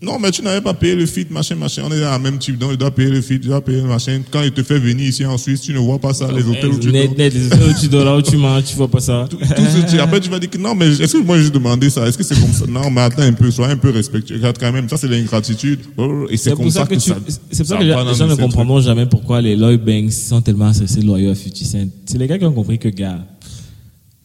[0.01, 1.83] Non, mais tu n'avais pas payé le fit, machin, machin.
[1.85, 3.81] On est dans la même type, donc il doit payer le fit, il doit payer
[3.81, 4.21] le machin.
[4.29, 6.67] Quand il te fait venir ici en Suisse, tu ne vois pas ça, les hôtels
[6.71, 7.01] où tu dors.
[7.01, 9.25] les hôtels où tu dors, là où tu manges, tu vois pas ça.
[9.29, 11.89] Tout ce- tu- après, tu vas dire que non, mais est-ce que moi j'ai demandé
[11.89, 12.05] ça?
[12.07, 12.65] Est-ce que c'est comme ça?
[12.67, 14.35] Non, mais attends un peu, sois un peu respectueux.
[14.35, 15.79] Regarde quand même, ça c'est l'ingratitude.
[15.97, 17.15] Oh, Et c'est comme ça, que, que, tu, ça.
[17.49, 20.41] c'est pour ça ça que les gens ne comprendront jamais pourquoi les Lloyd Banks sont
[20.41, 21.87] tellement stressés loyaux à 50 Cent.
[22.05, 23.25] C'est les gars qui ont compris que, gars,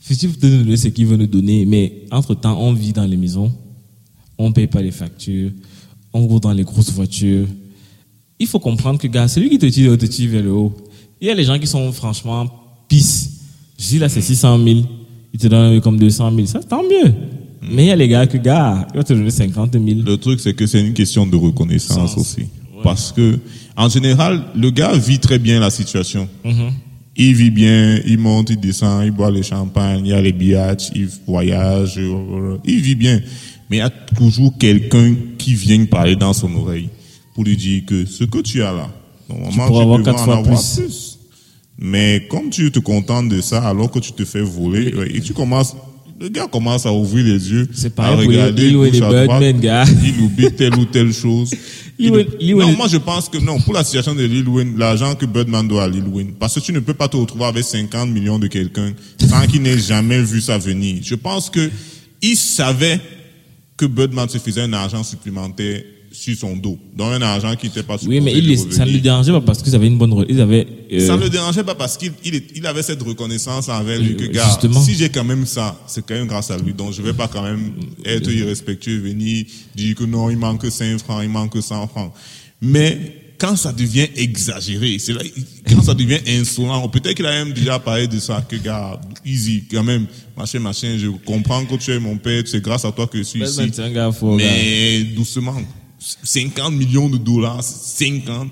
[0.01, 3.05] 50 peut nous donner ce qu'il veut nous donner, mais entre temps, on vit dans
[3.07, 3.53] les maisons,
[4.41, 5.51] on paye pas les factures,
[6.13, 7.47] on roule dans les grosses voitures.
[8.39, 10.75] Il faut comprendre que, gars, celui qui te tire, te tire vers le haut.
[11.21, 12.47] Il y a les gens qui sont franchement
[12.89, 13.31] pisse.
[13.79, 14.81] Je dis là, c'est 600 000.
[15.33, 16.47] Ils te donnent comme 200 000.
[16.47, 17.13] Ça, tant mieux.
[17.63, 19.85] Mais il y a les gars que, gars, ils vont te donner 50 000.
[20.05, 22.17] Le truc, c'est que c'est une question de reconnaissance Sens.
[22.17, 22.47] aussi.
[22.83, 23.39] Parce que,
[23.77, 26.27] en général, le gars vit très bien la situation.
[26.45, 26.73] Mhm.
[27.17, 30.33] Il vit bien, il monte, il descend, il boit les champagnes, il y a les
[30.33, 33.21] biatchs, il voyage, euh, il vit bien.
[33.71, 36.89] Mais il y a toujours quelqu'un qui vient parler dans son oreille
[37.35, 38.91] pour lui dire que ce que tu as là,
[39.29, 40.81] normalement, pourras tu avoir devrais quatre en fois avoir plus.
[40.83, 41.19] plus.
[41.79, 45.21] Mais comme tu te contentes de ça alors que tu te fais voler, ouais, et
[45.21, 45.75] tu commences,
[46.21, 48.63] le gars commence à ouvrir les yeux, à les regarder
[49.03, 49.85] à droite, Birdman, gars.
[50.05, 51.51] il oublie telle ou telle chose.
[52.03, 52.11] Il-
[52.57, 55.69] non, moi je pense que non, pour la situation de Lil Wayne, l'argent que Birdman
[55.69, 58.39] doit à Lil Wayne, parce que tu ne peux pas te retrouver avec 50 millions
[58.39, 58.93] de quelqu'un
[59.29, 60.97] sans qu'il n'ait jamais vu ça venir.
[61.03, 61.71] Je pense que
[62.23, 63.01] il savait
[63.81, 67.85] que Birdman se faisait un argent supplémentaire sur son dos, donc un argent qui n'était
[67.85, 70.13] pas Oui, mais il, ça ne le dérangeait pas parce qu'ils avaient une bonne.
[70.29, 70.67] Ils avaient.
[70.93, 74.01] euh, Ça ne le dérangeait pas parce qu'il il, est- il avait cette reconnaissance envers
[74.01, 76.73] lui que, gars, si j'ai quand même ça, c'est quand même grâce à lui.
[76.75, 77.73] Donc, je vais pas quand même
[78.05, 79.45] être irrespectueux, venir
[79.77, 82.13] dire que non, il manque 5 francs, il manque 100 francs.
[82.61, 82.99] Mais
[83.39, 85.21] quand ça devient exagéré, c'est là,
[85.69, 89.63] quand ça devient insolent, peut-être qu'il a même déjà parlé de ça, que gars, easy,
[89.71, 90.07] quand même,
[90.41, 93.23] machin, machin, je comprends que tu es mon père, c'est grâce à toi que je
[93.23, 93.61] suis ici.
[94.37, 95.57] Mais doucement,
[96.23, 98.49] 50 millions de dollars, 50.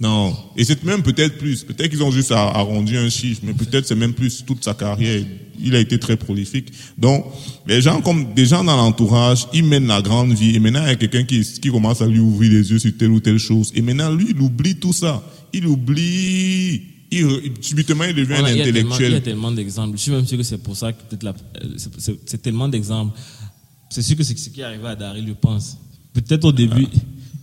[0.00, 0.32] Non.
[0.56, 1.64] Et c'est même peut-être plus.
[1.64, 5.24] Peut-être qu'ils ont juste arrondi un chiffre, mais peut-être c'est même plus toute sa carrière.
[5.60, 6.72] Il a été très prolifique.
[6.96, 7.24] Donc,
[7.66, 10.54] les gens comme des gens dans l'entourage, ils mènent la grande vie.
[10.54, 12.96] Et maintenant, il y a quelqu'un qui, qui commence à lui ouvrir les yeux sur
[12.96, 13.72] telle ou telle chose.
[13.74, 15.20] Et maintenant, lui, il oublie tout ça.
[15.52, 16.97] Il oublie.
[17.10, 19.22] Il, subitement, il devient un tellement- Il y a intellectuel.
[19.22, 19.96] tellement d'exemples.
[19.96, 21.76] Je suis même sûr que c'est pour ça que peut-être la- euh,
[22.26, 23.18] c'est- tellement d'exemples.
[23.90, 25.78] C'est sûr que c'est ce qui est arrivé à Daryl, je pense.
[26.12, 26.86] Peut-être au début,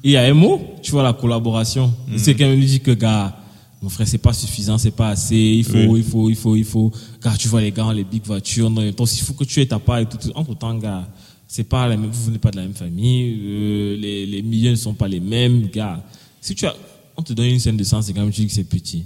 [0.04, 1.88] il y a un mot, tu vois, la collaboration.
[2.08, 2.18] Mm.
[2.18, 3.36] C'est quelqu'un lui dit que, gars,
[3.82, 6.00] mon frère, c'est pas suffisant, c'est pas assez, il faut, Oui.
[6.02, 6.92] il faut, il faut, il faut.
[7.22, 9.66] Car tu vois les gars, les big voitures, non, donc il faut que tu aies
[9.66, 10.18] ta part et tout.
[10.36, 11.08] Entre temps, gars,
[11.48, 14.72] c'est pas la même, vous venez pas de la même famille, euh, les, les milieux
[14.72, 16.04] ne sont pas les mêmes, gars.
[16.42, 16.76] Si tu as,
[17.18, 19.04] on te donne une scène de sang, c'est quand même, tu dis que c'est petit.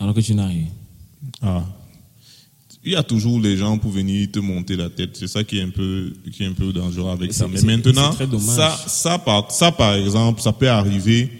[0.00, 0.66] Alors que tu n'as rien.
[1.42, 1.64] Ah.
[2.82, 5.10] Il y a toujours les gens pour venir te monter la tête.
[5.14, 7.46] C'est ça qui est un peu, qui est un peu dangereux avec ça.
[7.46, 11.30] Mais maintenant, ça, ça, par, ça, par exemple, ça peut arriver.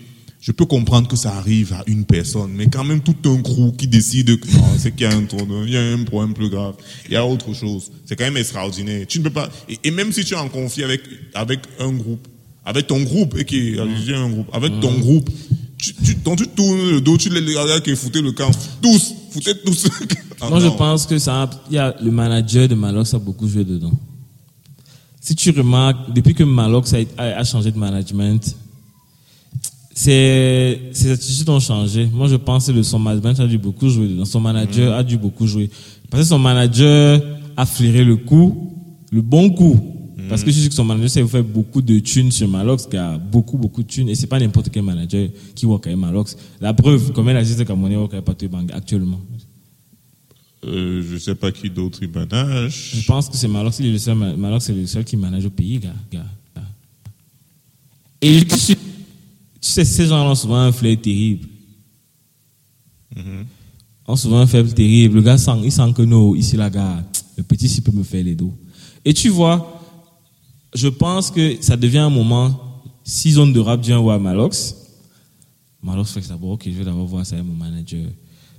[0.43, 3.77] Je peux comprendre que ça arrive à une personne, mais quand même tout un crew
[3.77, 6.33] qui décide que non, c'est qu'il y a un tournoi, il y a un problème
[6.33, 7.91] plus grave, il y a autre chose.
[8.07, 9.07] C'est quand même extraordinaire.
[9.07, 11.03] Tu ne peux pas, et, et même si tu es en conflit avec,
[11.35, 12.27] avec un groupe,
[12.65, 13.75] avec ton groupe, et qui,
[14.07, 15.29] j'ai un groupe, avec ton groupe,
[15.81, 18.51] tu, tu, tournes le dos, tu les regardes qui foutaient le camp.
[18.83, 19.87] Tous, foutez tous.
[20.41, 23.64] Ah, Moi, je pense que ça, y a le manager de Malox a beaucoup joué
[23.64, 23.93] dedans.
[25.20, 28.57] Si tu remarques, depuis que Malox a, a- a changé de management,
[29.95, 32.09] ses, ses attitudes ont changé.
[32.12, 34.24] Moi, je pense que son management a dû beaucoup jouer dedans.
[34.24, 35.70] Son manager a dû beaucoup jouer.
[36.11, 37.20] Parce que son manager
[37.57, 38.72] a flairé le coup,
[39.12, 39.99] le bon coup.
[40.31, 42.97] Parce que je sais que son manager sait faire beaucoup de thunes sur Malox, qui
[42.97, 44.09] a beaucoup, beaucoup de thunes.
[44.09, 46.37] Et c'est pas n'importe quel manager qui work avec Malox.
[46.61, 49.20] La preuve, combien d'artistes camerounais work avec Patrick Bang actuellement?
[50.64, 52.93] Euh, je sais pas qui d'autre il manage.
[52.95, 55.47] Je pense que c'est Malox, il est le seul, Malox c'est le seul qui manage
[55.47, 55.95] au pays, gars.
[56.12, 56.24] gars,
[56.55, 56.62] gars.
[58.22, 58.76] Et tu
[59.61, 61.49] sais, ces gens-là ont souvent un flair terrible.
[64.07, 65.16] Ont souvent un faible terrible.
[65.16, 67.03] Le gars sent, il sent que non, ici, là, gars,
[67.37, 68.55] le petit, s'il peut me faire les dos.
[69.05, 69.80] Et tu vois,
[70.75, 72.59] je pense que ça devient un moment,
[73.05, 74.77] si zone de rap vient voir Malox,
[75.83, 78.05] Malox fait que d'abord, ok, je vais d'abord voir ça avec mon manager.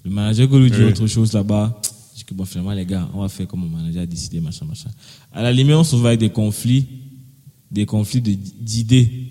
[0.03, 0.85] Le manager que lui dit Oui.
[0.85, 1.79] autre chose là-bas,
[2.13, 4.39] je dis que bon, finalement, les gars, on va faire comme mon manager a décidé,
[4.41, 4.89] machin, machin.
[5.31, 6.87] À la limite, on se voit avec des conflits,
[7.69, 9.27] des conflits de- d'idées.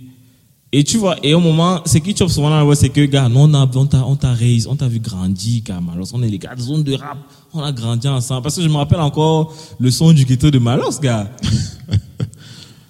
[0.72, 3.04] Et tu vois, et au moment, ce qui chope souvent dans la voix, c'est que,
[3.06, 6.06] gars, nous, on a- on t'a, on t'a raise, on t'a vu grandir, gars, Malos.
[6.14, 7.18] On est les gars de zone de rap.
[7.52, 8.42] On a grandi ensemble.
[8.44, 11.28] Parce que je me rappelle encore le son du ghetto de Malos, gars.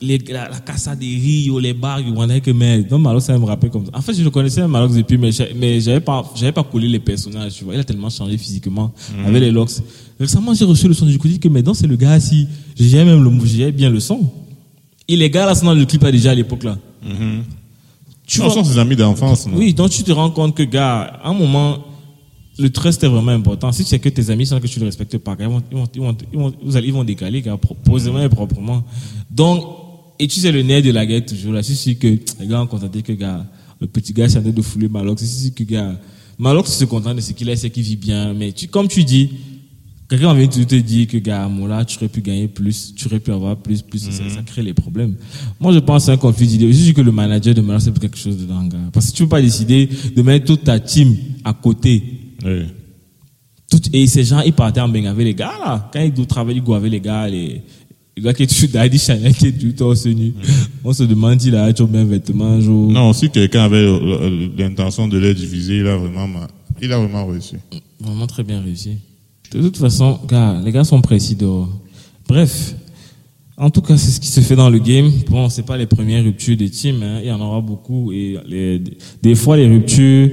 [0.02, 3.44] les, la, la Casa des Rio, les bars, y que mais donc Malos, ça me
[3.44, 3.92] rappelle comme ça.
[3.94, 6.98] En fait, je le connaissais Malos depuis, mais mais j'avais pas, j'avais pas collé les
[7.00, 7.74] personnages, tu vois.
[7.74, 8.92] Il a tellement changé physiquement
[9.26, 9.70] avec les locks.
[10.18, 12.46] Récemment, j'ai reçu le son du coup, que mais c'est le gars si,
[12.78, 14.30] j'ai même le, j'ai bien le son.
[15.08, 16.78] Et les gars là, sont dans le clip à déjà à l'époque là.
[18.26, 19.48] Tu Ce vois- sont ses amis d'enfance.
[19.52, 21.78] oui, donc tu te rends compte que, gars, à un moment,
[22.58, 23.72] le trust est vraiment important.
[23.72, 25.76] Si tu sais que tes amis sans que tu ne respectes pas, ils vont, ils
[25.76, 26.52] vont, ils vont, ils vont,
[26.84, 28.84] ils vont décaler, gars, posément et proprement.
[29.30, 29.64] Donc,
[30.20, 31.62] et tu sais le nerf de la guerre toujours là.
[31.62, 33.44] C'est que les gars ont constaté que, gars,
[33.80, 35.22] le petit gars s'est en train de fouler Malox.
[35.24, 35.98] C'est que, gars,
[36.38, 38.34] Malox se contente de ce qu'il a, c'est qu'il vit bien.
[38.34, 39.30] Mais tu, comme tu dis,
[40.10, 43.06] Quelqu'un vient te te dire que, gars, moi là, tu aurais pu gagner plus, tu
[43.06, 45.14] aurais pu avoir plus, plus, ça, ça crée les problèmes.
[45.60, 46.66] Moi, je pense c'est un conflit d'idées.
[46.72, 48.90] Je dis que le manager de Malox, c'est quelque chose dedans, gars.
[48.92, 52.02] Parce que tu peux pas décider de mettre toute ta team à côté.
[52.44, 52.64] Oui.
[53.70, 55.88] Tout, et ces gens, ils partaient en bain avec les gars, là.
[55.92, 57.62] Quand ils travailler, ils avec les gars, les,
[58.20, 60.34] les gars qui sont Daddy Chanel, qui est tout torse nu.
[60.84, 62.90] On se demande s'il a toujours bien vêtements, jour.
[62.92, 66.28] Non, si quelqu'un avait euh, euh, l'intention de les diviser, il a vraiment,
[66.82, 67.56] il a vraiment réussi.
[68.00, 68.96] Vraiment très bien réussi.
[69.52, 71.68] De toute façon, gars, les gars sont précis dehors.
[72.28, 72.74] Bref,
[73.56, 75.10] en tout cas, c'est ce qui se fait dans le game.
[75.28, 77.20] Bon, c'est pas les premières ruptures des teams, hein.
[77.22, 78.12] il y en aura beaucoup.
[78.12, 78.82] Et les-
[79.22, 80.30] des fois, les ruptures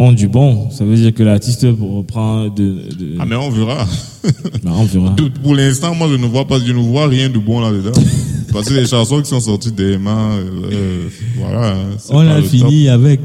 [0.00, 0.70] ont du bon.
[0.70, 2.64] Ça veut dire que l'artiste reprend de,
[2.98, 3.86] de- Ah, mais on verra.
[4.64, 5.14] Bah, on verra.
[5.42, 7.92] Pour l'instant, moi, je ne vois pas, je ne vois rien de bon là-dedans.
[8.52, 10.32] Parce que les chansons qui sont sorties des mains,
[10.72, 11.72] euh, voilà.
[11.74, 11.76] hein,
[12.10, 13.20] On a fini avec.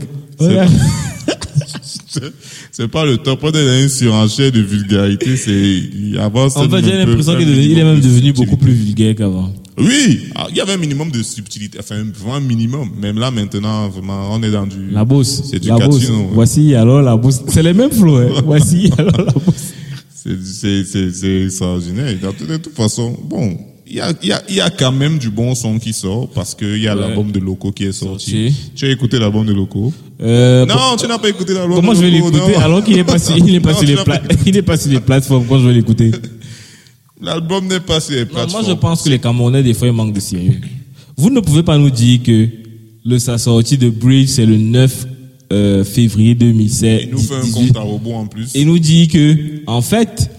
[2.71, 3.39] C'est pas le top.
[3.43, 5.35] On est une surenchère de vulgarité.
[5.37, 6.45] C'est avant.
[6.45, 9.51] En fait, j'ai l'impression qu'il est même devenu beaucoup plus vulgaire qu'avant.
[9.77, 12.89] Oui, Ah, il y avait un minimum de subtilité, enfin vraiment un minimum.
[13.01, 14.89] Même là maintenant, vraiment, on est dans du.
[14.91, 15.43] La bosse.
[15.51, 15.87] C'est du La ouais.
[16.33, 17.41] Voici alors la bosse.
[17.49, 18.15] C'est les mêmes flots.
[18.17, 18.29] Hein.
[18.45, 19.73] Voici alors la bosse.
[20.15, 22.13] C'est c'est c'est c'est extraordinaire.
[22.19, 25.17] De toute, façon, bon, il y a il y a il y a quand même
[25.17, 27.01] du bon son qui sort parce que il y a Ouais.
[27.01, 28.31] l'album de Loco qui est sorti.
[28.49, 28.71] Sorti.
[28.75, 29.93] Tu as écouté l'album de Loco?
[30.21, 31.75] Euh, Non, tu n'as pas écouté l'album.
[31.75, 32.55] Comment de je vais Loco, l'écouter?
[32.55, 34.21] alors qu'il est pas sur, il est pas sur pla-
[34.89, 36.11] les plateformes quand je vais l'écouter?
[37.21, 38.63] L'album n'est pas sur les Non, plateformes.
[38.63, 40.59] moi, je pense que les Camerounais, des fois, ils manquent de sérieux.
[41.17, 42.47] Vous ne pouvez pas nous dire que
[43.05, 45.07] le, sa sortie de Bridge, c'est le 9
[45.53, 47.01] euh, février 2016.
[47.03, 47.53] Il nous fait un 18.
[47.53, 48.55] compte à rebours en plus.
[48.55, 50.29] Et nous dit que, en fait,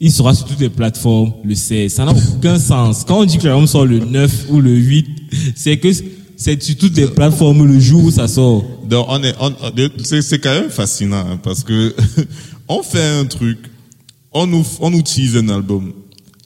[0.00, 1.92] il sera sur toutes les plateformes le 16.
[1.92, 3.04] Ça n'a aucun sens.
[3.06, 5.06] Quand on dit que l'album sort le 9 ou le 8,
[5.54, 5.88] c'est que
[6.36, 8.64] c'est sur toutes les plateformes le jour où ça sort.
[8.88, 9.52] Donc, on est, on,
[10.04, 11.94] c'est, quand même fascinant hein, parce que
[12.68, 13.58] on fait un truc,
[14.32, 15.92] on nous, on tease un album,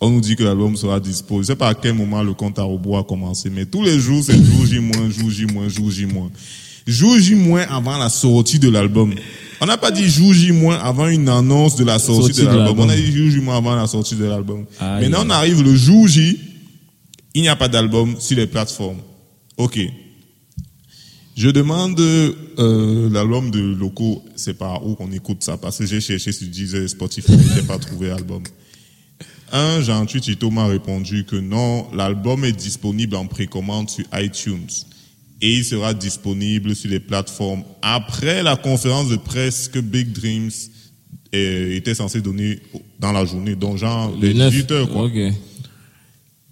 [0.01, 1.43] on nous dit que l'album sera dispo.
[1.43, 3.99] Je sais pas à quel moment le compte à rebours a commencé, mais tous les
[3.99, 6.31] jours c'est jour J moins, jour J moins, jour J moins,
[6.87, 9.15] jour J moins avant la sortie de l'album.
[9.61, 12.47] On n'a pas dit jour J moins avant une annonce de la sortie, Sortie de
[12.47, 12.87] de l'album.
[12.87, 14.65] On a dit jour J moins avant la sortie de l'album.
[14.81, 16.39] Maintenant on arrive le jour J,
[17.35, 18.99] il n'y a pas d'album sur les plateformes.
[19.57, 19.79] Ok.
[21.37, 25.57] Je demande euh, l'album de Loco, c'est par où qu'on écoute ça?
[25.57, 28.43] Parce que j'ai cherché sur Deezer et Spotify, je n'ai pas trouvé l'album.
[29.53, 34.69] Un, Jean-Tuit Tito m'a répondu que non, l'album est disponible en précommande sur iTunes
[35.43, 40.51] et il sera disponible sur les plateformes après la conférence de presse que Big Dreams
[41.35, 42.59] euh, était censé donner
[42.99, 44.51] dans la journée, donc genre les 9.
[44.51, 45.09] 18 heures quoi.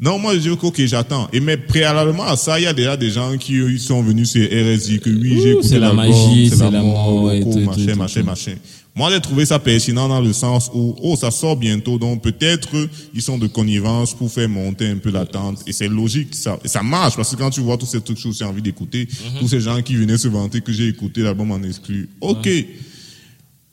[0.00, 1.28] Non, moi je dis ok, j'attends.
[1.32, 4.44] Et mais préalablement à ça, il y a déjà des gens qui sont venus sur
[4.46, 7.52] RSI que oui, j'ai écouté c'est la magie, c'est la la mort, mort, et loco,
[7.52, 8.54] tout, machin, machin, machin.
[8.98, 12.68] Moi, j'ai trouvé ça pertinent dans le sens où, oh, ça sort bientôt, donc peut-être
[13.14, 15.60] ils sont de connivence pour faire monter un peu l'attente.
[15.68, 18.18] Et c'est logique, ça, et ça marche, parce que quand tu vois tous ces trucs,
[18.18, 19.38] j'ai envie d'écouter, Mhm.
[19.40, 22.08] tous ces gens qui venaient se vanter que j'ai écouté l'album en exclu.
[22.20, 22.48] Ok.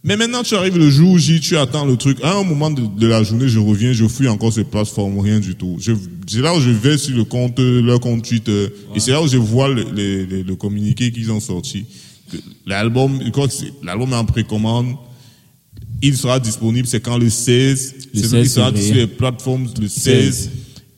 [0.03, 2.19] Mais maintenant, tu arrives le jour J, tu attends le truc.
[2.23, 5.39] À un moment de, de la journée, je reviens, je fouille encore ces plateformes, rien
[5.39, 5.80] du tout.
[6.28, 9.28] C'est là où je vais sur le compte, leur compte Twitter, et c'est là où
[9.28, 11.86] je vois le, le- le- le communiqué qu'ils ont sorti.
[12.67, 13.19] L'album,
[13.84, 14.95] l'album est en précommande.
[16.08, 17.95] Il sera disponible, c'est quand le 16.
[18.14, 20.49] Le C'est- 16 il sera sur les plateformes le 16.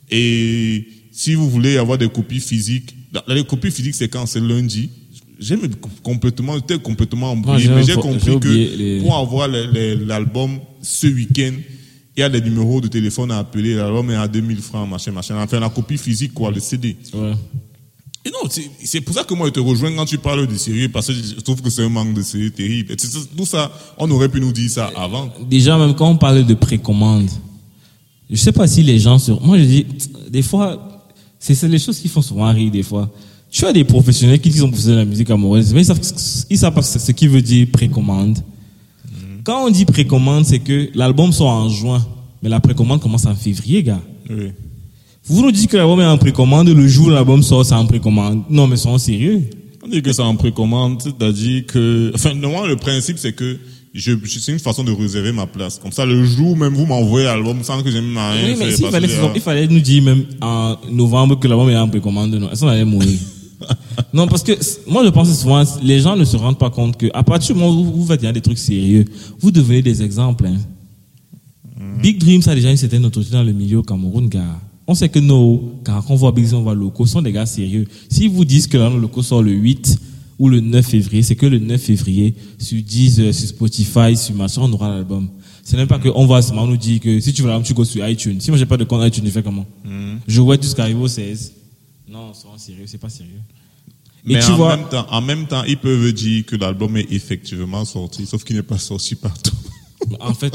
[0.09, 4.39] Et si vous voulez avoir des copies physiques, la- les copies physiques, c'est quand c'est
[4.39, 4.89] lundi.
[5.39, 5.55] J'ai
[6.01, 11.05] complètement, j'étais complètement embrouillé, j'ai mais j'ai compris oublié que les- pour avoir l'album ce
[11.07, 11.53] week-end,
[12.15, 15.11] il y a des numéros de téléphone à appeler, l'album est à 2000 francs, machin,
[15.11, 15.35] machin.
[15.39, 16.95] Enfin, la copie physique, quoi, le CD.
[17.13, 17.33] Ouais.
[18.27, 18.49] Et non,
[18.83, 21.13] c'est- pour ça que moi je te rejoins quand tu parles de sérieux, parce que
[21.13, 22.93] je trouve que c'est un manque de sérieux terrible.
[23.37, 25.29] Tout ça, on aurait pu nous dire ça avant.
[25.49, 27.29] Déjà, même quand on parle de précommande,
[28.29, 29.85] je sais pas si les gens sur, moi je dis,
[30.29, 31.01] des fois,
[31.39, 33.09] c'est les choses qui font souvent rire des fois.
[33.49, 36.01] Tu as des professionnels qui sont professionnels de la musique amoureuse, mais ils savent,
[36.49, 38.39] ils savent pas ce qui veut dire précommande.
[39.45, 42.05] Quand on dit précommande, c'est que l'album sort en juin,
[42.43, 44.01] mais la précommande commence en février, gars.
[44.29, 44.51] Oui.
[45.29, 47.85] Vous nous dites que l'album est en précommande, le jour où l'album sort, c'est en
[47.85, 48.43] précommande.
[48.49, 49.41] Non, mais soyons sérieux.
[49.83, 53.57] On dit que c'est en précommande, c'est-à-dire que, enfin, normalement, le principe, c'est que
[53.93, 55.79] je, je- c'est une façon de réserver ma place.
[55.81, 58.71] Comme ça, le jour même vous m'envoyez l'album sans que j'ai même rien Oui, mais
[58.71, 62.33] s'il parce fallait, il fallait nous dire même en novembre que l'album est en précommande,
[62.35, 63.17] non, ça on allait mourir?
[64.13, 64.51] non, parce que
[64.89, 67.55] moi je pense que souvent, les gens ne se rendent pas compte que à partir
[67.55, 69.03] du moment où vous faites des trucs sérieux,
[69.39, 70.45] vous devenez des exemples.
[70.47, 70.57] hein.
[72.01, 74.59] Big Dreams a déjà une certaine autorité dans le milieu au Cameroun, gars.
[74.87, 77.33] On sait que nos, car quand on voit Big Dreams, on voit locaux, sont des
[77.33, 77.85] gars sérieux.
[78.09, 79.99] S'ils vous disent que l'album locaux sort le 8
[80.39, 84.61] ou le 9 février, c'est que le 9 février, sur Deezer, sur Spotify, sur machin,
[84.63, 85.29] on aura l'album.
[85.63, 87.83] C'est même pas qu'on va seulement nous dire que si tu veux l'album, tu go
[87.83, 88.39] sur iTunes.
[88.39, 89.65] Si moi j'ai pas de compte iTunes, je fais comment?
[90.25, 91.51] Je vois jusqu'à arriver au 16.
[92.09, 93.41] Non, soyons sérieux, c'est pas sérieux.
[94.23, 97.11] Mais tu en, vois, même temps, en même temps, ils peuvent dire que l'album est
[97.11, 99.51] effectivement sorti, sauf qu'il n'est pas sorti partout.
[100.19, 100.53] En fait,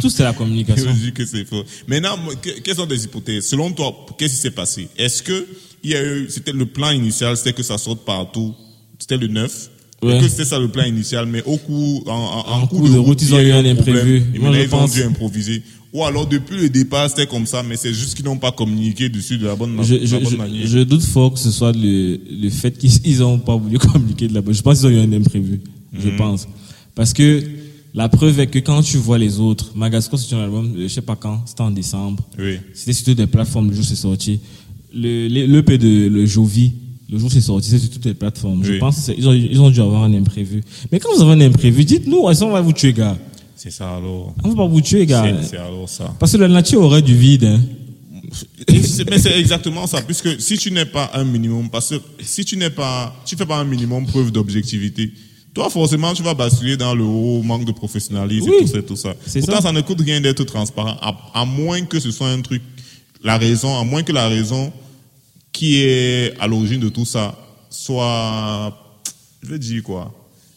[0.00, 0.86] tout c'est la communication.
[0.86, 1.64] peuvent dire que c'est faux.
[1.88, 3.46] Maintenant, que- quelles sont des hypothèses?
[3.48, 4.88] Selon toi, qu'est-ce qui s'est passé?
[4.96, 5.46] Est-ce que
[5.82, 8.54] il y a eu, c'était le plan initial, c'était que ça sorte partout,
[8.98, 9.70] c'était le 9
[10.02, 10.18] Ouais.
[10.20, 13.22] Que c'était ça le plan initial, mais au cours, en, en, En cours de route,
[13.22, 14.22] ils ont eu un imprévu.
[14.34, 15.62] Je ils ont pense- dû improviser.
[15.94, 19.08] Ou alors, depuis le départ, c'était comme ça, mais c'est juste qu'ils n'ont pas communiqué
[19.08, 20.66] dessus de la bonne, Je, de je, la bonne je- manière.
[20.66, 24.28] je doute fort que ce soit le, le fait qu'ils ils ont pas voulu communiquer
[24.28, 24.52] de la bonne.
[24.54, 25.60] Je pense qu'ils ont eu un imprévu.
[25.98, 26.16] Je Mhm.
[26.16, 26.48] pense.
[26.94, 27.42] Parce que
[27.94, 30.88] la preuve est que quand tu vois les autres, Magasco, c'est un album, euh, je
[30.88, 32.22] sais pas quand, c'était en décembre.
[32.38, 32.58] Oui.
[32.74, 34.40] C'était sur des plateformes le jour c'est sorti.
[34.92, 36.72] Le, le, l'EP de le Jovi,
[37.10, 38.64] le jour c'est sorti, c'est sur toutes les plateformes.
[38.64, 38.78] Je Oui.
[38.78, 40.62] pense qu'ils ont, ils ont dû avoir un imprévu.
[40.90, 43.16] Mais quand vous avez un imprévu, dites-nous, est-ce qu'on va vous tuer, gars?
[43.56, 44.34] C'est ça alors.
[44.42, 45.24] On va pas vous tuer, gars.
[45.42, 46.12] C'est c'est alors ça.
[46.18, 47.44] Parce que la nature aurait du vide.
[47.44, 47.60] Hein.
[49.08, 52.56] Mais c'est exactement ça, puisque si tu n'es pas un minimum, parce que si tu
[52.56, 55.12] n'es pas, tu fais pas un minimum preuve d'objectivité,
[55.54, 58.56] toi forcément tu vas basculer dans le haut manque de professionnalisme Oui.
[58.64, 59.14] et tout ça, tout ça.
[59.40, 59.62] Pourtant ça.
[59.62, 59.72] ça.
[59.72, 62.62] ne coûte rien d'être transparent, à, à moins que ce soit un truc,
[63.22, 64.72] la raison, à moins que la raison
[65.52, 67.38] qui est à l'origine de tout ça
[67.70, 68.76] soit,
[69.42, 70.12] je vais dire quoi,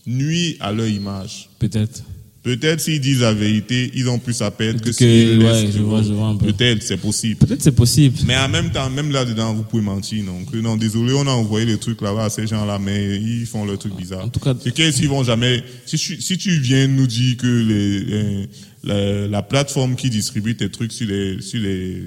[0.05, 1.49] nuit à leur image.
[1.59, 2.01] Peut-être.
[2.47, 5.75] Peut-être s'ils disent la vérité, ils ont plus à perdre que, Que- s'ils ouais, laissent,
[5.75, 6.13] je vois, je.
[6.45, 7.35] Peut-être, c'est possible.
[7.45, 8.17] Peut-être c'est possible.
[8.25, 10.23] Mais en même temps, même là-dedans, vous pouvez mentir.
[10.23, 13.65] Donc, non, désolé, on a envoyé les trucs là-bas à ces gens-là, mais ils font
[13.65, 14.23] leurs trucs bizarres.
[14.23, 15.61] En tout cas- c'est qu'ils vont jamais.
[15.85, 18.47] Si, tu- si tu viens nous dire que les,
[18.85, 22.01] la, la plateforme qui distribue tes trucs sur les, sur les,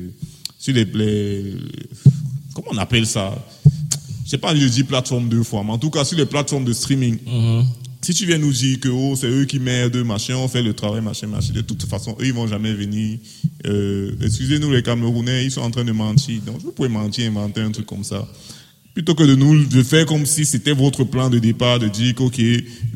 [0.59, 1.55] sur les, les-
[2.55, 3.35] comment on appelle ça?
[4.25, 6.65] Je sais pas, je dis plateforme deux fois, mais en tout cas sur les plateformes
[6.65, 7.19] de streaming.
[7.27, 7.65] Mhm.
[8.03, 10.73] Si tu viens nous dire que oh, c'est eux qui merdent, machin, on fait le
[10.73, 13.19] travail, machin, machin, de toute façon, eux, ils vont jamais venir.
[13.67, 16.41] Euh, excusez-nous, les Camerounais, ils sont en train de mentir.
[16.47, 18.27] Donc, vous pouvez mentir, inventer un truc comme ça.
[18.95, 22.15] Plutôt que de nous de faire comme si c'était votre plan de départ, de dire
[22.15, 22.41] qu'ok,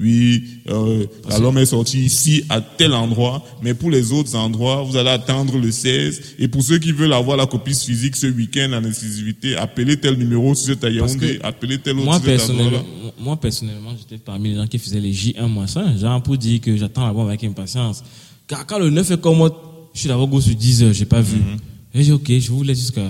[0.00, 1.07] oui, euh,
[1.40, 5.57] l'homme est sorti ici à tel endroit, mais pour les autres endroits, vous allez attendre
[5.57, 6.34] le 16.
[6.40, 10.14] Et pour ceux qui veulent avoir la copie physique ce week-end en exclusivité, appelez tel
[10.16, 12.82] numéro si c'est à Yaoundé, appelez tel autre Moi, personnellement.
[13.25, 17.05] Moi, personnellement, j'étais parmi les gens qui faisaient les J1 genre pour dire que j'attends
[17.07, 18.05] l'album avec impatience.
[18.47, 21.07] Car quand le 9 est comme moi, je suis d'abord go sur 10 heures, j'ai
[21.07, 21.39] pas vu.
[21.39, 21.57] Mhm.
[21.95, 23.09] J'ai dit, ok, je vous laisse jusqu'à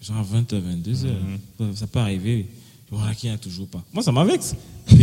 [0.00, 1.12] genre 20 h 22 heures.
[1.58, 1.76] Mhm.
[1.76, 2.46] Ça, peut arriver.
[2.90, 3.82] Voilà, qui n'y a toujours pas.
[3.92, 4.54] Moi, ça m'avexe.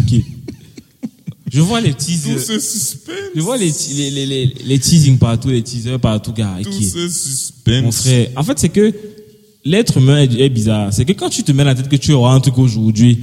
[1.50, 2.40] Je vois les Tout teasers.
[2.40, 3.16] ce suspense.
[3.34, 6.58] Je vois les, les, les, les, les teasings partout, les teasers partout, gars.
[6.60, 7.84] et Tout qui ce suspense.
[7.84, 8.94] mon frère, en fait, c'est que
[9.64, 10.92] l'être humain est, bizarre.
[10.94, 13.20] C'est que quand tu te mets la tête que tu auras un truc aujourd'hui,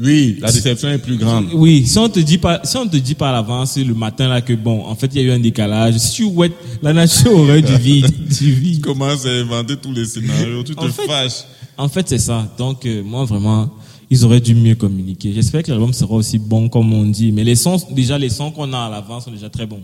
[0.00, 1.48] Oui, la déception est plus grande.
[1.54, 4.28] oui, si on te dit pas, si on te dit pas à l'avance le matin
[4.28, 5.96] là que bon, en fait, il y a eu un décalage.
[5.98, 8.06] Si tu ouettes, la nature aurait du vide,
[8.38, 8.74] du vide.
[8.76, 11.44] Tu commences à inventer tous les scénarios, tu te En fait- fâches.
[11.76, 12.48] En fait, c'est ça.
[12.58, 13.70] Donc, euh, moi, vraiment,
[14.10, 15.32] ils auraient dû mieux communiquer.
[15.32, 17.32] J'espère que l'album sera aussi bon comme on dit.
[17.32, 19.82] Mais les sons, déjà, les sons qu'on a à l'avance sont déjà très bons.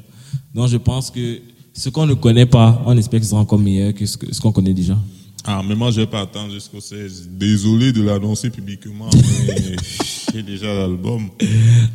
[0.55, 1.41] Donc, je pense que
[1.73, 4.33] ce qu'on ne connaît pas, on espère que ce sera encore meilleur que ce que-
[4.33, 4.97] ce qu'on connaît déjà.
[5.47, 7.29] Ah, mais moi, je vais pas attendre jusqu'au 16.
[7.31, 9.11] Désolé de l'annoncer publiquement,
[9.47, 9.77] mais
[10.35, 11.29] j'ai déjà l'album.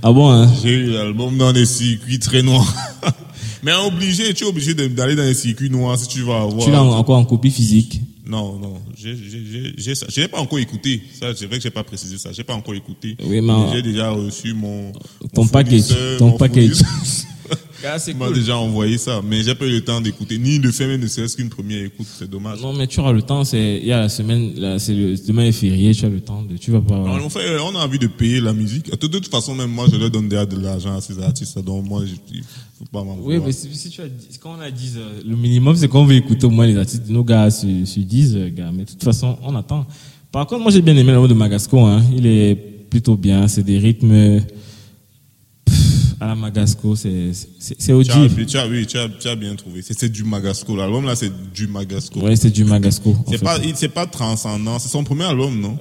[0.03, 0.51] Ah bon, hein?
[0.61, 2.71] J'ai eu l'album dans des circuits très noirs.
[3.63, 6.63] mais obligé, tu es obligé d'aller dans les circuits noirs si tu vas avoir.
[6.63, 8.01] Tu l'as encore en copie physique?
[8.23, 9.15] Non, non, j'ai.
[9.15, 11.01] Je n'ai pas encore écouté.
[11.19, 12.31] Ça, c'est vrai que j'ai pas précisé ça.
[12.31, 13.17] J'ai pas encore écouté.
[13.25, 14.91] Oui, mais- j'ai déjà reçu mon,
[15.33, 16.77] Ton mon package, ton package.
[17.99, 20.87] c'est m'a déjà envoyé ça, mais j'ai pas eu le temps d'écouter, ni de faire
[20.87, 22.61] même ne serait-ce qu'une première écoute, c'est dommage.
[22.61, 25.15] Non, mais tu auras le temps, c'est, il y a la semaine, là, c'est le,
[25.27, 27.75] demain est férié, tu as le temps de, tu vas pas, Non, en fait, on
[27.75, 28.89] a envie de payer la musique.
[28.91, 31.85] De toute façon, même moi, je leur donne déjà de l'argent à ces artistes, donc
[31.87, 32.43] moi, je, il
[32.77, 35.11] faut pas m'en Oui, mais si, si tu as, dit- quand on a 10 heures,
[35.25, 38.03] le minimum, c'est qu'on veut écouter au moins les artistes de nos gars sur, sur
[38.03, 38.71] 10 heures, gars.
[38.73, 39.85] Mais de toute façon, on attend.
[40.31, 42.03] Par contre, moi, j'ai bien aimé l'album de Magasco, hein.
[42.15, 43.47] Il est plutôt bien.
[43.47, 44.41] C'est des rythmes,
[46.19, 47.31] à la Magasco, c'est,
[47.93, 48.45] audible.
[48.45, 49.81] tu as- oui, tu as, tu as bien trouvé.
[49.81, 50.75] C'est du Magasco.
[50.75, 52.19] L'album là, c'est du Magasco.
[52.19, 53.15] Ouais, c'est du Magasco.
[53.29, 53.57] c'est pas,
[53.93, 54.79] pas transcendant.
[54.79, 55.79] C'est son premier album, non?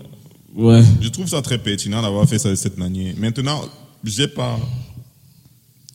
[0.55, 0.82] Ouais.
[1.01, 3.14] Je trouve ça très pertinent d'avoir fait ça de cette manière.
[3.18, 3.62] Maintenant,
[4.05, 4.59] j'ai pas,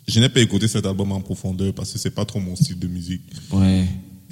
[0.07, 2.79] je n'ai pas écouté cet album en profondeur parce que c'est pas trop mon style
[2.79, 3.21] de musique.
[3.51, 3.85] Ouais.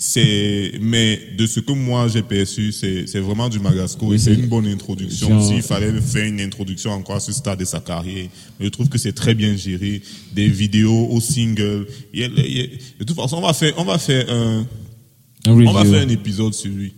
[0.03, 4.17] C'est, mais de ce que moi j'ai perçu, c'est, c'est vraiment du Magasco Oui, et
[4.17, 5.39] c'est une bonne introduction.
[5.39, 8.27] S'il fallait faire une introduction encore à ce stade de sa carrière,
[8.59, 10.01] mais je trouve que c'est très bien géré.
[10.33, 11.85] Des vidéos au single.
[12.15, 14.65] Il il de toute façon, on va faire, on va faire un,
[15.45, 16.93] Un on va faire un épisode sur lui.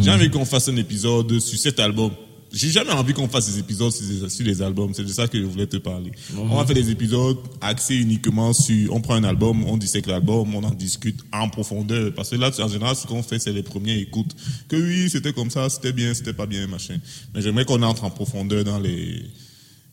[0.00, 2.12] J'ai envie qu'on fasse un épisode sur cet album.
[2.54, 4.94] J'ai jamais envie qu'on fasse des épisodes sur les, albums.
[4.94, 6.12] C'est de ça que je voulais te parler.
[6.36, 8.94] On va faire des épisodes axés uniquement sur.
[8.94, 12.14] On prend un album, on dissèque l'album, on en discute en profondeur.
[12.14, 14.36] Parce que là, en général, ce qu'on fait, c'est les premières écoutes.
[14.68, 16.98] Que oui, c'était comme ça, c'était bien, c'était pas bien, machin.
[17.34, 19.24] Mais j'aimerais qu'on entre en profondeur dans les.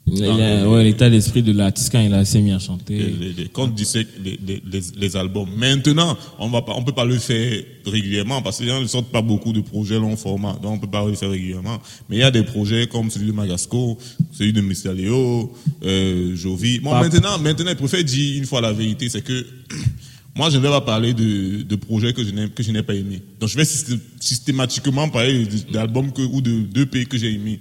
[0.07, 2.97] Il a- ouais, l'état d'esprit de l'artiste quand il a assez mis à chanter.
[2.97, 5.47] les, les- quand on dissèque les, les, les, les albums.
[5.55, 8.87] Maintenant, on va pas, on peut pas le faire régulièrement parce que les gens ne
[8.87, 11.79] sortent pas beaucoup de projets long format, donc on peut pas le faire régulièrement.
[12.09, 13.97] Mais il y a des projets comme celui de Magasco,
[14.31, 14.93] celui de Mr.
[14.95, 16.79] Léo, euh, Jovi.
[16.79, 19.45] Bon, Pas- maintenant, maintenant, je préfère dire une fois la vérité, c'est que
[20.35, 22.83] moi, je ne vais pas parler de, de projets que je n'ai, que je n'ai
[22.83, 23.21] pas aimés.
[23.39, 27.59] Donc, je vais systé- systématiquement parler d'albums que, ou de d'EP que j'ai aimés.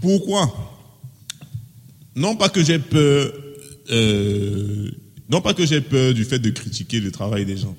[0.00, 0.73] Pourquoi?
[2.16, 3.32] Non pas que j'ai peur
[3.90, 4.90] euh,
[5.28, 7.76] Non pas que j'ai peur du fait de critiquer le travail des gens,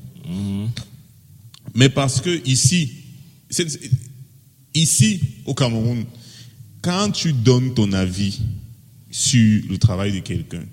[1.73, 2.91] mais parce que ici,
[4.73, 6.05] ici au Cameroun,
[6.81, 8.39] quand tu donnes ton avis
[9.11, 10.63] sur le travail de quelqu'un,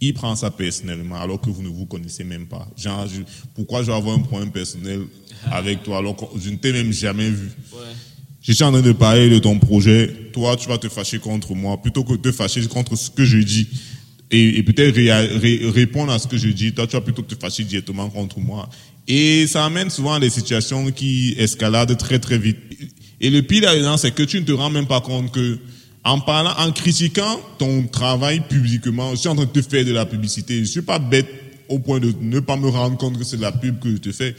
[0.00, 2.68] il prend ça personnellement alors que vous ne vous connaissez même pas.
[2.76, 3.22] Genre, je-
[3.54, 5.02] pourquoi je vais avoir un problème personnel
[5.50, 7.48] avec toi alors que je ne t'ai même jamais vu?
[8.48, 11.54] Je suis en train de parler de ton projet, toi tu vas te fâcher contre
[11.54, 13.68] moi plutôt que de te fâcher contre ce que je dis
[14.30, 14.96] et, peut-être
[15.70, 18.70] répondre à ce que je dis, toi tu vas plutôt te fâcher directement contre moi.
[19.06, 22.56] Et ça amène souvent à des situations qui escaladent très très vite.
[23.20, 25.58] Et le pire là-dedans, c'est que tu ne te rends même pas compte que
[26.04, 29.92] en parlant, en critiquant ton travail publiquement, je suis en train de te faire de
[29.92, 30.60] la publicité.
[30.60, 31.28] Je suis pas bête
[31.68, 33.96] au point de ne pas me rendre compte que c'est de la pub que je
[33.96, 34.34] te fais.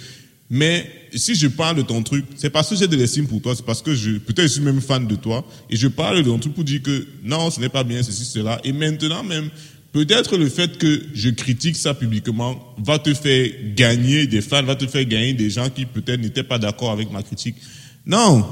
[0.49, 3.55] Mais si je parle de ton truc, c'est parce que j'ai de l'estime pour toi,
[3.55, 6.29] c'est parce que je, peut-être je suis même fan de toi, et je parle de
[6.29, 8.59] ton truc pour dire que non, ce n'est pas bien, ceci, cela.
[8.63, 9.49] Et maintenant même,
[9.91, 14.75] peut-être le fait que je critique ça publiquement va te faire gagner des fans, va
[14.75, 17.55] te faire gagner des gens qui peut-être n'étaient pas d'accord avec ma critique.
[18.05, 18.45] Non,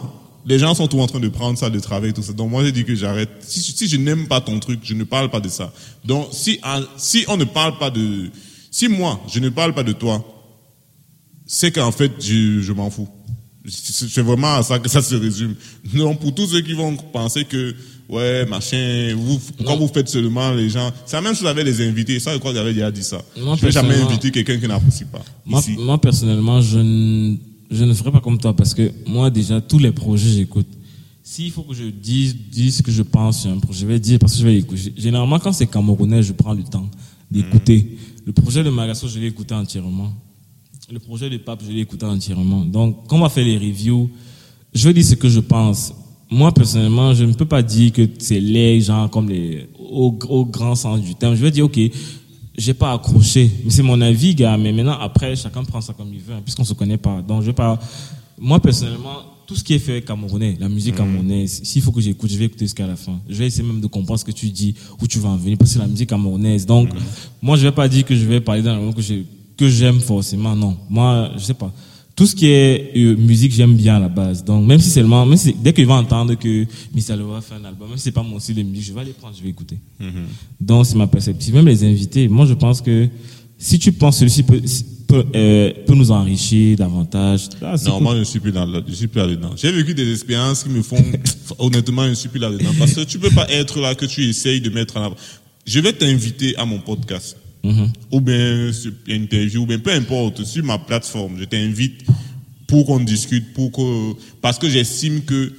[0.46, 2.32] les gens sont tout en train de prendre ça de travail, tout ça.
[2.32, 3.30] Donc moi, j'ai dit que j'arrête.
[3.42, 5.74] Si, si je n'aime pas ton truc, je ne parle pas de ça.
[6.06, 6.60] Donc si,
[6.98, 8.30] si on ne parle pas de...
[8.72, 10.37] Si moi, je ne parle pas de toi,
[11.48, 13.08] c'est qu'en fait, je, je m'en fous.
[13.70, 15.56] C'est vraiment à ça que ça se résume.
[15.94, 17.76] Donc, pour tous ceux qui vont penser que,
[18.08, 21.86] ouais, machin, vous, pourquoi vous faites seulement les gens, c'est la même chose avec les
[21.86, 22.20] invités.
[22.20, 23.22] Ça, je crois que j'avais déjà dit ça.
[23.38, 25.22] Moi, je vais jamais inviter quelqu'un qui n'apprécie pas.
[25.46, 25.76] Moi, Ici.
[25.80, 27.36] moi, personnellement, je ne,
[27.70, 30.68] je ne ferai pas comme toi parce que moi, déjà, tous les projets, j'écoute.
[31.24, 34.00] S'il faut que je dise, dise ce que je pense sur un projet, je vais
[34.00, 34.94] dire parce que je vais écouter.
[34.96, 36.90] Généralement, quand c'est camerounais, je prends le temps
[37.30, 37.98] d'écouter.
[38.26, 40.14] Le projet de Magasso, je l'ai écouté entièrement.
[40.90, 42.62] Le projet de Pape, je l'ai écouté entièrement.
[42.64, 44.10] Donc, quand on va faire les reviews,
[44.74, 45.94] je vais dire ce que je pense.
[46.32, 50.46] Moi, personnellement, je ne peux pas dire que c'est les gens comme les, au, au
[50.46, 51.36] grand sens du terme.
[51.36, 51.78] Je vais dire, OK,
[52.58, 53.50] j'ai pas accroché.
[53.66, 54.58] Mais c'est mon avis, gars.
[54.58, 57.22] Mais maintenant, après, chacun prend ça comme il veut, hein, puisqu'on se connaît pas.
[57.22, 57.78] Donc, je vais pas,
[58.38, 62.30] moi, personnellement, tout ce qui est fait camerounais, la musique camerounaise, s'il faut que j'écoute,
[62.30, 63.20] je vais écouter jusqu'à la fin.
[63.30, 65.58] Je vais essayer même de comprendre ce que tu dis, où tu vas en venir,
[65.58, 66.66] parce que c'est la musique camerounaise.
[66.66, 66.90] Donc,
[67.42, 69.24] moi, je vais pas dire que je vais parler dans la langue que je-
[69.58, 70.78] que j'aime forcément, non.
[70.90, 71.74] Moi, je sais pas.
[72.16, 74.44] Tout ce qui est euh, musique, j'aime bien à la base.
[74.44, 77.66] Donc, même si seulement, même si, dès qu'il va entendre que Miss Aloha fait un
[77.66, 79.50] album, même si c'est pas mon style de musique, je vais aller prendre, je vais
[79.50, 79.78] écouter.
[80.60, 81.54] Donc, c'est ma perspective.
[81.54, 83.08] Même les invités, moi, je pense que
[83.58, 84.62] si tu penses que celui-ci peut,
[85.08, 88.04] peut, euh, peut nous enrichir davantage, ah, Non, cool.
[88.04, 89.52] moi, je ne suis plus là, je suis plus là-dedans.
[89.56, 90.98] J'ai vécu des expériences qui me font,
[91.60, 92.72] honnêtement, je ne suis plus là-dedans.
[92.80, 95.16] Parce que tu peux pas être là que tu essayes de mettre en avant.
[95.66, 97.38] Je vais t'inviter à mon podcast.
[97.64, 97.92] Mhm.
[98.12, 101.38] Ou bien sur une interview, ou bien peu importe, sur ma plateforme.
[101.40, 102.02] Je t'invite
[102.68, 105.52] pour qu'on discute, pour que, parce que j'estime que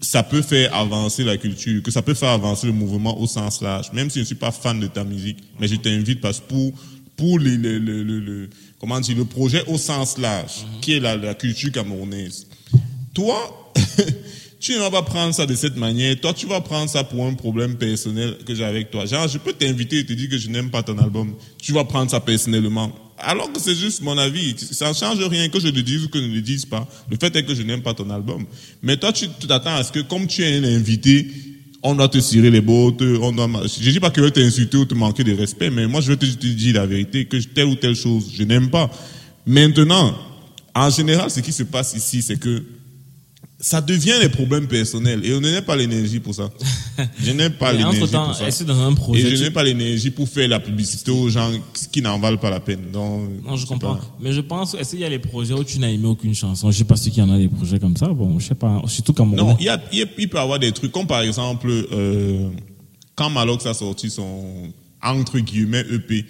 [0.00, 3.60] ça peut faire avancer la culture, que ça peut faire avancer le mouvement au sens
[3.62, 3.92] large.
[3.92, 6.46] Même si je ne suis pas fan de ta musique, mais je t'invite parce que
[6.46, 6.72] pour,
[7.16, 11.00] pour les, les- le, le- le- comment dire, le projet au sens large, qui est
[11.00, 12.46] la, la culture camerounaise.
[13.14, 13.72] Toi,
[14.64, 16.18] tu ne vas pas prendre ça de cette manière.
[16.18, 19.04] Toi, tu vas prendre ça pour un problème personnel que j'ai avec toi.
[19.04, 21.34] Genre, je peux t'inviter et te dire que je n'aime pas ton album.
[21.60, 22.90] Tu vas prendre ça personnellement.
[23.18, 24.54] Alors que c'est juste mon avis.
[24.56, 26.88] Ça ne change rien que je le dise ou que je ne le dise pas.
[27.10, 28.46] Le fait est que je n'aime pas ton album.
[28.82, 31.30] Mais toi, tu t'attends à ce que comme tu es un invité,
[31.82, 34.78] on doit te cirer les bottes, on doit, je dis pas que je vais t'insulter
[34.78, 37.66] ou te manquer de respect, mais moi, je vais te dire la vérité, que telle
[37.66, 38.90] ou telle chose, je n'aime pas.
[39.44, 40.16] Maintenant,
[40.74, 42.62] en général, ce qui se passe ici, c'est que
[43.66, 46.50] ça devient des problèmes personnels et on n'a pas l'énergie pour ça.
[47.18, 48.46] Je n'ai pas l'énergie pour ça.
[48.46, 51.30] est-ce que dans un projet, Et je n'ai pas l'énergie pour faire la publicité aux
[51.30, 51.50] gens
[51.90, 52.90] qui n'en valent pas la peine.
[52.92, 53.94] Donc, Non, je comprends.
[53.96, 56.34] pas- Mais je pense, est-ce qu'il y a les projets où tu n'as aimé aucune
[56.34, 56.70] chanson?
[56.70, 58.08] Je sais pas si qu'il y en a des projets comme ça.
[58.08, 58.82] Bon, je sais pas.
[58.86, 60.92] Surtout comme Non, il, y a, il, y a- il peut y avoir des trucs
[60.92, 62.50] comme par exemple euh,
[63.14, 64.44] quand Malox a sorti son
[65.02, 66.26] entre guillemets EP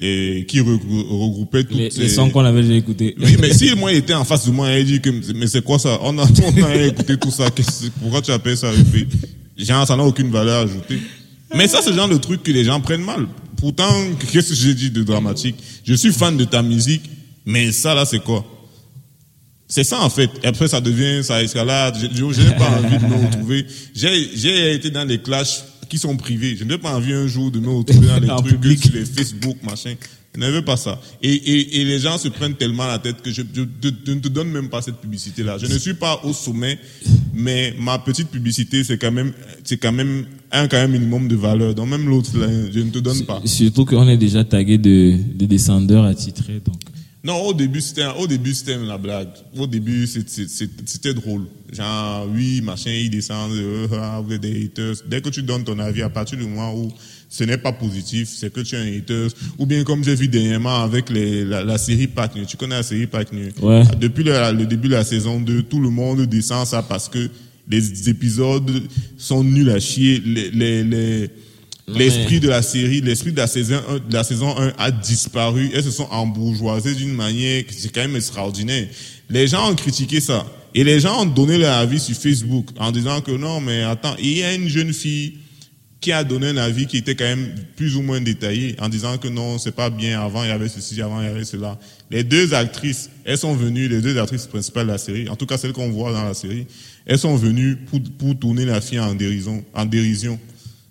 [0.00, 3.14] et qui regrou- regroupait toutes les, ces- les sons qu'on avait déjà écoutés.
[3.20, 5.46] Oui, mais si moi il était en face de moi et il dit que mais
[5.48, 5.98] c'est quoi ça?
[6.02, 6.22] On a,
[6.58, 7.46] on a écouté tout ça.
[8.00, 9.06] Pourquoi tu appelles ça EP
[9.56, 10.98] Genre, ça n'a aucune valeur ajoutée.
[11.54, 13.26] Mais ça, c'est le genre de truc que les gens prennent mal.
[13.56, 13.90] Pourtant,
[14.30, 15.56] qu'est-ce que j'ai dit de dramatique?
[15.84, 17.02] Je suis fan de ta musique,
[17.44, 18.44] mais ça là, c'est quoi?
[19.66, 20.30] C'est ça en fait.
[20.44, 21.96] Et après ça devient, ça escalade.
[22.00, 23.66] Je, je, je n'ai pas envie de me retrouver.
[23.94, 26.56] J'ai, j'ai été dans des clashs qui sont privés.
[26.56, 28.82] Je n'ai pas envie un jour de me retrouver dans En trucs public.
[28.84, 29.94] sur les Facebook, machin.
[30.34, 31.00] Je ne veux pas ça.
[31.22, 34.12] Et, et, et les gens se prennent tellement la tête que je, je, je- je
[34.12, 35.58] ne te donne même pas cette publicité-là.
[35.58, 36.78] Je ne suis pas au sommet,
[37.34, 39.32] mais ma petite publicité, c'est quand même,
[39.64, 41.74] c'est quand même un quand même minimum de valeur.
[41.74, 43.40] Donc même l'autre, je ne te donne pas.
[43.46, 46.60] Surtout qu'on est déjà tagué de, de descendeurs attitrés.
[46.64, 46.76] Donc.
[47.28, 49.28] Non, au début, c'était, au début, c'était la blague.
[49.54, 51.42] Au début, c'était drôle.
[51.70, 54.94] Genre, oui, machin, ils descendent, euh, ah, vous êtes des haters.
[55.06, 56.90] Dès que tu donnes ton avis, à partir du moment où
[57.28, 59.28] ce n'est pas positif, c'est que tu es un haters.
[59.58, 62.32] Ou bien, comme j'ai vu dernièrement avec les, la, la série Pac.
[62.46, 63.28] Tu connais la série Pac?
[63.60, 63.82] Ouais.
[64.00, 67.28] Depuis le, le début de la saison 2, tout le monde descend ça parce que
[67.68, 68.70] les épisodes
[69.18, 70.22] sont nuls à chier.
[70.24, 71.30] Les, les, les,
[71.88, 75.70] L'esprit de la série, l'esprit de la saison 1, de la saison 1 a disparu.
[75.74, 78.86] Elles se sont embourgeoisées d'une manière qui c'est quand même extraordinaire.
[79.30, 80.46] Les gens ont critiqué ça.
[80.74, 84.14] Et les gens ont donné leur avis sur Facebook en disant que non, mais attends,
[84.18, 85.38] il y a une jeune fille
[86.00, 89.18] qui a donné un avis qui était quand même plus ou moins détaillé en disant
[89.18, 91.78] que non, c'est pas bien, avant il y avait ceci, avant il y avait cela.
[92.10, 95.46] Les deux actrices, elles sont venues, les deux actrices principales de la série, en tout
[95.46, 96.66] cas celles qu'on voit dans la série,
[97.04, 100.38] elles sont venues pour, pour tourner la fille en dérision, en dérision.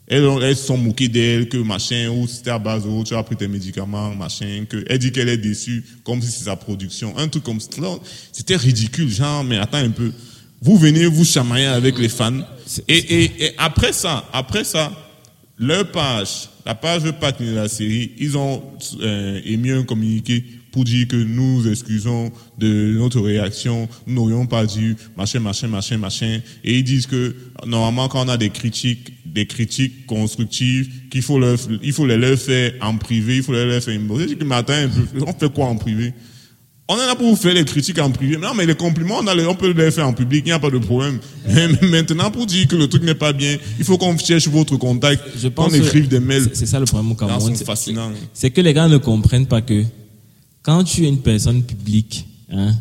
[0.07, 3.35] Elles se sont moquées d'elle, que machin, ou c'était à base oh, tu as pris
[3.35, 7.17] tes médicaments, machin, que, elle dit qu'elle est déçue, comme si c'est sa production.
[7.17, 7.69] Un truc comme ça.
[8.31, 10.11] C'était ridicule, genre, mais attends un peu.
[10.61, 12.39] Vous venez vous chamailler avec les fans.
[12.87, 14.91] Et, et, et après ça, après ça,
[15.59, 18.63] leur page, la page de Pac de la série, ils ont
[19.01, 24.45] euh, émis un communiqué pour dire que nous nous excusons de notre réaction, nous n'aurions
[24.45, 26.39] pas dû, machin, machin, machin, machin.
[26.63, 27.35] Et ils disent que
[27.65, 32.17] normalement quand on a des critiques, des critiques constructives, qu'il faut leur, il faut les
[32.17, 33.99] leur faire en privé, il faut les leur faire
[34.51, 36.13] attends un peu, on fait quoi en privé?
[36.89, 38.37] On est là pour vous faire les critiques en privé.
[38.37, 40.51] Non, mais les compliments, on, a les- on peut les faire en public, il n'y
[40.53, 41.19] a pas de problème.
[41.45, 44.77] Mais maintenant, pour dire que le truc n'est pas bien, il faut qu'on cherche votre
[44.77, 45.21] contact,
[45.53, 46.49] qu'on écrive des mails.
[46.53, 47.53] c'est- ça le problème au Cameroun.
[48.33, 49.83] C'est que les gars ne comprennent pas que
[50.61, 52.73] quand tu es une personne publique, hein,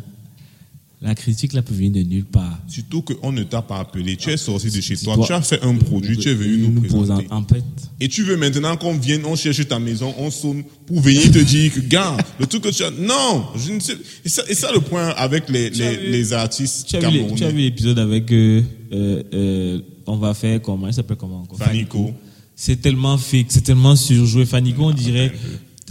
[0.99, 2.59] la critique là peut venir de nulle part.
[2.67, 4.15] Surtout qu'on ne t'a pas appelé.
[4.15, 6.81] Tu es sorti de chez toi, tu as fait un produit, tu es venu nous,
[6.81, 7.27] présenter.
[7.29, 7.63] en fait.
[7.99, 11.37] Et tu veux maintenant qu'on vienne, on cherche ta maison, on sonne pour venir te
[11.37, 12.89] dire que, gars, le truc que tu as.
[12.89, 13.45] Non!
[13.55, 13.95] Je ne sais.
[14.25, 17.49] Et ça, et ça le point avec les, les, artistes Tu as vu, tu as
[17.49, 20.87] vu l'épisode avec euh, euh, euh, on va faire comment?
[20.87, 21.59] Il s'appelle comment encore?
[21.59, 22.11] Fanico.
[22.55, 24.47] C'est tellement fake, c'est tellement surjoué.
[24.47, 25.31] Fanico, on dirait.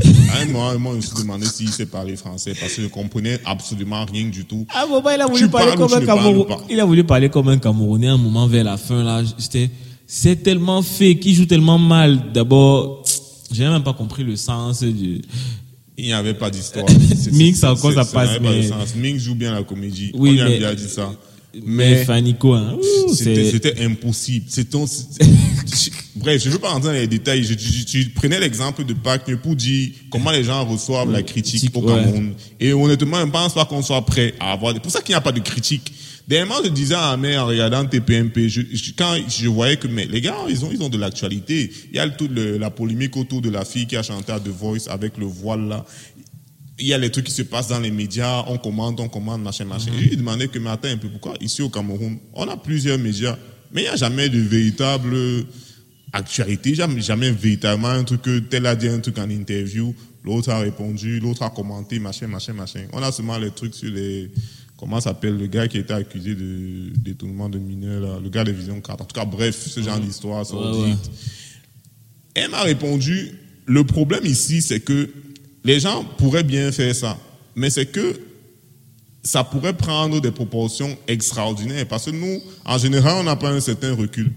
[0.04, 2.86] À un moment, moi, je me suis demandé s'il sait parler français parce que je
[2.88, 4.66] comprenais absolument rien du tout.
[4.74, 6.58] Ah bon, bah, il a voulu parler comme un pas?
[6.68, 9.22] Il a voulu parler comme un Camerounais à un moment vers la fin là.
[9.38, 9.70] J'étais,
[10.06, 12.30] c'est tellement fake, il joue tellement mal.
[12.32, 13.04] D'abord,
[13.50, 15.22] j'ai même pas compris le sens du.
[15.96, 16.84] Il n'y avait pas d'histoire.
[17.16, 18.94] C'est- encore, ça passe, n'avait pas de mais- sens.
[18.96, 20.10] Mix joue bien la comédie.
[20.14, 21.10] Oui, On lui a mais- bien dit ça.
[21.54, 22.76] Mais Mais Fanico, hein,
[23.14, 24.46] c'était impossible.
[24.70, 24.84] Ton-
[26.16, 27.44] Bref, je ne veux pas entrer dans les détails.
[27.44, 31.60] Je, je- je prenais l'exemple de Pâques pour dire comment les gens reçoivent la critique
[31.70, 31.94] Critique, au ouais.
[32.02, 32.34] Cameroun.
[32.60, 34.72] Et honnêtement, je ne pense pas qu'on soit prêt à avoir.
[34.74, 35.92] C'est pour ça qu'il n'y a pas de critique.
[36.28, 39.86] Dernièrement, je disais à ma mère en regardant TPMP, je, je- quand je voyais que
[39.86, 41.70] mais les gars, ils ont, ils ont de l'actualité.
[41.92, 44.48] Il y a toute la polémique autour de la fille qui a chanté à The
[44.48, 45.86] Voice avec le voile là.
[46.78, 49.42] Il y a les trucs qui se passent dans les médias, on commande, on commande,
[49.42, 49.90] machin, machin.
[49.90, 49.98] Mhm.
[49.98, 51.34] Je lui ai demandé que, mais attends un peu, pourquoi?
[51.40, 53.36] Ici au Cameroun, on a plusieurs médias,
[53.72, 55.16] mais il n'y a jamais de véritable
[56.12, 60.50] actualité, jamais, jamais véritablement un truc que tel a dit un truc en interview, l'autre
[60.50, 62.86] a répondu, l'autre a commenté, machin, machin, machin.
[62.92, 64.30] On a seulement les trucs sur les,
[64.76, 68.52] comment s'appelle le gars qui était accusé de détournement de mineurs, là, le gars de
[68.52, 69.00] Vision 4.
[69.00, 70.92] En tout cas, bref, ce genre d'histoire sordide.
[70.92, 70.96] ouais.
[72.34, 73.32] Elle m'a répondu,
[73.64, 75.10] le problème ici, c'est que
[75.66, 77.18] les gens pourraient bien faire ça,
[77.54, 78.18] mais c'est que
[79.22, 83.60] ça pourrait prendre des proportions extraordinaires parce que nous, en général, on n'a pas un
[83.60, 84.30] certain recul.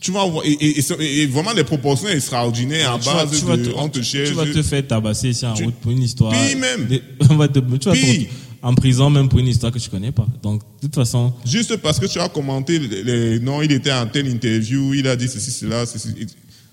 [0.00, 3.56] Tu vas voir, et, et- et- et vraiment des proportions extraordinaires à vas- base vas
[3.56, 4.28] de, te- on te cherche.
[4.28, 6.30] Tu vas te faire tabasser ici en Tu- route pour une histoire.
[6.32, 6.86] Pire même.
[6.86, 8.26] de- on va te, tu vas te
[8.60, 10.26] en prison même pour une histoire que tu connais pas.
[10.42, 13.92] Donc, de toute façon, Juste parce que tu as commenté, les, les- non, il était
[13.92, 16.08] en telle interview, il a dit ceci, cela, ceci.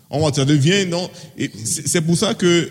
[0.09, 1.09] On va, ça devient, non.
[1.37, 2.69] et C'est c'est pour ça que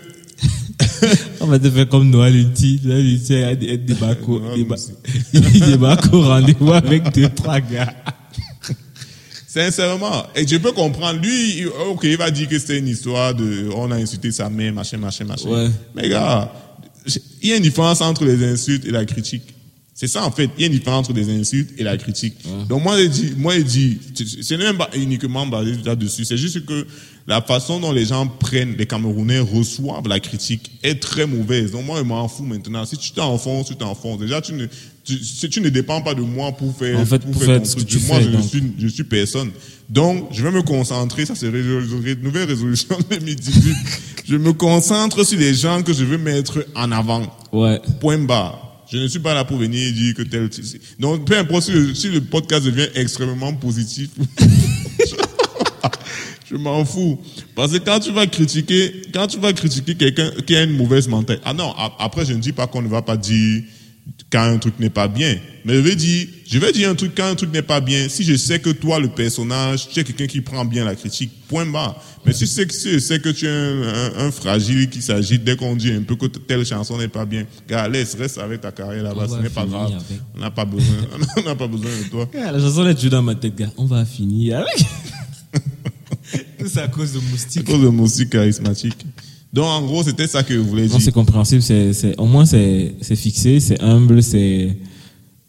[1.39, 2.79] on va te faire comme Noël Lutti.
[2.83, 4.39] Noël Lutti a des des bacos.
[4.41, 4.91] Noël Des ba- aussi.
[5.33, 7.93] des bacos rendez-vous avec deux, trois gars.
[9.47, 11.19] Sincèrement, et je peux comprendre.
[11.21, 14.49] Lui, il- ok, il va dire que c'était une histoire de, on a insulté sa
[14.49, 15.49] mère, machin, machin, machin.
[15.49, 15.67] Ouais.
[15.93, 16.51] Mais gars,
[17.41, 19.43] il y a une différence entre les insultes et la critique.
[19.93, 20.49] C'est ça en fait.
[20.57, 22.35] Il y a une différence entre les insultes et la critique.
[22.69, 23.97] Donc moi, je dis, moi, je dis,
[24.41, 26.23] ce n'est même pas uniquement basé là-dessus.
[26.23, 26.87] C'est juste que
[27.27, 31.71] la façon dont les gens prennent, les Camerounais reçoivent la critique est très mauvaise.
[31.71, 32.85] Donc moi, je m'en fous maintenant.
[32.85, 34.19] Si tu t'enfonces, tu t'enfonces.
[34.19, 34.65] Déjà, tu ne,
[35.03, 37.65] tu, si tu ne dépends pas de moi pour faire, En fait, pour faire faire
[37.65, 38.43] ce que tu moi, fais, je, donc.
[38.43, 39.51] suis, je suis personne.
[39.89, 43.75] Donc, je vais me concentrer, ça c'est une nouvelle résolution 2018.
[44.27, 47.23] je me concentre sur les gens que je veux mettre en avant.
[47.51, 47.79] Ouais.
[47.99, 48.67] Point barre.
[48.91, 50.49] Je ne suis pas là pour venir dire que tel.
[50.99, 54.09] Donc, peu importe si le, si le podcast devient extrêmement positif,
[56.51, 57.19] je m'en fous.
[57.55, 61.07] Parce que quand tu vas critiquer, quand tu vas critiquer quelqu'un qui a une mauvaise
[61.07, 61.41] mentalité.
[61.45, 63.63] Ah non, après, je ne dis pas qu'on ne va pas dire
[64.31, 65.37] quand un truc n'est pas bien.
[65.63, 68.09] Mais je vais dire, je vais dire un truc quand un truc n'est pas bien.
[68.09, 71.29] Si je sais que toi, le personnage, tu es quelqu'un qui prend bien la critique,
[71.47, 72.01] point barre.
[72.25, 75.01] Mais si, c'est que- si je sais que tu es un, un- un fragile qui
[75.01, 78.37] s'agite dès qu'on dit un peu que telle chanson n'est pas bien, gars, laisse, reste
[78.39, 79.91] avec ta carrière là-bas, ce n'est pas grave.
[79.93, 80.19] avec.
[80.35, 80.95] On n'a pas besoin,
[81.37, 82.27] on n'a pas besoin de toi.
[82.33, 83.71] La chanson est toujours dans ma tête, gars.
[83.77, 84.85] On va finir avec.
[86.61, 87.63] Tout c'est à cause de C'est moustiques.
[87.65, 89.05] cause de musique charismatique.
[89.53, 91.01] Donc, en gros, c'était ça que voulais Non, dire.
[91.01, 91.61] c'est compréhensible.
[91.61, 94.77] C'est, c'est, au moins, c'est, c'est fixé, c'est humble, c'est,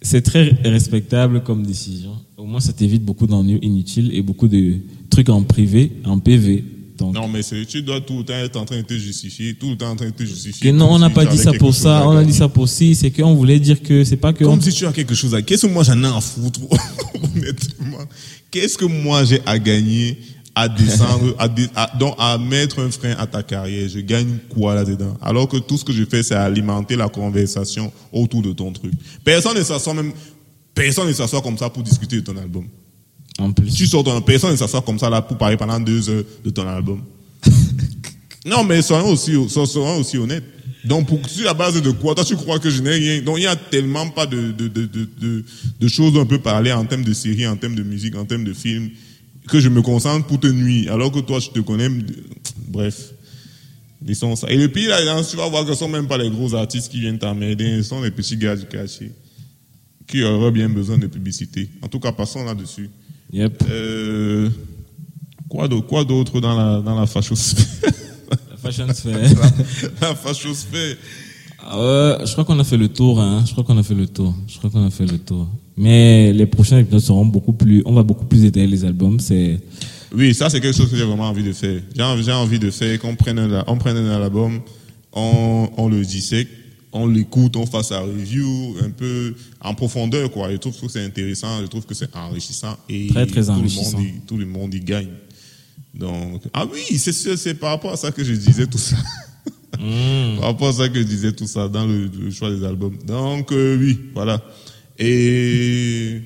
[0.00, 2.12] c'est très respectable comme décision.
[2.36, 4.76] Au moins, ça t'évite beaucoup d'ennuis inutiles et beaucoup de
[5.08, 6.64] trucs en privé, en PV.
[6.98, 9.54] Donc, Non, mais c'est- tu dois tout le temps être en train de te justifier,
[9.54, 10.70] tout le temps en train de te justifier.
[10.72, 12.48] que non, on n'a si pas dit ça pour ça, à on a dit ça
[12.48, 14.44] pour si, c'est qu'on voulait dire que c'est pas que.
[14.44, 16.60] Comme on- si tu as quelque chose à Qu'est-ce que moi j'en ai à foutre,
[17.22, 17.98] honnêtement?
[18.50, 20.18] Qu'est-ce que moi j'ai à gagner
[20.54, 24.36] à descendre, à, dé- à- donc à mettre un frein à ta carrière Je gagne
[24.50, 28.52] quoi là-dedans Alors que tout ce que je fais, c'est alimenter la conversation autour de
[28.52, 28.92] ton truc.
[29.24, 30.12] Personne ne s'assoit même,
[30.74, 32.66] personne ne s'assoit comme ça pour discuter de ton album.
[33.38, 33.72] En plus.
[33.74, 36.50] Tu sors ton, personne ne s'assoit comme ça là pour parler pendant deux heures de
[36.50, 37.00] ton album.
[38.46, 40.44] non, mais soyons aussi, so- soyons aussi honnêtes.
[40.84, 42.14] Donc, pour, sur la base de quoi?
[42.14, 43.22] Toi, tu crois que je n'ai rien?
[43.22, 45.44] Donc, il y a tellement pas de, de, de, de, de,
[45.80, 48.24] de choses dont on peut parler en termes de séries, en termes de musique, en
[48.24, 48.90] termes de films,
[49.48, 50.92] que je me concentre pour te nuire.
[50.92, 51.88] Alors que toi, je te connais.
[52.68, 53.12] Bref.
[54.04, 54.50] Laissons ça.
[54.50, 56.90] Et le pire, là, tu vas voir que ce sont même pas les gros artistes
[56.90, 59.12] qui viennent t'emmerder, ce sont les petits gars du quartier
[60.06, 61.70] qui auraient bien besoin de publicité.
[61.80, 62.90] En tout cas, passons là-dessus.
[63.32, 63.62] Yep.
[63.70, 64.50] Euh,
[65.48, 67.64] quoi d'autre, dans la, dans la fachosphère
[68.50, 69.18] La fashion sphère.
[70.00, 70.96] La fachosphère.
[71.60, 73.42] Je crois qu'on a fait le tour, hein.
[73.46, 74.34] Je crois qu'on a fait le tour.
[74.46, 75.48] Je crois qu'on a fait le tour.
[75.76, 79.18] Mais les prochains épisodes seront beaucoup plus, on va beaucoup plus détailler les albums.
[79.20, 79.58] C'est,
[80.14, 81.80] Oui, ça c'est quelque chose que j'ai vraiment envie de faire.
[81.96, 84.60] J'ai envie, de faire qu'on prenne un, on prenne un album,
[85.12, 86.48] on, on le dissèque,
[86.92, 90.50] on l'écoute, on fasse sa review un peu en profondeur, quoi.
[90.52, 93.96] Je trouve que c'est intéressant, je trouve que c'est enrichissant et Très, très tout enrichissant.
[93.98, 95.08] Le monde, y- tout le monde y gagne.
[95.94, 98.96] Donc, ah oui, c'est sûr, c'est par rapport à ça que je disais tout ça.
[100.38, 102.96] Par rapport à ça que je disais tout ça dans le, le choix des albums.
[103.06, 104.40] Donc, euh, oui, voilà.
[104.98, 106.20] Et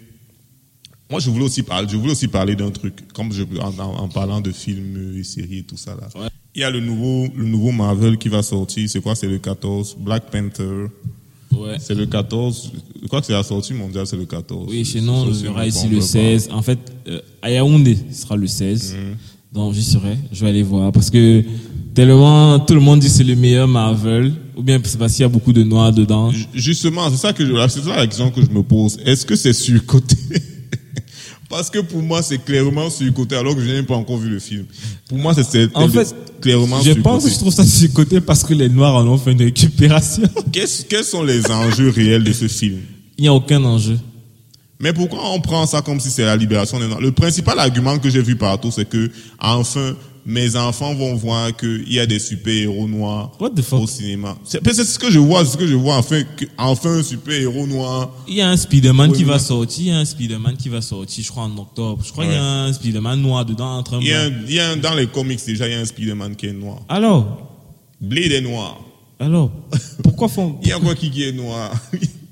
[1.11, 4.41] moi, je voulais aussi parler, je voulais aussi parler d'un truc, comme je, en, parlant
[4.41, 6.09] de films et séries et tout ça là.
[6.21, 6.29] Ouais.
[6.55, 8.89] Il y a le nouveau, le nouveau Marvel qui va sortir.
[8.89, 9.15] C'est quoi?
[9.15, 9.97] C'est le 14.
[10.01, 10.87] Black Panther.
[11.53, 11.77] ouais.
[11.79, 12.73] C'est le 14.
[13.03, 14.67] Je crois que c'est la sortie mondiale, c'est le 14.
[14.69, 16.49] Oui, chez nous, on c'est ici le on va 16.
[16.51, 18.95] En fait, euh, à Yaoundé, ce sera le 16.
[18.95, 19.17] Mhm.
[19.53, 20.17] Donc, j'y serai.
[20.33, 20.93] Je vais aller voir.
[20.93, 21.45] Parce que
[21.95, 24.33] tellement tout le monde dit que c'est le meilleur Marvel.
[24.57, 26.31] Ou bien c'est parce qu'il y a beaucoup de noirs dedans.
[26.33, 28.99] Ju- Justement, c'est ça que je, c'est ça la question que je me pose.
[29.05, 30.17] Est-ce que c'est surcoté?
[31.49, 34.41] Parce que pour moi, c'est clairement surcoté, alors que je n'ai pas encore vu le
[34.41, 34.65] film.
[35.09, 37.03] Pour moi, c'est- En fait, clairement je surcoté.
[37.03, 39.43] pense que je trouve ça sur côté parce que les noirs en ont fait une
[39.43, 40.25] récupération.
[40.53, 42.79] Qu'est-ce- quels sont les enjeux réels de ce film?
[43.17, 43.97] Il n'y a aucun enjeu.
[44.81, 47.01] Mais pourquoi on prend ça comme si c'est la libération des Noirs?
[47.01, 49.95] Le principal argument que j'ai vu partout, c'est que enfin,
[50.29, 53.81] mes enfants vont voir qu'il y a des super-héros noirs What the fuck?
[53.83, 54.37] au cinéma.
[54.45, 58.11] C'est ce que je vois, ce que je vois, enfin, que, enfin un super-héros noir.
[58.27, 60.81] Il y a un Spider-Man qui va sortir, il y a un Spider-Man qui va
[60.81, 62.03] sortir, je crois en octobre.
[62.05, 64.41] Je crois qu'il y a un Spider-Man noir dedans, entre Il y a, un, blanc.
[64.49, 66.53] il y a un- dans les comics déjà, il y a un Spider-Man qui est
[66.53, 66.79] noir.
[66.89, 67.53] Alors,
[68.01, 68.81] Blade est noir.
[69.21, 69.51] alors,
[70.03, 71.73] pourquoi font Il y a quoi qui est noir?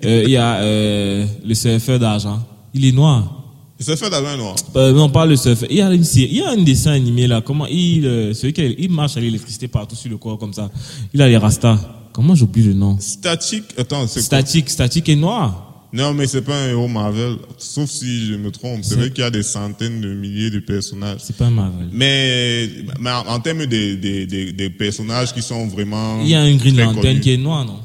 [0.04, 2.44] Euh, Il y a euh, le surfeur d'argent.
[2.74, 3.43] Il est noir.
[3.84, 4.56] Ça fait d'avant noir.
[4.76, 5.68] Euh, non, pas le surfeur.
[5.70, 7.40] Il y a une série, il y a un dessin animé là.
[7.40, 10.52] Comment il, euh, celui qui a- il marche à l'électricité partout sur le corps comme
[10.54, 10.70] ça.
[11.12, 11.78] Il a les rastas.
[12.12, 12.96] Comment j'oublie le nom?
[13.00, 14.22] Statique, attends, c'est quoi?
[14.22, 15.70] Statique, statique et noir.
[15.92, 18.80] Non, mais c'est pas un héros Marvel, sauf si je me trompe.
[18.82, 21.20] C'est vrai qu'il y a des centaines de milliers de personnages.
[21.22, 21.88] C'est pas un Marvel.
[21.92, 22.68] Mais,
[23.00, 26.20] mais en, en termes des, des, des, des personnages qui sont vraiment.
[26.22, 27.20] Il y a un Green Lantern connus.
[27.20, 27.78] qui est noir, non?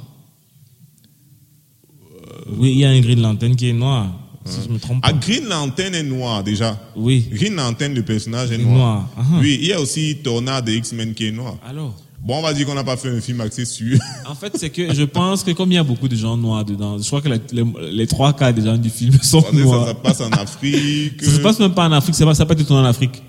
[2.58, 4.08] Oui, il y a un Green Lantern qui est noir.
[4.46, 5.18] Si je me trompe Ah, pas.
[5.20, 6.80] Green Lantern est noir déjà.
[6.96, 7.28] Oui.
[7.32, 9.08] Green Lantern, le personnage est noir.
[9.18, 9.22] ah.
[9.42, 11.58] Oui, il y a aussi Tornade de X-Men qui est noir.
[11.68, 11.96] Alors?
[12.22, 13.98] Bon, on va dire qu'on n'a pas fait un film axé sur.
[14.28, 16.66] En fait, c'est que je pense que comme il y a beaucoup de gens noirs
[16.66, 17.64] dedans, je crois que les, les,
[17.94, 19.96] les trois quarts des gens du film sont ça, ça noirs.
[20.02, 21.24] passe en Afrique.
[21.24, 23.22] Ça se passe même pas en Afrique, c'est pas, ça peut être tourné en Afrique.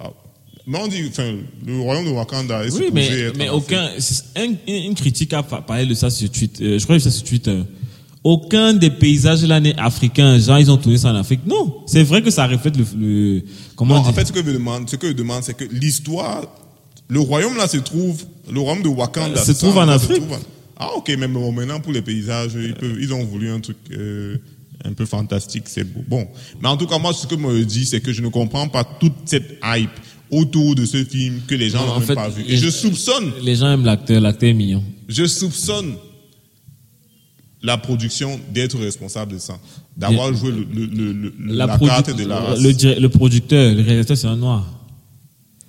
[0.00, 0.10] Ah.
[0.66, 1.30] Mais on dit, enfin,
[1.66, 3.90] le royaume de Wakanda est Oui, mais, être mais aucun.
[4.36, 6.64] un- une, critique a pa- parlé de ça sur Twitter.
[6.64, 7.58] euh, je crois que c'est sur Twitter.
[8.24, 10.38] Aucun des paysages là n'est africain.
[10.38, 11.40] Genre, ils ont tourné ça en Afrique.
[11.46, 12.84] Non, c'est vrai que ça reflète le.
[12.96, 13.42] le-
[13.74, 14.10] comment Non, on dit?
[14.10, 16.44] en fait, ce que je demande, ce que je demande, c'est que l'histoire,
[17.08, 20.22] le royaume là se trouve, le royaume de Wakanda se ça, trouve en Afrique.
[20.22, 20.38] en-
[20.78, 23.76] Ah ok, mais bon, maintenant pour les paysages, ils, peuvent, ils ont voulu un truc
[23.92, 24.36] euh,
[24.84, 26.00] un peu fantastique, c'est beau.
[26.08, 26.26] Bon,
[26.60, 28.82] mais en tout cas, moi, ce que me dit, c'est que je ne comprends pas
[28.84, 29.90] toute cette hype
[30.30, 32.42] autour de ce film que les gens Non, n'ont même fait, pas vu.
[32.48, 34.82] Et je soupçonne, Les gens aiment l'acteur, l'acteur est mignon.
[35.08, 35.94] je soupçonne
[37.62, 39.58] la production d'être responsable de ça,
[39.96, 42.60] d'avoir joué le, le- le- le- la, produ- carte de la race.
[42.60, 44.66] le, le producteur, le réalisateur, c'est un noir.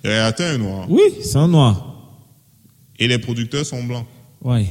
[0.02, 2.10] Le réalisateur est noir Oui, c'est un noir.
[2.98, 4.06] et les producteurs sont blancs.
[4.42, 4.66] Ouais.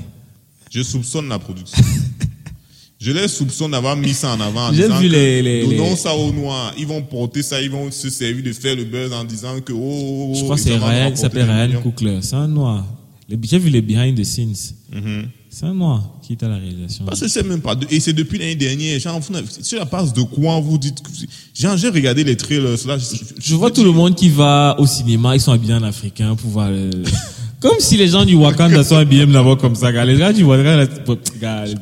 [0.70, 1.82] Je soupçonne la production.
[3.00, 4.68] Je les soupçonne d'avoir mis ça en avant.
[4.68, 6.74] en disant vu que les- les- Donnons les- ça aux Noirs.
[6.78, 9.74] Ils vont porter ça, ils vont se servir de faire le buzz en disant que
[9.74, 11.82] oh, oh, Je crois que c'est Ryan, s'appelle Ryan.
[11.82, 12.20] Coogler.
[12.22, 12.86] C'est un noir.
[13.30, 14.56] J'ai vu les behind the scenes.
[14.94, 15.28] Mhm.
[15.56, 17.06] C'est noir qui est à la réalisation.
[17.06, 17.76] Parce que c'est même pas.
[17.76, 19.00] de- Et c'est depuis l'année dernière.
[19.00, 19.20] Genre,
[19.62, 21.00] sur la base de quoi vous dites.
[21.04, 21.10] que-
[21.54, 22.76] Genre, j'ai regardé les trailers.
[22.88, 23.06] Là, je,
[23.40, 26.50] Je vois tout le monde qui va au cinéma, ils sont habillés en africain pour
[26.50, 26.90] voir le...
[27.60, 30.04] Comme si les gens du Wakanda sont habillés d'abord comme ça, gars.
[30.04, 30.86] Les gens du Wakanda,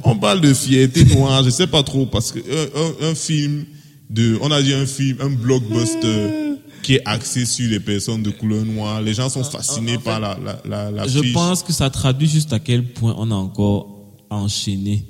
[0.04, 3.64] On parle de fierté noire, je sais pas trop, parce que un, un, un film
[4.10, 6.52] de, on a dit un film, un blockbuster
[6.82, 9.02] qui est axé sur les personnes de couleur noire.
[9.02, 11.34] Les gens sont fascinés par la, la, la, la je fiche.
[11.34, 13.88] pense que ça traduit juste à quel point on a encore
[14.30, 15.06] enchaîné,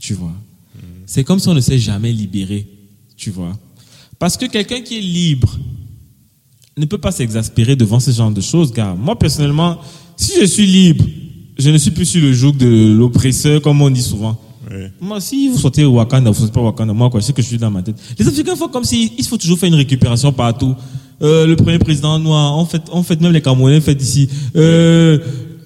[0.00, 0.34] tu vois.
[1.06, 2.66] C'est comme si on ne s'est jamais libéré,
[3.16, 3.56] tu vois.
[4.18, 5.56] Parce que quelqu'un qui est libre
[6.76, 9.78] ne peut pas s'exaspérer devant ce genre de choses, car moi personnellement,
[10.16, 11.04] si je suis libre,
[11.58, 14.38] je ne suis plus sur le joug de l'oppresseur, comme on dit souvent.
[15.00, 17.32] Moi, si vous sortez au Wakanda, vous sortez pas au Wakanda, moi, quoi, je sais
[17.32, 17.96] que je suis dans ma tête.
[18.18, 20.74] Les Africains font comme si, il faut toujours faire une récupération partout.
[21.22, 25.18] Euh, le premier président noir, en fait, en fait, même les Camerounais fait ici, euh,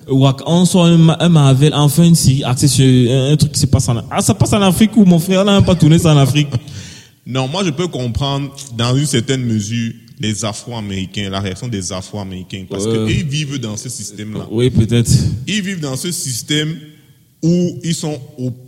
[0.09, 3.67] on sort un, un Marvel, enfin une série axée sur un, un truc qui se
[3.67, 5.99] passe en, ah, ça passe en Afrique ou mon frère, on n'a même pas tourné
[5.99, 6.49] ça en Afrique.
[7.27, 12.65] Non, moi je peux comprendre dans une certaine mesure les Afro-Américains, la réaction des Afro-Américains,
[12.69, 14.49] parce qu'ils vivent dans ce système-là.
[14.51, 15.11] Oui, peut-être.
[15.47, 16.77] Ils vivent dans ce système
[17.43, 18.21] où ils sont,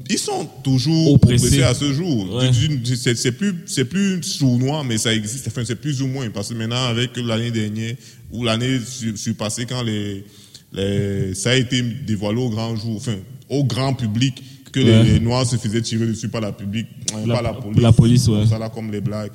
[0.08, 1.44] ils sont toujours Oppressés.
[1.46, 2.34] oppressés à ce jour.
[2.36, 2.50] Ouais.
[2.96, 5.46] C'est c'est plus, c'est plus sournois, mais ça existe.
[5.48, 7.94] Enfin, c'est plus ou moins parce que maintenant, avec l'année dernière
[8.30, 10.24] ou l'année sur- surpassée, quand les,
[10.72, 13.16] les, ça a été dévoilé au grand jour, enfin,
[13.50, 14.42] au grand public,
[14.72, 15.04] que les- Ouais.
[15.04, 16.86] les, Noirs se faisaient tirer dessus par la public,
[17.26, 17.82] La- par la police.
[17.82, 18.46] la police, ouais.
[18.46, 19.32] ça là, comme les blagues.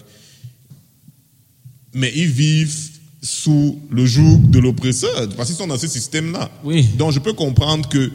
[1.94, 2.76] Mais ils vivent
[3.22, 6.50] sous le joug de l'oppresseur, parce qu'ils sont dans ce système-là.
[6.64, 6.84] Oui.
[6.98, 8.12] Donc je peux comprendre que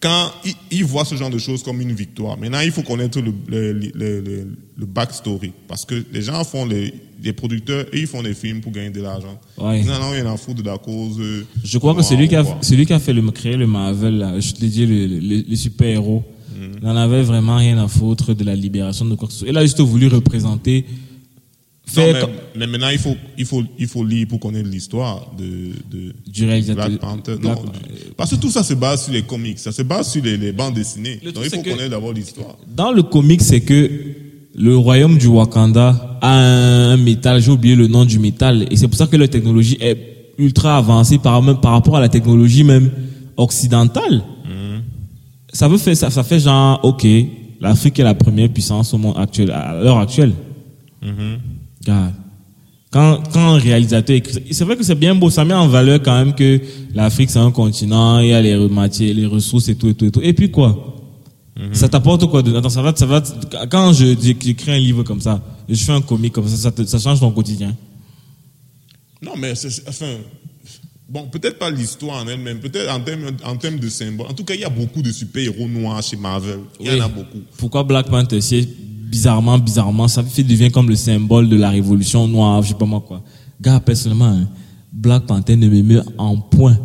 [0.00, 3.20] quand ils, ils voient ce genre de choses comme une victoire, maintenant il faut connaître
[3.20, 3.90] le, le, le,
[4.20, 5.52] le- le backstory.
[5.68, 6.92] Parce que les gens font les,
[7.22, 9.38] les producteurs et ils font des films pour gagner de l'argent.
[9.56, 9.80] Ouais.
[9.80, 11.16] Ils n'en ont rien à foutre de la cause.
[11.18, 14.18] euh, Je crois que celui qui a, celui qui a fait le, créé le Marvel,
[14.18, 16.24] là, je te l'ai dit, le, le, le super-héros,
[16.56, 16.82] Mm.
[16.86, 19.48] n'en avait vraiment rien à foutre de la libération de quoi que ce soit.
[19.48, 20.86] Il a juste voulu représenter,
[21.96, 25.44] Non, mais, maintenant il faut, il, faut, il faut lire pour connaître l'histoire de,
[25.90, 26.88] de du réalisateur.
[26.88, 27.36] Black Panther.
[27.36, 27.62] Black- Non,
[28.16, 30.52] parce que tout ça se base sur les comics, ça se base sur les, les
[30.52, 31.20] bandes dessinées.
[31.22, 32.56] Le Donc il faut connaître d'abord l'histoire.
[32.74, 33.88] Dans le comic, c'est que
[34.54, 38.88] le royaume du Wakanda a un, métal, j'ai oublié le nom du métal, et c'est
[38.88, 42.64] pour ça que leur technologie est ultra avancée par, même, par rapport à la technologie
[42.64, 42.90] même
[43.36, 44.22] occidentale.
[45.52, 47.06] Ça veut faire, ça, ça fait genre, ok,
[47.60, 50.32] l'Afrique est la première puissance au monde actuel, à l'heure actuelle.
[51.86, 52.12] Gars,
[52.90, 56.00] quand, quand un réalisateur écrit, c'est vrai que c'est bien beau, ça met en valeur
[56.02, 56.60] quand même que
[56.94, 60.06] l'Afrique c'est un continent, il y a les matières, les ressources et tout et tout
[60.06, 60.20] et tout.
[60.22, 60.92] Et puis quoi?
[61.72, 63.22] Ça t'apporte quoi de, Attends, ça va, ça va,
[63.70, 66.84] quand je j'écris un livre comme ça, je fais un comic comme ça, ça, te-
[66.84, 67.74] ça change ton quotidien?
[69.22, 69.52] Non, mais
[69.88, 70.12] enfin,
[71.08, 74.26] bon, peut-être pas l'histoire en elle-même, peut-être en termes, en termes de symboles.
[74.28, 76.60] En tout cas, il y a beaucoup de super-héros noirs chez Marvel.
[76.78, 77.40] Il y en a beaucoup.
[77.56, 78.40] Pourquoi Black Panther?
[79.10, 82.86] Bizarrement, bizarrement, ça fait devient comme le symbole de la révolution noire, je sais pas
[82.86, 83.22] moi quoi.
[83.60, 84.48] Gars, personnellement, hein,
[84.92, 86.78] Black Panther ne me met en point.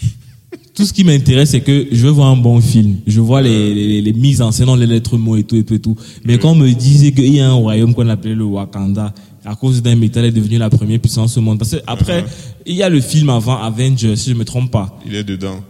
[0.74, 2.96] Tout ce qui m'intéresse, c'est que je veux voir un bon film.
[3.06, 5.74] Je vois les, les, les mises en scène, les lettres mots et tout et tout
[5.74, 5.96] et tout.
[6.24, 9.14] Mais quand on me disait qu'il y a un royaume qu'on appelait le Wakanda,
[9.44, 11.58] à cause d'un métal est devenu la première puissance au monde.
[11.58, 12.24] Parce que après,
[12.66, 14.98] il y a le film avant Avengers, si je me trompe pas.
[15.06, 15.60] Il est dedans.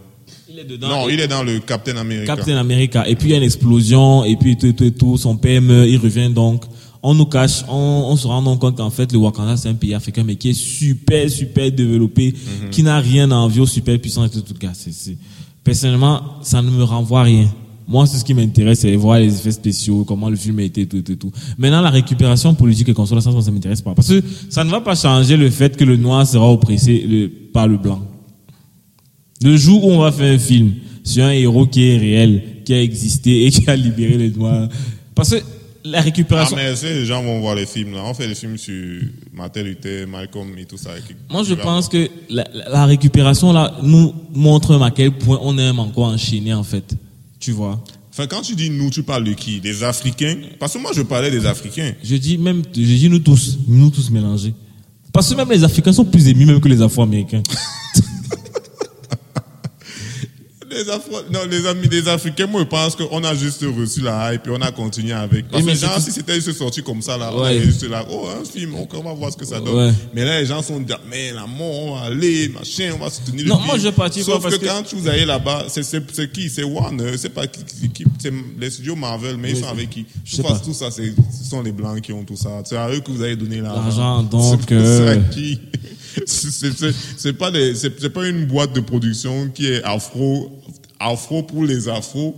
[0.55, 0.87] Il est dedans.
[0.87, 2.35] non, il est dans le Captain America.
[2.35, 3.07] Captain America.
[3.09, 5.17] Et puis il y a une explosion, et puis tout, tout, tout.
[5.17, 6.63] Son père meurt, il revient donc.
[7.03, 9.73] On nous cache, on, on se rend donc compte qu'en fait, le Wakanda, c'est un
[9.75, 12.33] pays africain, mais qui est super, super développé,
[12.71, 14.71] qui n'a rien à envier aux super puissants et tout, tout cas.
[15.63, 17.47] Personnellement, ça ne me renvoie à rien.
[17.87, 20.87] Moi, c'est ce qui m'intéresse, c'est voir les effets spéciaux, comment le film a été,
[20.87, 21.31] tout, tout, tout.
[21.57, 23.93] Maintenant, la récupération politique et consolation, ça, ça m'intéresse pas.
[23.93, 27.27] Parce que ça ne va pas changer le fait que le noir sera oppressé le-
[27.53, 28.01] par le blanc.
[29.43, 32.73] Le jour où on va faire un film sur un héros qui est réel, qui
[32.73, 34.69] a existé et qui a libéré les noirs.
[35.13, 35.35] Parce que
[35.83, 36.55] la Ah, récupération.
[36.55, 38.01] mais c'est les gens vont voir les films, là.
[38.05, 38.73] On fait des films sur
[39.33, 40.91] Martin Luther, Malcolm et tout ça.
[41.29, 46.07] Moi, je pense que la, récupération, là, nous montre à quel point on aime encore
[46.07, 46.95] enchaîner, en fait.
[47.39, 47.83] Tu vois?
[48.11, 49.59] Enfin, quand tu dis nous, tu parles de qui?
[49.59, 50.37] Des Africains?
[50.57, 51.91] Parce que moi, je parlais des Africains.
[52.03, 54.53] Je dis même, je dis nous tous, nous tous mélangés.
[55.13, 57.43] Parce que même les Africains sont plus émus même que les Afro-Américains.
[60.75, 61.17] Les Afro...
[61.31, 64.49] Non, les amis des Africains, moi, je pense qu'on a juste reçu la hype et
[64.49, 65.47] on a continué avec.
[65.47, 67.55] Parce Oui, que, genre, si c'était juste sorti comme ça, là, on Ouais.
[67.57, 69.73] est juste là, oh, un film, on va voir ce que ça donne.
[69.75, 69.93] Ouais.
[70.13, 73.09] Mais là, les gens sont dit, mais la mort, on va aller, machin, on va
[73.09, 73.79] soutenir Non, le moi, film.
[73.79, 76.49] je vais partir Sauf parce que, que- quand vous allez là-bas, c'est, qui?
[76.49, 80.05] C'est Warner, c'est pas qui, qui- c'est les studios Marvel, mais ils sont avec qui?
[80.25, 80.59] Je sais pas.
[80.59, 81.01] tout ça, ce
[81.49, 82.49] sont les blancs qui ont tout ça.
[82.65, 83.81] C'est à eux que vous avez donné l'argent.
[83.83, 85.59] L'argent, donc, C'est, euh, qui?
[86.25, 87.51] C'est, pas
[88.13, 90.49] pas une boîte de production qui est afro,
[91.05, 92.35] afro pour les afros.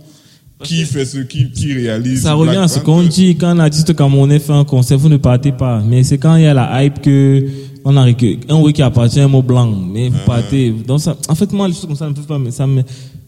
[0.64, 3.60] Qui fait ce, qui, qui réalise Ça Black revient à ce qu'on dit quand un
[3.60, 5.80] artiste camerounais fait un concert, vous ne partez pas.
[5.86, 7.46] Mais c'est quand il y a la hype que
[7.84, 10.70] on a un oui qui appartient à un mot blanc, mais vous partez.
[10.84, 12.66] Donc ça, en fait, moi, les choses comme ça ne me peuvent pas, mais ça
[12.66, 12.82] me,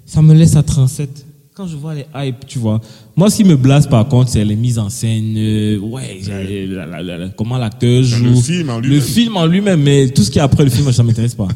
[0.04, 1.24] ça me laisse à 37.
[1.54, 2.80] Quand je vois les hypes, tu vois.
[3.14, 6.66] Moi, ce qui me blase par contre, c'est les mises en scène, euh, ouais, j'ai-
[6.66, 8.24] la- la- la- la- comment l'acteur joue.
[8.24, 8.96] Le film en lui-même.
[8.98, 11.46] Le film en lui-même, mais tout ce qui est après le film, ça m'intéresse pas.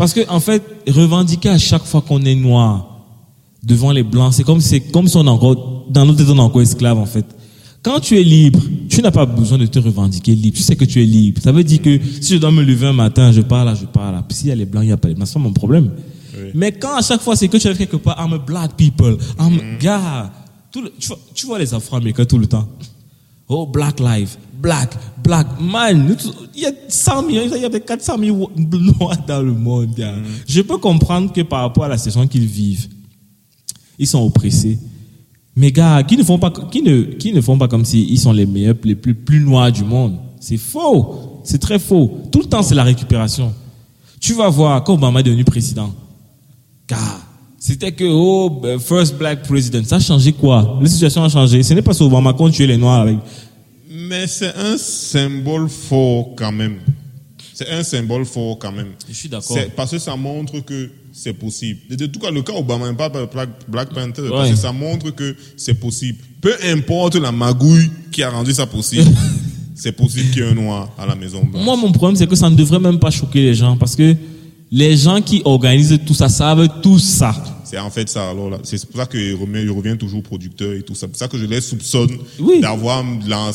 [0.00, 2.86] Parce que, en fait, revendiquer à chaque fois qu'on est noir
[3.62, 6.38] devant les blancs, c'est comme, c'est comme si on est encore, dans notre tête, on
[6.38, 7.26] est encore esclave, en fait.
[7.82, 10.56] Quand tu es libre, tu n'as pas besoin de te revendiquer libre.
[10.56, 11.42] Tu sais que tu es libre.
[11.42, 13.84] Ça veut dire que si je dois me lever un matin, je pars là, je
[13.84, 14.24] pars là.
[14.30, 15.26] S'il y a les blancs, il n'y a pas les blancs.
[15.28, 15.90] C'est pas mon problème.
[16.34, 16.48] Oui.
[16.54, 19.18] Mais quand à chaque fois, c'est que tu es quelque part, I'm a black people,
[19.38, 20.32] I'm gars,
[20.72, 22.66] tout le- tu, vois, tu vois les Afro-Américains tout le temps.
[23.52, 24.94] Oh, black life, black,
[25.24, 26.16] black, man.
[26.54, 29.92] Il y a 100 millions, il y a des 400 000 noirs dans le monde.
[29.96, 30.14] gars.
[30.46, 32.86] Je peux comprendre que par rapport à la situation qu'ils vivent,
[33.98, 34.78] ils sont oppressés.
[35.56, 38.20] Mais gars, qui ne font pas, qui ne, qui ne font pas comme si ils
[38.20, 40.16] sont les meilleurs, les plus, plus noirs du monde?
[40.38, 41.40] C'est faux.
[41.42, 42.20] C'est très faux.
[42.30, 43.52] Tout le temps, c'est la récupération.
[44.20, 45.92] Tu vas voir, quand Obama est devenu président,
[46.88, 47.18] gars,
[47.62, 49.84] c'était que, oh, ben, first black president.
[49.84, 50.78] Ça a changé quoi?
[50.80, 51.62] La situation a changé.
[51.62, 53.18] Ce n'est pas Obama qu'on tuait les noirs avec.
[53.90, 56.78] Mais c'est un symbole fort quand même.
[57.52, 58.92] C'est un symbole fort quand même.
[59.06, 59.58] Je suis d'accord.
[59.76, 61.80] Parce que ça montre que c'est possible.
[61.94, 65.36] De, tout cas, le cas Obama, même pas Black, Panther, parce que ça montre que
[65.58, 66.18] c'est possible.
[66.40, 69.10] Peu importe la magouille qui a rendu ça possible,
[69.74, 71.62] c'est possible qu'il y ait un noir à la Maison Blanche.
[71.62, 74.16] Moi, mon problème, c'est que ça ne devrait même pas choquer les gens parce que
[74.70, 77.34] les gens qui organisent tout ça savent tout ça.
[77.64, 78.30] C'est en fait ça.
[78.30, 81.00] Alors là, c'est pour ça qu'il revient, il revient toujours producteur et tout ça.
[81.02, 82.60] C'est pour ça que je les soupçonne Oui.
[82.60, 83.04] d'avoir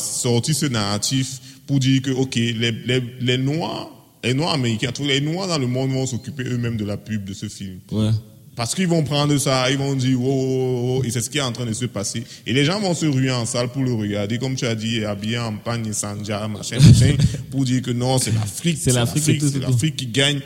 [0.00, 2.54] sorti ce narratif pour dire que ok, les,
[2.86, 3.90] les, les noirs,
[4.24, 7.24] les noirs américains, tous les noirs dans le monde vont s'occuper eux-mêmes de la pub
[7.24, 7.78] de ce film.
[7.92, 8.10] Ouais.
[8.54, 11.36] Parce qu'ils vont prendre ça, ils vont dire, oh, oh, oh, et c'est ce qui
[11.36, 12.24] est en train de se passer.
[12.46, 15.04] Et les gens vont se ruer en salle pour le regarder, comme tu as dit,
[15.04, 17.16] habillé en pagne, sanja, machin, machin,
[17.50, 20.40] pour dire que non, c'est l'Afrique, C'est l'Afrique qui gagne.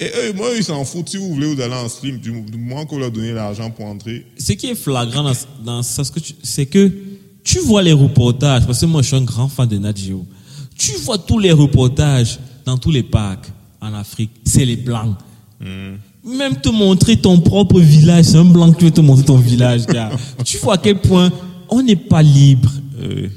[0.00, 1.08] Et eux, moi, ils s'en foutent.
[1.08, 4.24] Si vous voulez, vous allez en stream, du moment qu'on leur donne l'argent pour entrer.
[4.38, 5.32] Ce qui est flagrant dans,
[5.64, 6.92] dans ça, ce que tu- c'est que
[7.42, 10.24] tu vois les reportages, parce que moi je suis un grand fan de Nat Geo.
[10.76, 13.50] Tu vois tous les reportages dans tous les parcs
[13.80, 15.16] en Afrique, c'est les blancs.
[16.24, 19.86] Même te montrer ton propre village, c'est un blanc qui veut te montrer ton village,
[19.86, 20.10] gars.
[20.44, 21.32] tu vois à quel point
[21.70, 22.70] on n'est pas libre.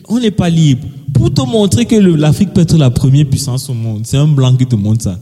[0.09, 0.87] On n'est pas libre.
[1.13, 4.55] Pour te montrer que l'Afrique peut être la première puissance au monde, c'est un blanc
[4.55, 5.19] qui te montre ça.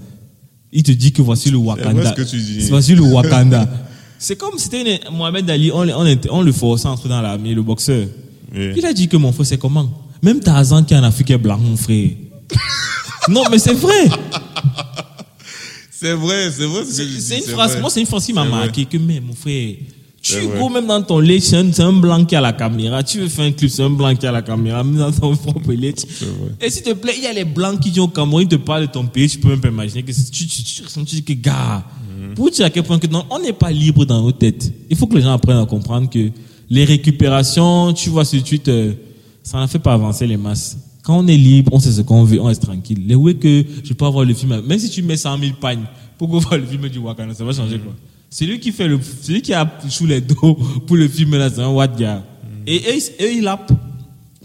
[0.71, 1.93] Il te dit que voici le Wakanda.
[2.01, 2.67] vrai ce que tu dis.
[2.69, 3.67] Voici le Wakanda.
[4.19, 7.09] c'est comme c'était une- Mohamed Ali, on, le- on, le- on le forçait à entrer
[7.09, 8.07] dans l'armée, le boxeur.
[8.55, 8.71] Oui.
[8.77, 9.89] Il a dit que mon frère, c'est comment?
[10.21, 12.09] Même Tarzan qui est en Afrique est blanc, mon frère.
[13.29, 14.09] non, mais c'est vrai.
[15.91, 16.83] C'est vrai, c'est vrai.
[16.83, 17.81] ce que C'est je dis, c'est une c'est phrase, vrai.
[17.81, 18.59] moi, c'est une phrase qui m'a C'est vrai.
[18.59, 19.75] marqué que, mais mon frère,
[20.29, 20.59] tu vrai.
[20.59, 23.03] go même dans ton lit, c'est un, blanc qui a la caméra.
[23.03, 25.35] Tu veux faire un clip, c'est un blanc qui a la caméra, même dans ton
[25.35, 25.93] propre vrai.
[26.61, 28.55] Et s'il te plaît, il y a les blancs qui disent au Cameroun, ils te
[28.55, 31.23] parlent de ton pays, tu peux même pas imaginer que tu, tu, tu, tu, dis
[31.23, 31.83] que, gars,
[32.19, 32.35] Mhm.
[32.35, 34.71] pour dire à quel point que non, on n'est pas libre dans nos têtes.
[34.89, 36.29] Il faut que les gens apprennent à comprendre que
[36.69, 38.97] les récupérations, tu vois sur Twitter,
[39.43, 40.77] ça ne fait pas avancer les masses.
[41.03, 43.03] Quand on est libre, on sait ce qu'on veut, on reste tranquille.
[43.07, 45.85] Les ouais que je peux avoir le film, même si tu mets 100 000 pagnes
[46.17, 47.93] pour qu'on voit le film du Wakanda, ça va changer quoi.
[48.29, 50.35] Celui qui fait le, celui qui a sous les dos
[50.87, 52.23] pour le film là, c'est un What gars.
[52.67, 53.71] Et eux, ils- eux, ils lappent.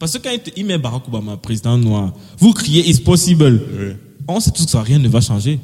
[0.00, 3.62] Parce que quand il, il met Barack Obama, président noir, vous criez It's possible.
[3.78, 3.92] Oui.
[4.26, 5.60] On sait tous que ça, rien ne va changer.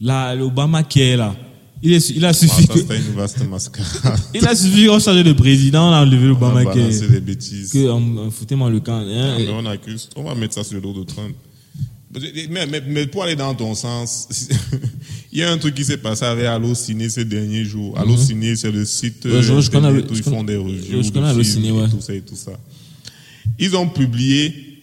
[0.00, 1.36] Là, l'Obama qui est là,
[1.82, 3.38] il, est, il a Ah, suffi ça, que, c'était une vaste
[4.34, 7.70] il a suffi qu'on change de président, on a enlevé l'Obama qui est, des bêtises.
[7.70, 9.00] que, on, foutez-moi le camp.
[9.00, 9.34] hein.
[9.36, 10.08] Ah, mais on accuse.
[10.16, 11.34] On va mettre ça sur le dos de Trump.
[12.12, 14.28] Mais, mais, mais pour aller dans ton sens,
[15.32, 17.96] il y a un truc qui s'est passé avec Allociné ces derniers jours.
[17.98, 19.32] Allociné, c'est le site Mhm.
[19.32, 21.02] Ouais, je- euh, je connais internet Allo- où je ils font des reviews.
[21.02, 21.88] je connais Allociné, ouais.
[21.88, 22.52] tout ça et tout ça.
[23.58, 24.82] Ils ont publié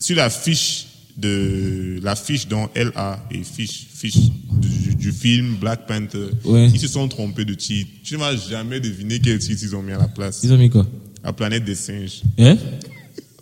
[0.00, 0.86] sur la fiche
[1.16, 4.16] de la fiche dont LA et fiche fiche
[4.60, 6.26] du, du film Black Panther.
[6.44, 6.68] Ouais.
[6.74, 7.90] Ils se sont trompés de titre.
[8.02, 10.40] Tu ne vas jamais deviner quel titre ils ont mis à la place.
[10.42, 10.86] Ils ont mis quoi?
[11.24, 12.22] La planète des singes.
[12.38, 12.56] Hein?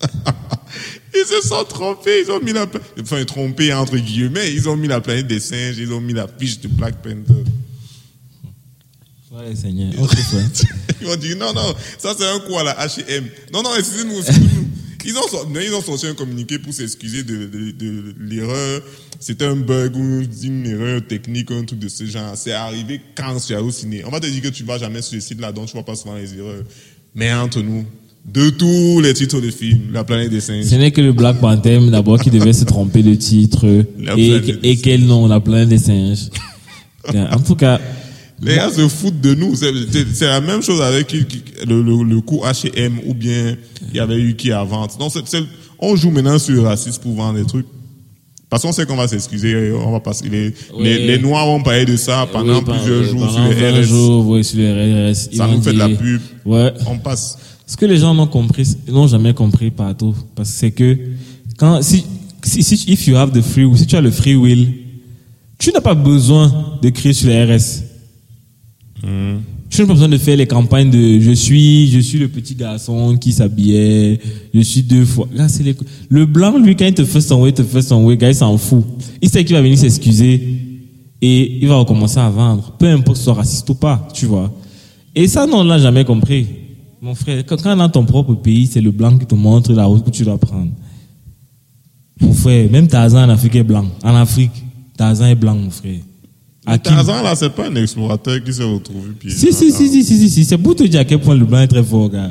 [1.14, 4.76] Ils se sont trompés, ils ont mis la planète, enfin trompés entre guillemets, ils ont
[4.76, 7.44] mis la planète des singes, ils ont mis la fiche de Black Panther.
[9.30, 9.92] Ouais, Seigneur.
[11.00, 13.28] Ils m'ont dit non, non, ça c'est un coup à la H&M.
[13.52, 14.22] Non, non, excusez-nous.
[15.06, 18.80] Ils ont, sorti, ils ont sorti un communiqué pour s'excuser de, de, de l'erreur.
[19.20, 22.36] C'était un bug ou une erreur technique, un truc de ce genre.
[22.36, 24.02] C'est arrivé quand tu as au ciné.
[24.04, 25.94] On va te dire que tu vas jamais sur le site là-dedans, tu vois pas
[25.94, 26.64] souvent les erreurs.
[27.14, 27.84] Mais entre nous,
[28.32, 30.64] de tous les titres de films, La planète des singes.
[30.64, 33.66] Ce n'est que le Black Panther d'abord qui devait se tromper de titre
[34.16, 36.30] et, et quel nom La planète des singes.
[37.12, 37.80] en tout cas,
[38.42, 39.54] Les gars se foutent de nous.
[39.56, 43.56] C'est- la même chose avec le, le, le coup H&M ou bien
[43.90, 44.86] il y avait eu qui avant.
[45.26, 45.38] C'est-
[45.78, 47.66] on joue maintenant sur le racisme pour vendre des trucs.
[48.48, 50.28] Parce qu'on sait qu'on va s'excuser, on va passer.
[50.28, 50.84] Les, Oui.
[50.84, 53.54] les, les Noirs vont parler de ça pendant oui, plusieurs oui, jours pendant sur les
[53.72, 53.82] 20 RS.
[53.82, 55.14] jours, sur les RS.
[55.36, 56.20] Ça nous fait de la pub.
[56.44, 56.72] Ouais.
[56.86, 57.36] On passe.
[57.66, 60.98] Ce que les gens n'ont compris, n'ont jamais compris partout, parce que c'est que
[61.56, 62.04] quand si
[62.42, 64.68] si, si if you have the free will, si tu as le free will,
[65.58, 67.82] tu n'as pas besoin de crier sur les RS.
[69.70, 72.54] Tu n'as pas besoin de faire les campagnes de je suis je suis le petit
[72.54, 74.20] garçon qui s'habillait,
[74.52, 75.26] je suis deux fois.
[75.34, 75.74] Là c'est les-
[76.08, 78.28] le blanc lui quand il te fait son way, il te fait son way, gars
[78.30, 78.84] il s'en fout.
[79.22, 80.58] Il sait qu'il va venir s'excuser
[81.20, 84.26] et il va recommencer à vendre, peu importe que ce soit raciste ou pas, tu
[84.26, 84.52] vois.
[85.14, 86.46] Et ça, non, on l'a jamais compris.
[87.04, 89.84] Mon frère, quand, quand dans ton propre pays, c'est le blanc qui te montre la
[89.84, 90.70] route que tu dois prendre.
[92.18, 93.84] Mon frère, même Tarzan en Afrique est blanc.
[94.02, 94.64] En Afrique,
[94.96, 96.00] Tarzan est blanc, mon frère.
[96.64, 99.10] À Tarzan, là, c'est pas un explorateur qui s'est retrouvé.
[99.20, 100.44] Puis, Si, si, si, si, si, si, si.
[100.46, 102.30] C'est pour te dire à quel point le blanc est très fort, gars.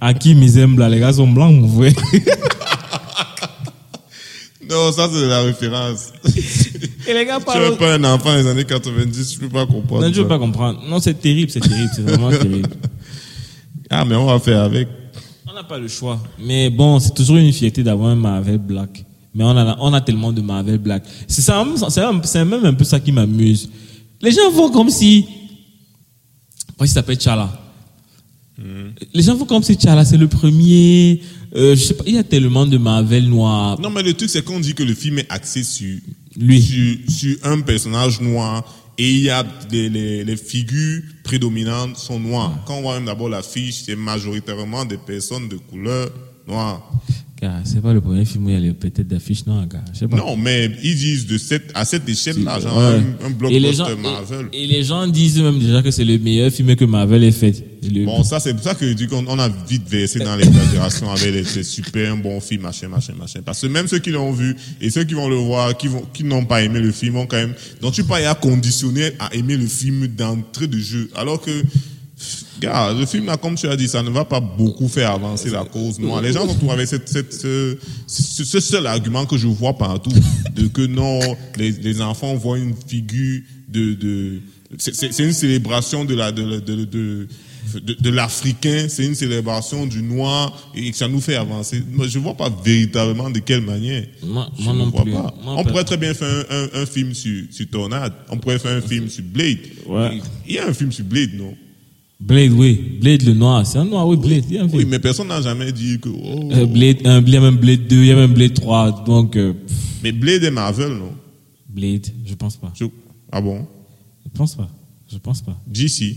[0.00, 1.92] Hakim, ils aiment là, les gars sont blancs, mon frère.
[4.70, 6.14] Non, ça, c'est de la référence.
[7.08, 10.02] Et les gars tu n'es pas un enfant des années 90, tu peux pas comprendre.
[10.02, 10.28] Non, je veux ça.
[10.28, 10.82] pas comprendre.
[10.88, 12.68] Non, c'est terrible, c'est terrible, c'est vraiment terrible.
[13.88, 14.88] Ah, mais on va faire avec.
[15.48, 16.20] On n'a pas le choix.
[16.38, 19.04] Mais bon, c'est toujours une fierté d'avoir un Marvel Black.
[19.34, 21.04] Mais on a, on a tellement de Marvel Black.
[21.28, 23.70] C'est ça, même un peu ça qui m'amuse.
[24.20, 25.26] Les gens font comme si.
[26.68, 27.48] Pourquoi il s'appelle Chala
[29.14, 31.20] Les gens font comme si Chala c'est le premier.
[31.54, 33.80] Euh, je sais pas, il y a tellement de Marvel noirs.
[33.80, 35.96] Non, mais le truc, c'est qu'on dit que le film est axé sur,
[36.38, 36.60] Lui.
[36.60, 38.64] sur, sur un personnage noir
[38.98, 42.64] et il y a des, les, les figures prédominantes sont noires.
[42.66, 46.10] Quand on voit même d'abord l'affiche, c'est majoritairement des personnes de couleur
[46.46, 46.90] noire.
[47.40, 49.84] Gars, c'est pas le premier film où il y a les peut-être d'affiches noires, gars.
[49.92, 50.16] Je sais pas.
[50.16, 52.84] Non, mais ils disent de cette, à cette échelle-là, genre Ouais.
[53.22, 54.46] un, un blockbuster Marvel.
[54.54, 57.30] et, et les gens disent même déjà que c'est le meilleur film que Marvel ait
[57.32, 57.62] fait.
[57.92, 61.10] Le- Bon, ça, c'est pour ça que dis qu'on on a vite versé dans l'exagération
[61.10, 63.40] avec les, ces super bons films, machin, machin, machin.
[63.44, 66.04] Parce que même ceux qui l'ont vu et ceux qui vont le voir, qui vont,
[66.14, 67.52] qui n'ont pas aimé le film, ont quand même,
[67.82, 71.10] donc tu y à conditionner à aimer le film d'entrée de jeu.
[71.14, 71.50] Alors que,
[72.60, 75.50] gars, le film là, comme tu as dit, ça ne va pas beaucoup faire avancer
[75.50, 76.22] la cause noire.
[76.22, 77.76] Les gens retrouvent avec cette, cette, ce,
[78.06, 80.10] ce, seul argument que je vois partout,
[80.54, 81.20] de que non,
[81.56, 84.40] les, les enfants voient une figure de, de,
[84.78, 87.28] c'est- une célébration de la, de, de, de,
[87.74, 91.82] de, de l'africain, c'est une célébration du noir et que ça nous fait avancer.
[91.92, 94.04] Moi, je vois pas véritablement de quelle manière.
[94.22, 95.12] Moi- Je moi ne non vois plus.
[95.12, 95.34] pas.
[95.42, 98.12] Moi, On pourrait très bien faire un, un, un film sur, sur Tornade.
[98.30, 99.58] On pourrait faire un film sur Blade.
[99.86, 100.20] Ouais.
[100.46, 101.54] Il y a un film sur Blade, non?
[102.18, 102.98] Blade, oui.
[103.00, 103.66] Blade le noir.
[103.66, 104.44] C'est un noir, oui, Blade.
[104.72, 106.08] Oui, mais personne n'a jamais dit que.
[106.08, 106.48] oh.
[106.52, 109.04] Euh, Blade 1, il y a même Blade 2, il y a même Blade 3.
[109.04, 109.52] Donc, euh,
[110.02, 111.12] Mais Blade est Marvel, non?
[111.68, 112.72] Blade, je pense pas.
[112.78, 112.86] Je-
[113.30, 113.66] Ah bon?
[114.24, 114.68] Je pense pas.
[115.12, 115.60] Je pense pas.
[115.66, 116.16] DC.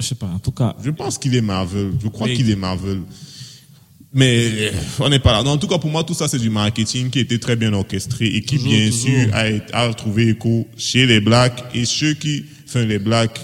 [0.00, 0.26] Je sais pas.
[0.26, 1.92] En tout cas, Je pense qu'il est Marvel.
[2.02, 2.36] Je crois Blade.
[2.36, 3.00] qu'il est Marvel.
[4.12, 5.42] Mais on n'est pas là.
[5.42, 7.72] Non, en tout cas, pour moi, tout ça, c'est du marketing qui était très bien
[7.72, 9.08] orchestré et qui, Toujours, bien toujours.
[9.10, 13.40] sûr, a, été- a trouvé écho chez les Blacks et ceux qui, enfin, les Blacks.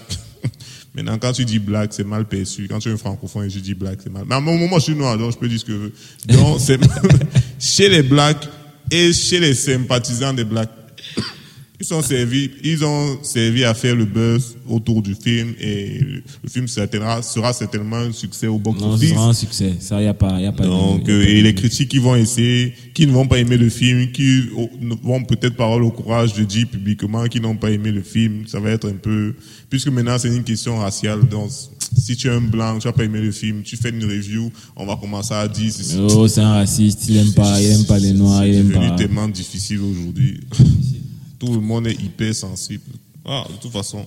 [0.94, 2.66] Maintenant, quand tu dis black, c'est mal perçu.
[2.68, 4.24] Quand tu es un francophone et tu dis black, c'est mal.
[4.26, 5.92] Mais à un moment, je suis noir, donc je peux dire ce que je veux.
[6.28, 6.80] Donc, c'est
[7.60, 8.48] chez les blacks
[8.90, 10.70] et chez les sympathisants des blacks.
[11.82, 15.98] Ils sont servis, ils ont servi à faire le buzz autour du film et
[16.42, 19.76] le film sera certainement un succès au box non, sera un succès.
[19.80, 21.30] Ça, il n'y a pas, y a pas de- Donc, y a euh, pas de-
[21.30, 24.68] et les critiques qui vont essayer, qui ne vont pas aimer le film, qui oh,
[25.02, 28.46] vont peut-être pas avoir le courage de dire publiquement qu'ils n'ont pas aimé le film,
[28.46, 29.34] ça va être un peu,
[29.70, 31.26] puisque maintenant c'est une question raciale.
[31.30, 31.50] Donc,
[31.96, 34.52] si tu es un blanc, tu n'as pas aimé le film, tu fais une review,
[34.76, 35.72] on va commencer à dire.
[36.10, 37.06] Oh, c'est un raciste.
[37.08, 38.96] Il aime pas, il aime pas les noirs, il C'est aime pas.
[38.96, 40.40] tellement difficile aujourd'hui.
[41.40, 42.84] Tout le monde est hyper sensible.
[43.24, 44.04] Ah, de toute façon.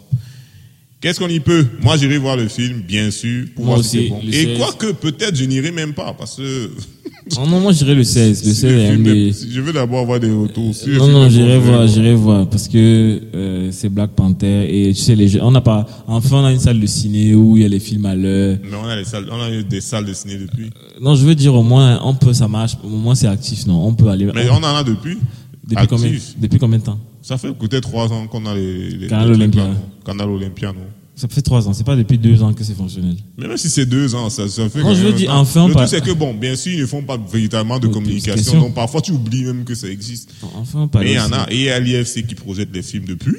[1.01, 1.65] Qu'est-ce qu'on y peut?
[1.81, 4.21] Moi, j'irai voir le film, bien sûr, pour Moi voir si aussi, c'est bon.
[4.29, 4.57] Et 16.
[4.57, 6.69] quoique, peut-être, je n'irai même pas, parce que
[7.37, 8.45] Oh non, moi j'irai le 16.
[8.45, 9.27] Le Si 16 le est un film des.
[9.29, 10.75] est- Je veux d'abord avoir des retours.
[10.75, 15.01] Si Non, non, j'irai voir, j'irai voir, parce que euh, c'est Black Panther et tu
[15.01, 17.63] sais, les jeux, on n'a pas, enfin on a une salle de ciné où il
[17.63, 18.57] y a les films à l'heure.
[18.63, 20.69] Mais on a, les salles, on a eu des salles de ciné depuis.
[21.01, 23.85] Non, je veux dire au moins, on peut, ça marche, au moins c'est actif, non,
[23.87, 24.27] on peut aller.
[24.35, 25.17] Mais on en a depuis.
[25.63, 25.89] depuis actif.
[25.89, 26.11] combien,
[26.41, 26.99] depuis combien de temps?
[27.23, 29.67] Ça fait peut-être trois ans qu'on a les, les Canal les Olympia.
[29.67, 29.73] là,
[30.05, 30.85] Canal Olympia, non?
[31.15, 33.15] Ça fait trois ans, c'est pas depuis deux ans que c'est fonctionnel.
[33.37, 34.81] Mais même si c'est deux ans, ça, ça fait.
[34.81, 35.39] Quand je temps.
[35.39, 38.59] enfin, Le truc, c'est que bon, bien sûr, ils ne font pas véritablement de communication.
[38.59, 40.31] Donc parfois, tu oublies même que ça existe.
[40.55, 41.45] Enfin, pas Mais il y en a.
[41.51, 43.35] Et il y a l'IFC qui projette les films depuis.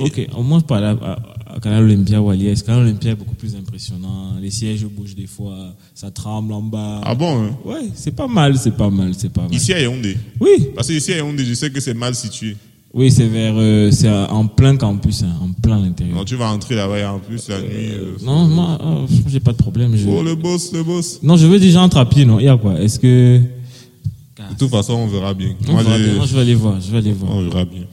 [0.00, 2.62] Ok, au moins pas à, à, à Canal Olympia ou à l'IS.
[2.62, 4.36] Canal Olympia est beaucoup plus impressionnant.
[4.40, 7.02] Les sièges bougent des fois, ça tremble en bas.
[7.04, 7.58] Ah bon hein?
[7.62, 9.52] Ouais, c'est pas mal, c'est pas mal, c'est pas mal.
[9.54, 10.16] Ici à Yaoundé.
[10.40, 12.56] Oui, Parce que ici à Yaoundé, je sais que c'est mal situé.
[12.94, 16.16] Oui, c'est vers, euh, c'est en plein campus, hein, en plein l'intérieur.
[16.16, 17.68] Donc tu vas entrer là-bas et en plus la nuit.
[17.92, 19.94] euh, Non, moi, euh, j'ai pas de problème.
[19.96, 20.08] Je...
[20.08, 21.20] Oh le boss, le boss.
[21.22, 22.38] Non, je veux déjà entre à pied, non.
[22.40, 22.80] Il y a quoi?
[22.80, 25.54] Est-ce que De toute façon, on verra bien.
[25.68, 26.14] On Moi, verra bien.
[26.14, 26.80] Moi, je vais aller voir.
[26.80, 27.32] Je vais aller voir.
[27.34, 27.84] on verra bien.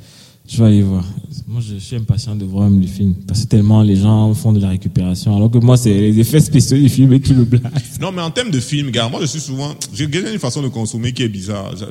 [0.47, 1.03] Je vais aller voir.
[1.47, 4.53] Moi, je suis impatient de voir même le film parce que tellement les gens font
[4.53, 7.99] de la récupération, alors que moi, c'est les effets spéciaux du film qui me blasent.
[7.99, 9.73] Non, mais en termes de film, gars, moi je suis souvent.
[9.93, 11.71] J'ai j'ai une façon de consommer qui est bizarre.
[11.75, 11.85] Je-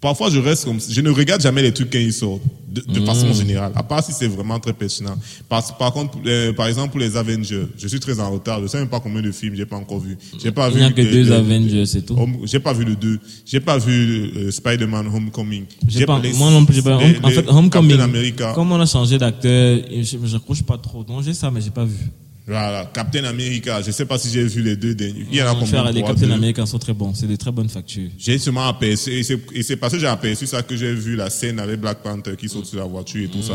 [0.00, 0.78] Parfois, je reste comme.
[0.80, 4.02] Je ne regarde jamais les trucs quand ils sortent, de, de façon générale, à part
[4.02, 5.14] si c'est vraiment très pertinent.
[5.46, 8.62] Par, par contre, euh, par exemple, pour les Avengers, je suis très en retard.
[8.62, 10.16] Je sais même pas combien de films j'ai pas encore vu.
[10.42, 10.80] J'ai pas Il vu.
[10.80, 12.16] n'y a que deux Avengers, c'est tout.
[12.44, 13.18] J'ai pas vu le 2.
[13.44, 15.64] J'ai pas vu euh, Spider-Man Homecoming.
[15.86, 16.96] J'ai pas, les- moi non plus, j'ai pas.
[16.96, 18.32] en fait, Homecoming.
[18.54, 21.04] Comme on a changé d'acteur, je je n'accroche pas trop.
[21.04, 22.10] Donc j'ai ça, mais j'ai pas vu.
[22.50, 23.80] Voilà, Captain America.
[23.80, 25.24] Je sais pas si j'ai vu les deux derniers.
[25.30, 27.14] Il y en a combien les Captain deux America sont très bons.
[27.14, 28.10] C'est de très bonnes factures.
[28.18, 29.22] J'ai seulement aperçu, et
[29.62, 32.48] c'est- parce que j'ai aperçu ça que j'ai vu la scène avec Black Panther qui
[32.48, 33.54] saute sur la voiture et tout ça.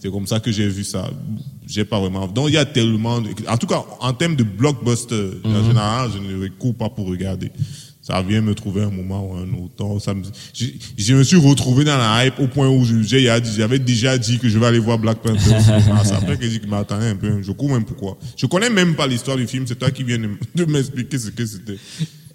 [0.00, 1.08] C'est comme ça que j'ai vu ça.
[1.68, 2.26] J'ai pas vraiment.
[2.26, 3.20] Donc il y a tellement.
[3.20, 7.06] de- En tout cas, en termes de blockbuster, en général, je ne recours pas pour
[7.06, 7.50] regarder.
[8.02, 10.02] Ça vient me trouver un moment ou un autre.
[10.02, 14.38] Ça me, je, me suis retrouvé dans la hype au point où j'avais déjà dit
[14.40, 15.38] que je vais aller voir Black Panther.
[16.04, 17.40] C'est après que j'ai dit m'attendais un peu.
[17.40, 18.18] Je cours même pourquoi.
[18.36, 19.66] Je connais même pas l'histoire du film.
[19.68, 21.78] C'est toi qui viens de m'expliquer ce que c'était.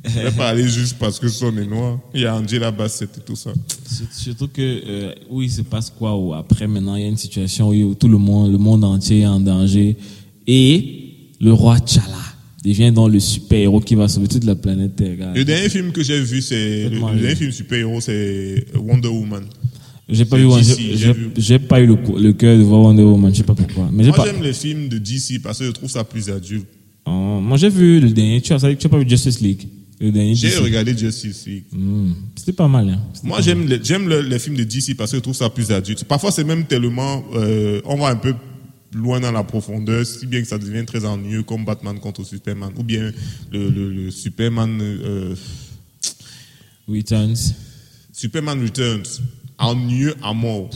[0.05, 1.99] Je vais pas aller juste parce que son est noir.
[2.13, 3.49] Il y a Angela Bassett et tout ça.
[3.89, 7.17] Surt- Surtout que euh, où il se passe quoi après maintenant il y a une
[7.17, 9.97] situation où tout le monde le monde entier est en danger
[10.45, 12.13] et le roi T'Challa
[12.67, 15.15] devient donc le super héros qui va sauver toute la planète Terre.
[15.17, 15.33] gars.
[15.35, 19.43] Le dernier film que j'ai vu, c'est le, dernier film super-héros, c'est Wonder Woman.
[20.09, 20.47] J'ai pas vu,
[21.37, 23.89] j'ai- pas eu le, cœur de voir Wonder Woman, je sais pas pourquoi.
[23.91, 24.25] Mais Moi, pas.
[24.25, 26.65] j'aime les films de DC parce que je trouve ça plus adulte.
[27.05, 28.41] Oh, moi j'ai vu le dernier.
[28.41, 29.67] Tu as, tu as pas vu Justice League?
[29.99, 31.63] J'ai regardé Justice League.
[31.73, 32.87] Hmm, C'était pas mal.
[32.89, 32.99] Hein.
[33.23, 35.71] Moi, j'aime les, j'aime le- les films de DC parce que je trouve ça plus
[35.71, 36.03] adulte.
[36.03, 38.35] Parfois, c'est même tellement, euh, on va un peu
[38.97, 42.71] loin dans la profondeur, si bien que ça devient très ennuyeux, comme Batman contre Superman,
[42.77, 43.11] ou bien
[43.51, 45.35] le, le- le Superman, euh,
[46.87, 47.53] Returns.
[48.11, 49.21] Superman Returns,
[49.57, 50.69] ennuyeux à mort.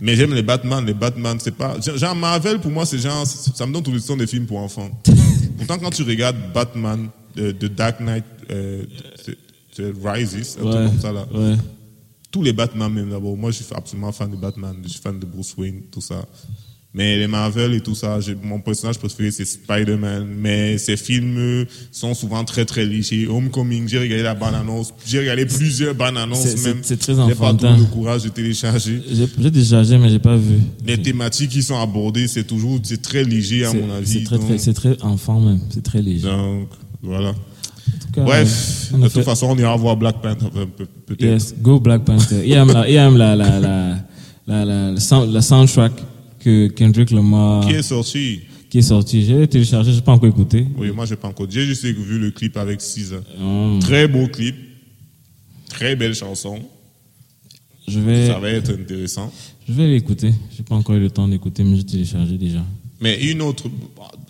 [0.00, 1.78] Mais j'aime les Batman, les Batman, c'est pas.
[1.80, 3.24] Genre Marvel, pour moi, c'est genre.
[3.26, 4.90] Ça me donne tout le temps des films pour enfants.
[5.58, 7.08] Pourtant, quand tu regardes Batman,
[7.38, 8.84] euh, The Dark Knight, euh,
[10.04, 10.86] Rises, un truc Ouais.
[10.86, 11.26] comme ça là.
[11.32, 11.56] Ouais.
[12.32, 13.36] Tous les Batman, même d'abord.
[13.36, 14.74] Moi, je suis absolument fan de Batman.
[14.82, 16.26] Je suis fan de Bruce Wayne, tout ça.
[16.94, 20.26] Mais les Marvel et tout ça, mon personnage préféré, c'est Spider-Man.
[20.38, 23.26] Mais ces films sont souvent très, très légers.
[23.28, 24.92] Homecoming, j'ai regardé la bande-annonce.
[25.06, 26.80] J'ai regardé plusieurs bandes-annonces même.
[26.82, 27.68] c'est très J'ai pas enfantin.
[27.68, 29.00] trouvé le courage de télécharger.
[29.10, 30.56] J'ai j'ai déchargé, mais j'ai pas vu.
[30.86, 34.06] Les thématiques qui sont abordées, c'est toujours, c'est très léger à mon avis.
[34.18, 35.60] C'est très, donc, très, c'est très enfant même.
[35.70, 36.28] C'est très léger.
[36.28, 36.68] donc,
[37.02, 37.32] voilà.
[37.32, 41.22] Tout cas, Bref, de fait- toute façon, on ira voir Black Panther euh, peut- peut-être.
[41.22, 42.42] Yes, go Black Panther.
[42.44, 43.96] Il aime la, il aime la, la, la,
[44.46, 45.92] la, la, la soundtrack
[46.42, 48.40] que Kendrick Lamar Qui est sorti
[48.72, 49.22] qui est sorti.
[49.26, 50.66] J'ai téléchargé, j'ai pas encore écouté.
[50.78, 51.46] Oui, moi, j'ai pas encore.
[51.50, 53.20] J'ai juste vu le clip avec Caesar.
[53.38, 54.56] Hum, Très beau clip.
[55.68, 56.58] Très belle chanson.
[57.86, 59.30] je vais, Ça va être intéressant.
[59.68, 60.32] je vais l'écouter.
[60.56, 62.64] J'ai pas encore eu le temps d'écouter, mais j'ai téléchargé déjà.
[62.98, 63.68] Mais une autre,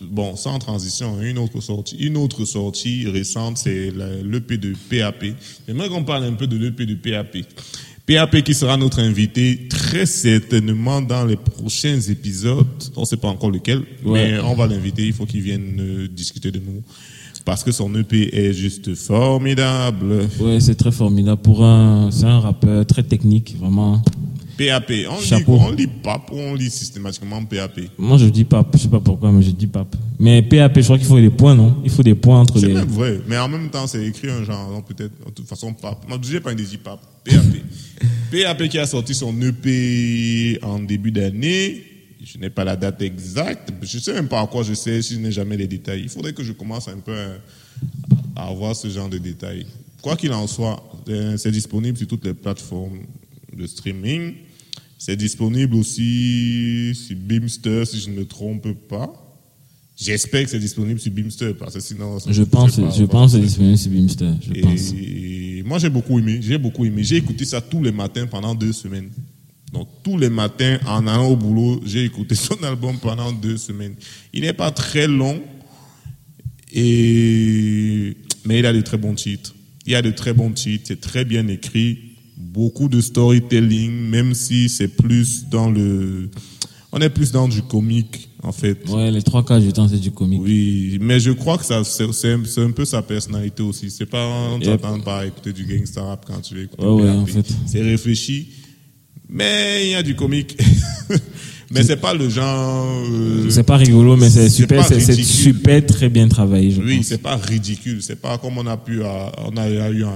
[0.00, 5.26] bon, sans transition, une autre sortie, une autre sortie récente, c'est l'EP de PAP.
[5.68, 7.36] J'aimerais qu'on parle un peu de l'EP de PAP.
[8.06, 12.66] PAP qui sera notre invité très certainement dans les prochains épisodes.
[12.96, 14.32] On ne sait pas encore lequel, Ouais.
[14.32, 15.06] mais on va l'inviter.
[15.06, 16.82] Il faut qu'il vienne euh, discuter de nous.
[17.44, 20.28] Parce que son EP est juste formidable.
[20.40, 24.02] Ouais, c'est très formidable pour un, c'est un rappeur très technique, vraiment.
[24.68, 24.92] PAP.
[25.10, 25.58] On lit, Chapeau.
[25.60, 28.68] on lit PAP ou on lit systématiquement PAP Moi, je dis pape.
[28.74, 29.94] Je sais pas pourquoi, mais je dis pape.
[30.18, 31.76] Mais PAP, je crois qu'il faut des points, non?
[31.84, 32.74] Il faut des points entre C'est les.
[32.74, 36.08] même vrai, mais en même temps, c'est écrit un genre, peut-être, de toute façon, pape.
[36.08, 37.00] Moi, je n'ai pas dit pape.
[37.24, 37.44] PAP.
[38.30, 41.84] PAP qui a sorti son EP en début d'année.
[42.24, 43.72] Je n'ai pas la date exacte.
[43.82, 46.02] Je ne sais même pas à quoi je sais si je n'ai jamais les détails.
[46.04, 47.14] Il faudrait que je commence un peu
[48.36, 49.66] à, à avoir ce genre de détails
[50.02, 52.98] quoi qu'il en soit, euh, c'est disponible sur toutes les plateformes
[53.56, 54.34] de streaming.
[55.04, 59.12] C'est disponible aussi sur Beamster, si je ne me trompe pas.
[59.96, 62.20] J'espère que c'est disponible sur Beamster, parce que sinon...
[62.20, 64.32] ça Je pense, pas je pense que c'est disponible sur Beamster.
[64.40, 64.94] Je pense.
[64.96, 66.38] et moi, j'ai beaucoup aimé.
[66.40, 67.02] J'ai beaucoup aimé.
[67.02, 69.10] J'ai écouté ça tous les matins pendant deux semaines.
[69.72, 73.96] Donc, tous les matins, en allant au boulot, j'ai écouté son album pendant deux semaines.
[74.32, 75.42] Il n'est pas très long,
[76.72, 78.16] et...
[78.44, 79.52] mais il a de très bons titres.
[79.84, 80.84] Il y a de très bons titres.
[80.86, 82.11] C'est très bien écrit.
[82.36, 86.30] Beaucoup de storytelling, même si c'est plus dans le.
[86.92, 88.86] On est plus dans du comique, en fait.
[88.90, 90.40] Ouais, les trois quarts du temps, c'est du comique.
[90.42, 93.90] Oui, mais je crois que ça, c'est, un- peu sa personnalité aussi.
[93.90, 96.78] C'est pas, on t'attend pas à écouter du gangsta rap quand tu écoutes.
[96.80, 97.46] Ouais, ouais, en fait.
[97.66, 98.48] C'est réfléchi,
[99.28, 100.58] mais il y a du comique.
[101.70, 102.86] mais c'est pas le genre.
[103.10, 107.22] euh, C'est pas rigolo, mais c'est super, c'est super très bien travaillé, je oui, c'est
[107.22, 108.02] pas ridicule.
[108.02, 110.10] C'est pas comme on a pu, à- on a eu à,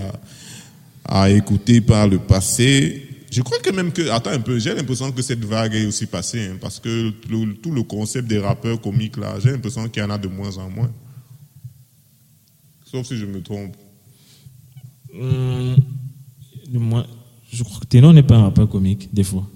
[1.08, 3.02] à écouter par le passé.
[3.30, 6.06] Je crois que même que, attends un peu, j'ai l'impression que cette vague est aussi
[6.06, 10.02] passée, hein, parce que le- tout le concept des rappeurs comiques là, j'ai l'impression qu'il
[10.02, 10.90] y en a de moins en moins.
[12.84, 13.76] Sauf si je me trompe.
[15.12, 15.76] Hum,
[16.72, 17.06] moi,
[17.52, 19.48] je crois que Ténor n'est pas un rappeur comique, des fois.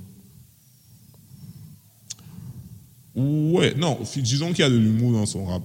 [3.15, 5.63] Ouais, non, disons qu'il y a de l'humour dans son rap.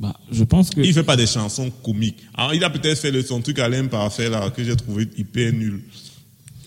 [0.00, 0.80] Bah, je pense que.
[0.80, 2.16] Il fait pas des chansons comiques.
[2.34, 5.06] Alors, il a peut-être fait le, son truc à l'aime parfait là, que j'ai trouvé
[5.18, 5.82] hyper nul.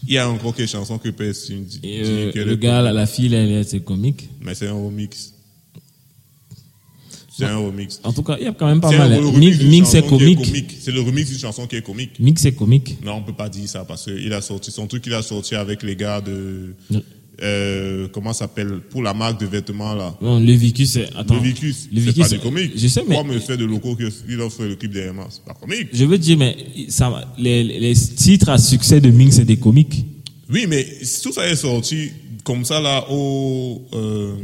[0.07, 1.79] Il y a encore quelques chansons que personne dit.
[1.83, 4.29] Euh, le est gars, la, la fille, elle est- c'est comique.
[4.41, 5.33] Mais c'est un remix.
[7.35, 7.99] C'est un remix.
[8.03, 9.19] En tout cas, il y a quand même pas mal.
[9.33, 10.77] Mix, Mix, c'est est comique.
[10.79, 12.19] C'est le remix d'une chanson qui est comique.
[12.19, 12.97] Mix, c'est comique.
[13.03, 15.55] Non, on peut pas dire ça parce qu'il a sorti son truc, il a sorti
[15.55, 16.75] avec les gars de.
[17.41, 18.79] Euh, comment ça s'appelle?
[18.89, 20.15] Pour la marque de vêtements là.
[20.21, 21.09] Non, le Vicus, c'est.
[21.15, 21.35] Attends.
[21.35, 21.89] Le Vicus.
[21.91, 22.71] Le C'est pas du comique.
[22.75, 23.15] Je sais, mais.
[23.15, 25.87] Pourquoi me fait de locaux qu'il a fait le clip derrière moi C'est pas comique.
[25.91, 26.55] Je veux dire, mais
[26.89, 30.05] ça, les, les titres à succès de Ming, c'est des comiques.
[30.49, 30.85] Oui, mais
[31.23, 32.11] tout ça est sorti
[32.43, 33.81] comme ça là au.
[33.93, 34.35] euh,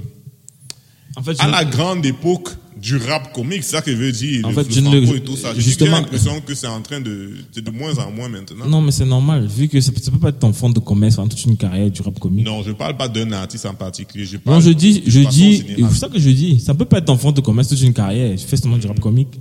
[1.15, 2.49] En fait, à la grande époque
[2.81, 4.45] du rap comique, c'est ça que je veux dire.
[4.45, 5.53] En le, fait, le je ne franco le- et tout ça.
[5.55, 7.31] J'ai justement- l'impression que c'est en train de.
[7.51, 8.67] C'est de moins en moins maintenant.
[8.67, 11.15] non, mais c'est normal, vu que ça, ça peut pas être ton fond de commerce
[11.17, 12.45] pendant toute une carrière du rap comique.
[12.45, 14.25] Non, je parle pas d'un artiste en particulier.
[14.25, 16.59] Je parle Non, je dis, je dis, c'est ça que je dis.
[16.59, 18.31] Ça peut pas être ton fond de commerce toute une carrière.
[18.37, 19.39] Je fais seulement du rap comique.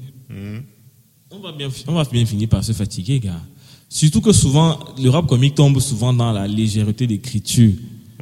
[1.31, 3.41] On va bien, on va bien finir par se fatiguer, gars.
[3.89, 7.73] Surtout que souvent, le rap comique tombe souvent dans la légèreté d'écriture.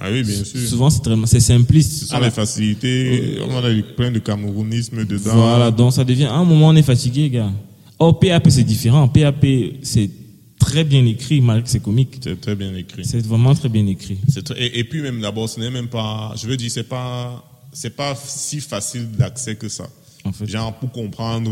[0.00, 0.60] Ah oui, bien sûr.
[0.60, 1.92] Souvent, c'est très, c'est simpliste.
[1.92, 3.38] Ce sont les facilités.
[3.48, 5.34] On a plein de camerounisme dedans.
[5.34, 7.50] Voilà, donc ça devient, à un moment, on est fatigué, gars.
[7.98, 9.08] Or, PAP, c'est différent.
[9.08, 9.46] PAP,
[9.82, 10.10] c'est
[10.58, 12.18] très bien écrit, malgré que c'est comique.
[12.22, 13.04] C'est très bien écrit.
[13.04, 14.18] C'est vraiment très bien écrit.
[14.44, 16.34] Très- et, et puis même d'abord, ce n'est même pas.
[16.36, 17.42] Je veux dire, c'est pas.
[17.72, 19.86] C'est pas si facile d'accès que ça.
[20.24, 20.46] En fait.
[20.46, 21.50] Genre pour comprendre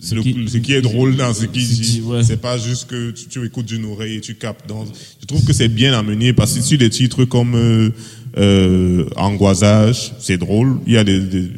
[0.00, 2.00] Ce le- qui- ce qui est drôle dans ce qu'il dit.
[2.06, 2.24] ouais.
[2.24, 4.66] C'est pas juste que tu, tu écoutes d'une oreille et tu captes.
[4.68, 4.84] Dans,
[5.20, 7.90] je trouve que c'est bien amené parce que sur des titres comme euh,
[8.38, 10.78] euh, Angoisage, c'est drôle.
[10.86, 11.48] Il y a des, des-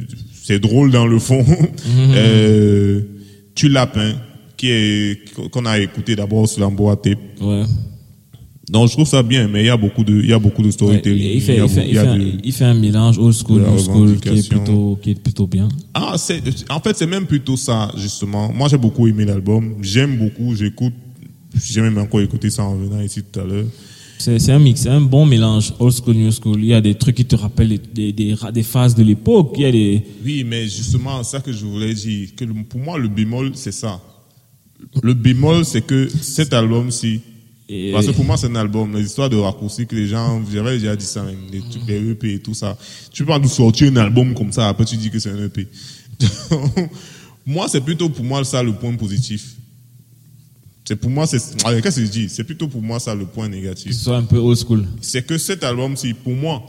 [0.43, 1.44] c'est drôle dans le fond.
[2.14, 3.01] Euh,
[3.55, 4.14] tu lapin
[4.56, 5.20] qui est
[5.51, 7.19] qu'on a écouté d'abord sur l'emboît tape.
[7.40, 7.64] Ouais.
[8.68, 10.62] Donc je trouve ça bien, mais il y a beaucoup de, il y a beaucoup
[10.62, 11.34] de storytelling.
[11.34, 14.20] il, fait, il, il, il un, de- il fait un mélange old school, new school
[14.20, 15.68] qui est, plutôt, qui est plutôt bien.
[15.94, 16.40] Ah, c'est,
[16.70, 18.52] en fait, c'est même plutôt ça, justement.
[18.52, 19.74] Moi, j'ai beaucoup aimé l'album.
[19.82, 20.94] J'aime beaucoup, j'écoute.
[21.62, 23.66] J'ai même encore écouté ça en venant ici tout à l'heure.
[24.18, 26.60] C'est c'est un mix, c'est un bon mélange old school, new school.
[26.60, 29.55] Il y a des trucs qui te rappellent des, des, phases de l'époque.
[29.56, 30.02] Il y a des.
[30.24, 34.01] Oui, mais justement, ça que je voulais dire, que pour moi, le bémol, c'est ça.
[35.02, 37.20] Le bémol, c'est que cet album-ci,
[37.73, 40.43] Et- parce que pour moi, c'est un album, les histoires de raccourcis que les gens,
[40.53, 42.77] j'avais déjà dit ça, même, les, trucs, les EP et tout ça.
[43.11, 45.44] Tu peux pas nous sortir un album comme ça, après tu dis que c'est un
[45.44, 45.66] EP.
[47.47, 49.57] moi, c'est plutôt pour moi ça le point positif.
[50.85, 52.28] C'est pour moi, c'est, ah, qu'est-ce que je dis?
[52.28, 54.85] C'est plutôt pour moi ça le point négatif que ce soit un peu old school.
[55.01, 56.62] c'est que cet album-ci, pour moi,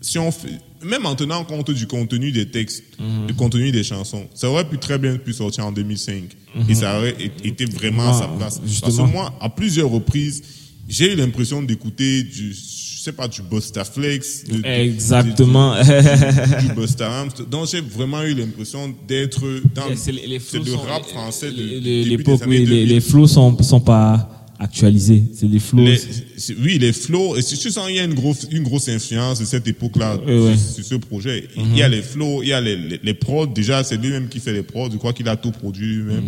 [0.00, 2.82] si on fait, même en tenant compte du contenu des textes,
[3.26, 6.22] du contenu des chansons, ça aurait pu très bien pu sortir en 2005
[6.68, 8.60] et ça aurait été vraiment à sa place.
[8.64, 8.96] justement.
[8.96, 10.42] Parce que moi, à plusieurs reprises,
[10.88, 15.74] j'ai eu l'impression d'écouter du, je sais pas, du Busta Flex, de- de- Exactement.
[15.82, 15.88] du,
[16.68, 17.30] du Busta Rhymes.
[17.50, 19.42] Donc j'ai vraiment eu l'impression d'être
[19.74, 22.88] dans les, les le rap français de L'époque, oui, les, 2000.
[22.88, 25.22] les flows sont, sont pas actualisés.
[25.34, 25.84] C'est flows.
[25.84, 25.96] Les-
[26.36, 27.36] c'est- oui, les flows.
[27.36, 30.18] Et si tu sens, il y a une grosse, une grosse influence de cette époque-là
[30.26, 30.56] oui.
[30.58, 31.48] sur, sur ce projet.
[31.56, 33.46] Il y a les flows, il y a les, les, les prods.
[33.46, 34.88] Déjà, c'est lui-même qui fait les prods.
[34.92, 36.24] Je crois qu'il a tout produit lui-même.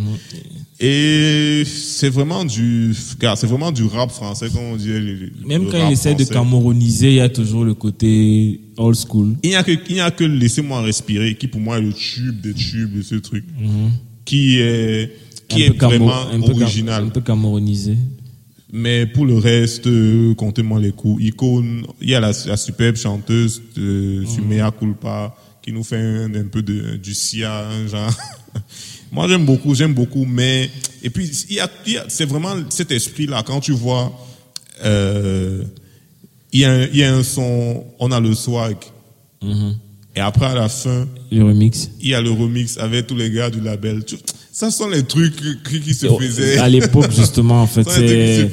[0.79, 4.91] Et c'est vraiment du, c'est vraiment du rap français, comme on dit.
[5.47, 6.35] Même quand il essaie de français.
[6.35, 9.37] camerouniser, il y a toujours le côté old school.
[9.43, 11.93] Il n'y a que, il n'y a que laissez-moi respirer, qui pour moi est le
[11.95, 13.45] tube des tubes de ce truc.
[13.59, 13.91] Mhm.
[14.27, 15.13] Qui est,
[15.49, 17.05] qui Un est camo- vraiment un peu cam- original.
[17.05, 17.97] Un peu camerounisé.
[18.79, 21.23] Mais pour le reste, euh, comptez-moi les coups.
[21.25, 24.27] Icône, il y a la, la superbe chanteuse de Mhm.
[24.27, 28.13] Sumea Culpa qui nous fait un, un peu de, du Sia, genre.
[29.13, 30.69] Moi, j'aime beaucoup, j'aime beaucoup, mais
[31.03, 34.13] et puis il y a, il y a- c'est vraiment cet esprit-là quand tu vois,
[34.85, 35.63] euh,
[36.53, 38.77] il y a, un- il y a un son, on a le swag,
[39.43, 39.75] Mhm.
[40.17, 41.89] et après à la fin, Le remix.
[42.01, 44.05] il y a le remix avec tous les gars du label.
[44.05, 44.17] Tu-
[44.59, 45.37] Ça sont les trucs
[45.83, 46.57] qui, se Oh, faisaient.
[46.57, 48.49] À l'époque, justement, en fait, les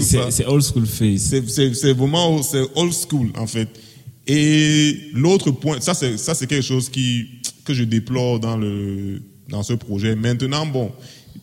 [0.00, 0.30] c'est.
[0.30, 1.34] c'est- old school face.
[1.48, 3.68] C'est- vraiment c'est old school en fait.
[4.28, 7.26] Et l'autre point, ça c'est ça c'est quelque chose qui
[7.64, 10.14] que je déplore dans le dans ce projet.
[10.14, 10.92] Maintenant bon,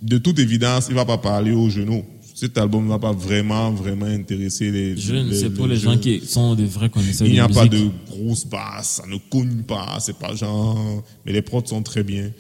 [0.02, 2.06] de toute évidence, il va pas parler aux genoux.
[2.34, 5.96] Cet album ne va pas vraiment vraiment intéresser les Jeune, les- c'est pour les jeunes.
[5.96, 7.62] gens qui sont des vrais connaisseurs Il n'y a musique.
[7.62, 11.84] pas de grosses basses, ça ne cogne pas, c'est pas genre, mais les prods sont
[11.84, 12.32] très bien.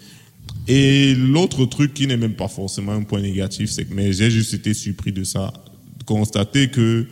[0.67, 4.31] Et l'autre truc qui n'est même pas forcément un point négatif, c'est que, mais j'ai
[4.31, 5.53] juste été surpris de ça,
[5.99, 7.05] de constater que,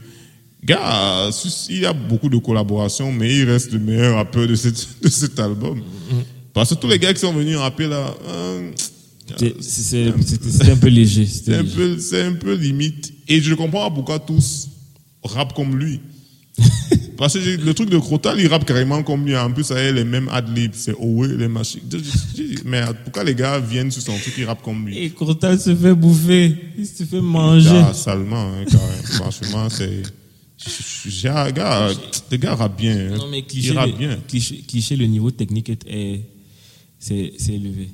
[0.63, 1.29] gars,
[1.69, 5.09] il y a beaucoup de collaborations, mais il reste le meilleur rappeur de, cette, de
[5.09, 5.81] cet album.
[6.53, 8.71] Parce que tous les gars qui sont venus rapper là, euh,
[9.59, 10.07] C'est-
[10.69, 11.25] un peu léger.
[11.99, 13.13] c'est un un peu limite.
[13.27, 14.69] Et je comprends pourquoi tous
[15.23, 15.99] rappent comme lui.
[17.17, 19.35] Parce que le truc de Crotal, il rappe carrément comme lui.
[19.37, 21.81] En plus, ça y est, les mêmes ad-libs, c'est Owe, les machines.
[22.65, 24.97] Mais pourquoi les gars viennent sur son truc, ils rappent comme lui?
[24.97, 26.55] Et Cortal se fait bouffer.
[26.77, 27.69] Il se fait manger.
[27.85, 29.03] Ah, salement, hein, quand même.
[29.03, 30.01] Franchement, c'est.
[31.27, 31.89] Un gars,
[32.31, 32.95] les gars rappent bien.
[33.11, 33.17] hein.
[33.17, 34.17] Non, mais cliché, le, bien.
[34.27, 36.21] cliché, cliché, le niveau technique est, est-
[36.99, 37.89] c'est c'est élevé.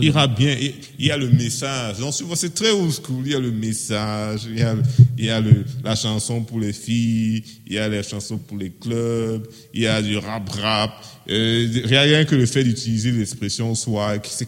[0.00, 0.56] De- rappe bien.
[0.98, 1.98] Il y a le message.
[1.98, 3.22] Donc, souvent, c'est très old school.
[3.24, 4.42] Il y a le message.
[4.50, 4.76] Il y a,
[5.18, 7.42] il y a le, la chanson pour les filles.
[7.66, 9.46] Il y a les chansons pour les clubs.
[9.72, 10.92] Il y a du rap rap.
[11.30, 13.74] Euh, rien, que le fait d'utiliser l'expression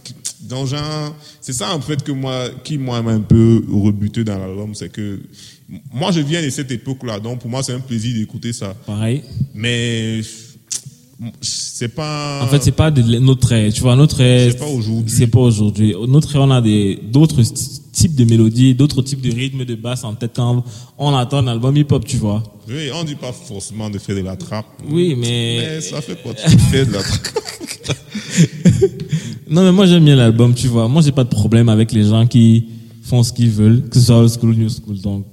[0.03, 0.13] que-
[0.43, 4.39] donc, genre, c'est ça, en fait, que moi, qui, moi, m'a un peu rebuté dans
[4.39, 4.75] l'album.
[4.75, 5.19] C'est que,
[5.93, 7.19] moi, je viens de cette époque-là.
[7.19, 8.75] Donc, pour moi, c'est un plaisir d'écouter ça.
[8.87, 9.23] Pareil.
[9.55, 10.21] Mais,
[11.41, 12.43] c'est pas.
[12.43, 13.73] En fait, c'est pas de notre ère.
[13.73, 14.51] Tu vois, notre ère.
[14.53, 15.15] C'est pas aujourd'hui.
[15.15, 15.95] C'est pas aujourd'hui.
[16.09, 17.43] Notre ère, on a des, d'autres
[17.93, 20.65] types de mélodies, d'autres types de rythmes de basse en tête quand
[20.99, 22.43] on attend un album hip-hop, tu vois.
[22.69, 24.67] Oui, on dit pas forcément de faire de la trappe.
[24.91, 25.59] Oui, mais.
[25.59, 27.39] Mais ça fait quoi Tu fais de la trappe.
[29.49, 30.89] Non, mais moi, j'aime bien l'album, tu vois.
[30.89, 32.67] Moi, j'ai pas de problème avec les gens qui
[33.03, 35.01] font ce qu'ils veulent, que ce soit old school new school.
[35.01, 35.25] Donc,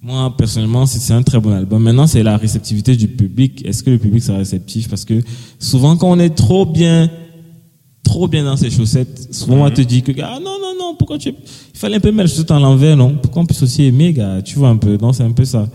[0.00, 1.82] moi, personnellement, c'est un très bon album.
[1.82, 3.62] Maintenant, c'est la réceptivité du public.
[3.66, 4.88] Est-ce que le public sera réceptif?
[4.88, 5.20] Parce que
[5.58, 7.10] souvent, quand on est trop bien,
[8.04, 10.94] trop bien dans ses chaussettes, souvent, on va te dire que, ah, non, non, non,
[10.96, 13.16] pourquoi tu, il fallait un peu mettre les chaussettes en l'envers, non?
[13.16, 14.40] Pour qu'on puisse aussi aimer, gars?
[14.42, 14.96] Tu vois un peu.
[14.96, 15.68] Donc, c'est un peu ça.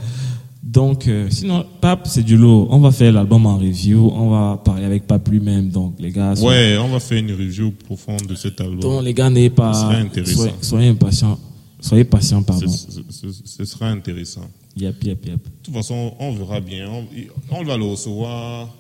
[0.64, 2.68] Donc, euh, sinon, Pape, c'est du lot.
[2.72, 4.10] On va faire l'album en review.
[4.16, 5.70] On va parler avec Pape lui-même.
[5.70, 8.80] Donc, les gars, soyez- Ouais, on va faire une review profonde de cet album.
[8.80, 9.74] donc, les gars, n'ayez pas.
[10.34, 11.38] Soyez, soyez impatients.
[11.84, 12.68] Soyez patients, Ce, pardon.
[12.68, 14.50] ce- ce- ce sera intéressant.
[14.78, 15.44] Yep, yep, yep.
[15.44, 16.90] De toute façon, on verra bien.
[16.90, 17.06] On,
[17.52, 18.74] on va le recevoir.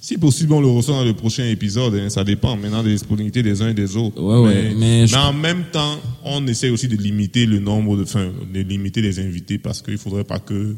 [0.00, 1.94] Si possible, on le reçoit dans le prochain épisode.
[1.94, 2.08] hein.
[2.08, 4.20] Ça dépend maintenant des disponibilités des uns et des autres.
[4.20, 8.02] Ouais, ouais, mais je- en même temps, on essaie aussi de limiter le nombre de,
[8.02, 10.76] enfin, de limiter les invités parce qu'il faudrait pas que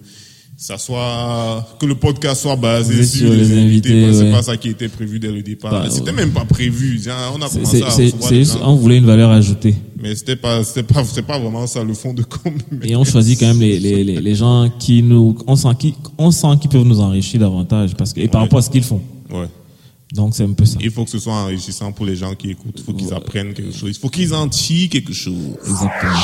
[0.62, 4.05] ça soit, que le podcast soit basé sur, les, les invités.
[4.05, 4.12] ouais.
[4.12, 5.70] C'est pas ça qui était prévu dès le départ.
[5.73, 6.16] Bah, c'était ouais.
[6.16, 7.01] même pas prévu.
[7.35, 9.74] On a commencé à c'est- juste, gens, on voulait une valeur ajoutée.
[10.03, 12.53] mais c'était pas, c'était pas, c'est pas vraiment ça le fond de com.
[12.82, 15.95] Et on choisit quand même les, les, les, les gens qui nous, on sent qui,
[16.19, 18.47] on sent qu'ils peuvent nous enrichir davantage parce que, et par Ouais.
[18.47, 19.01] rapport à ce qu'ils font.
[19.31, 19.47] Ouais.
[20.12, 20.77] Donc, c'est un peu ça.
[20.82, 22.74] Il faut que ce soit enrichissant pour les gens qui écoutent.
[22.78, 23.91] Il faut qu'ils apprennent quelque chose.
[23.97, 25.35] Il faut qu'ils en tirent quelque chose.
[25.66, 26.20] Exactement.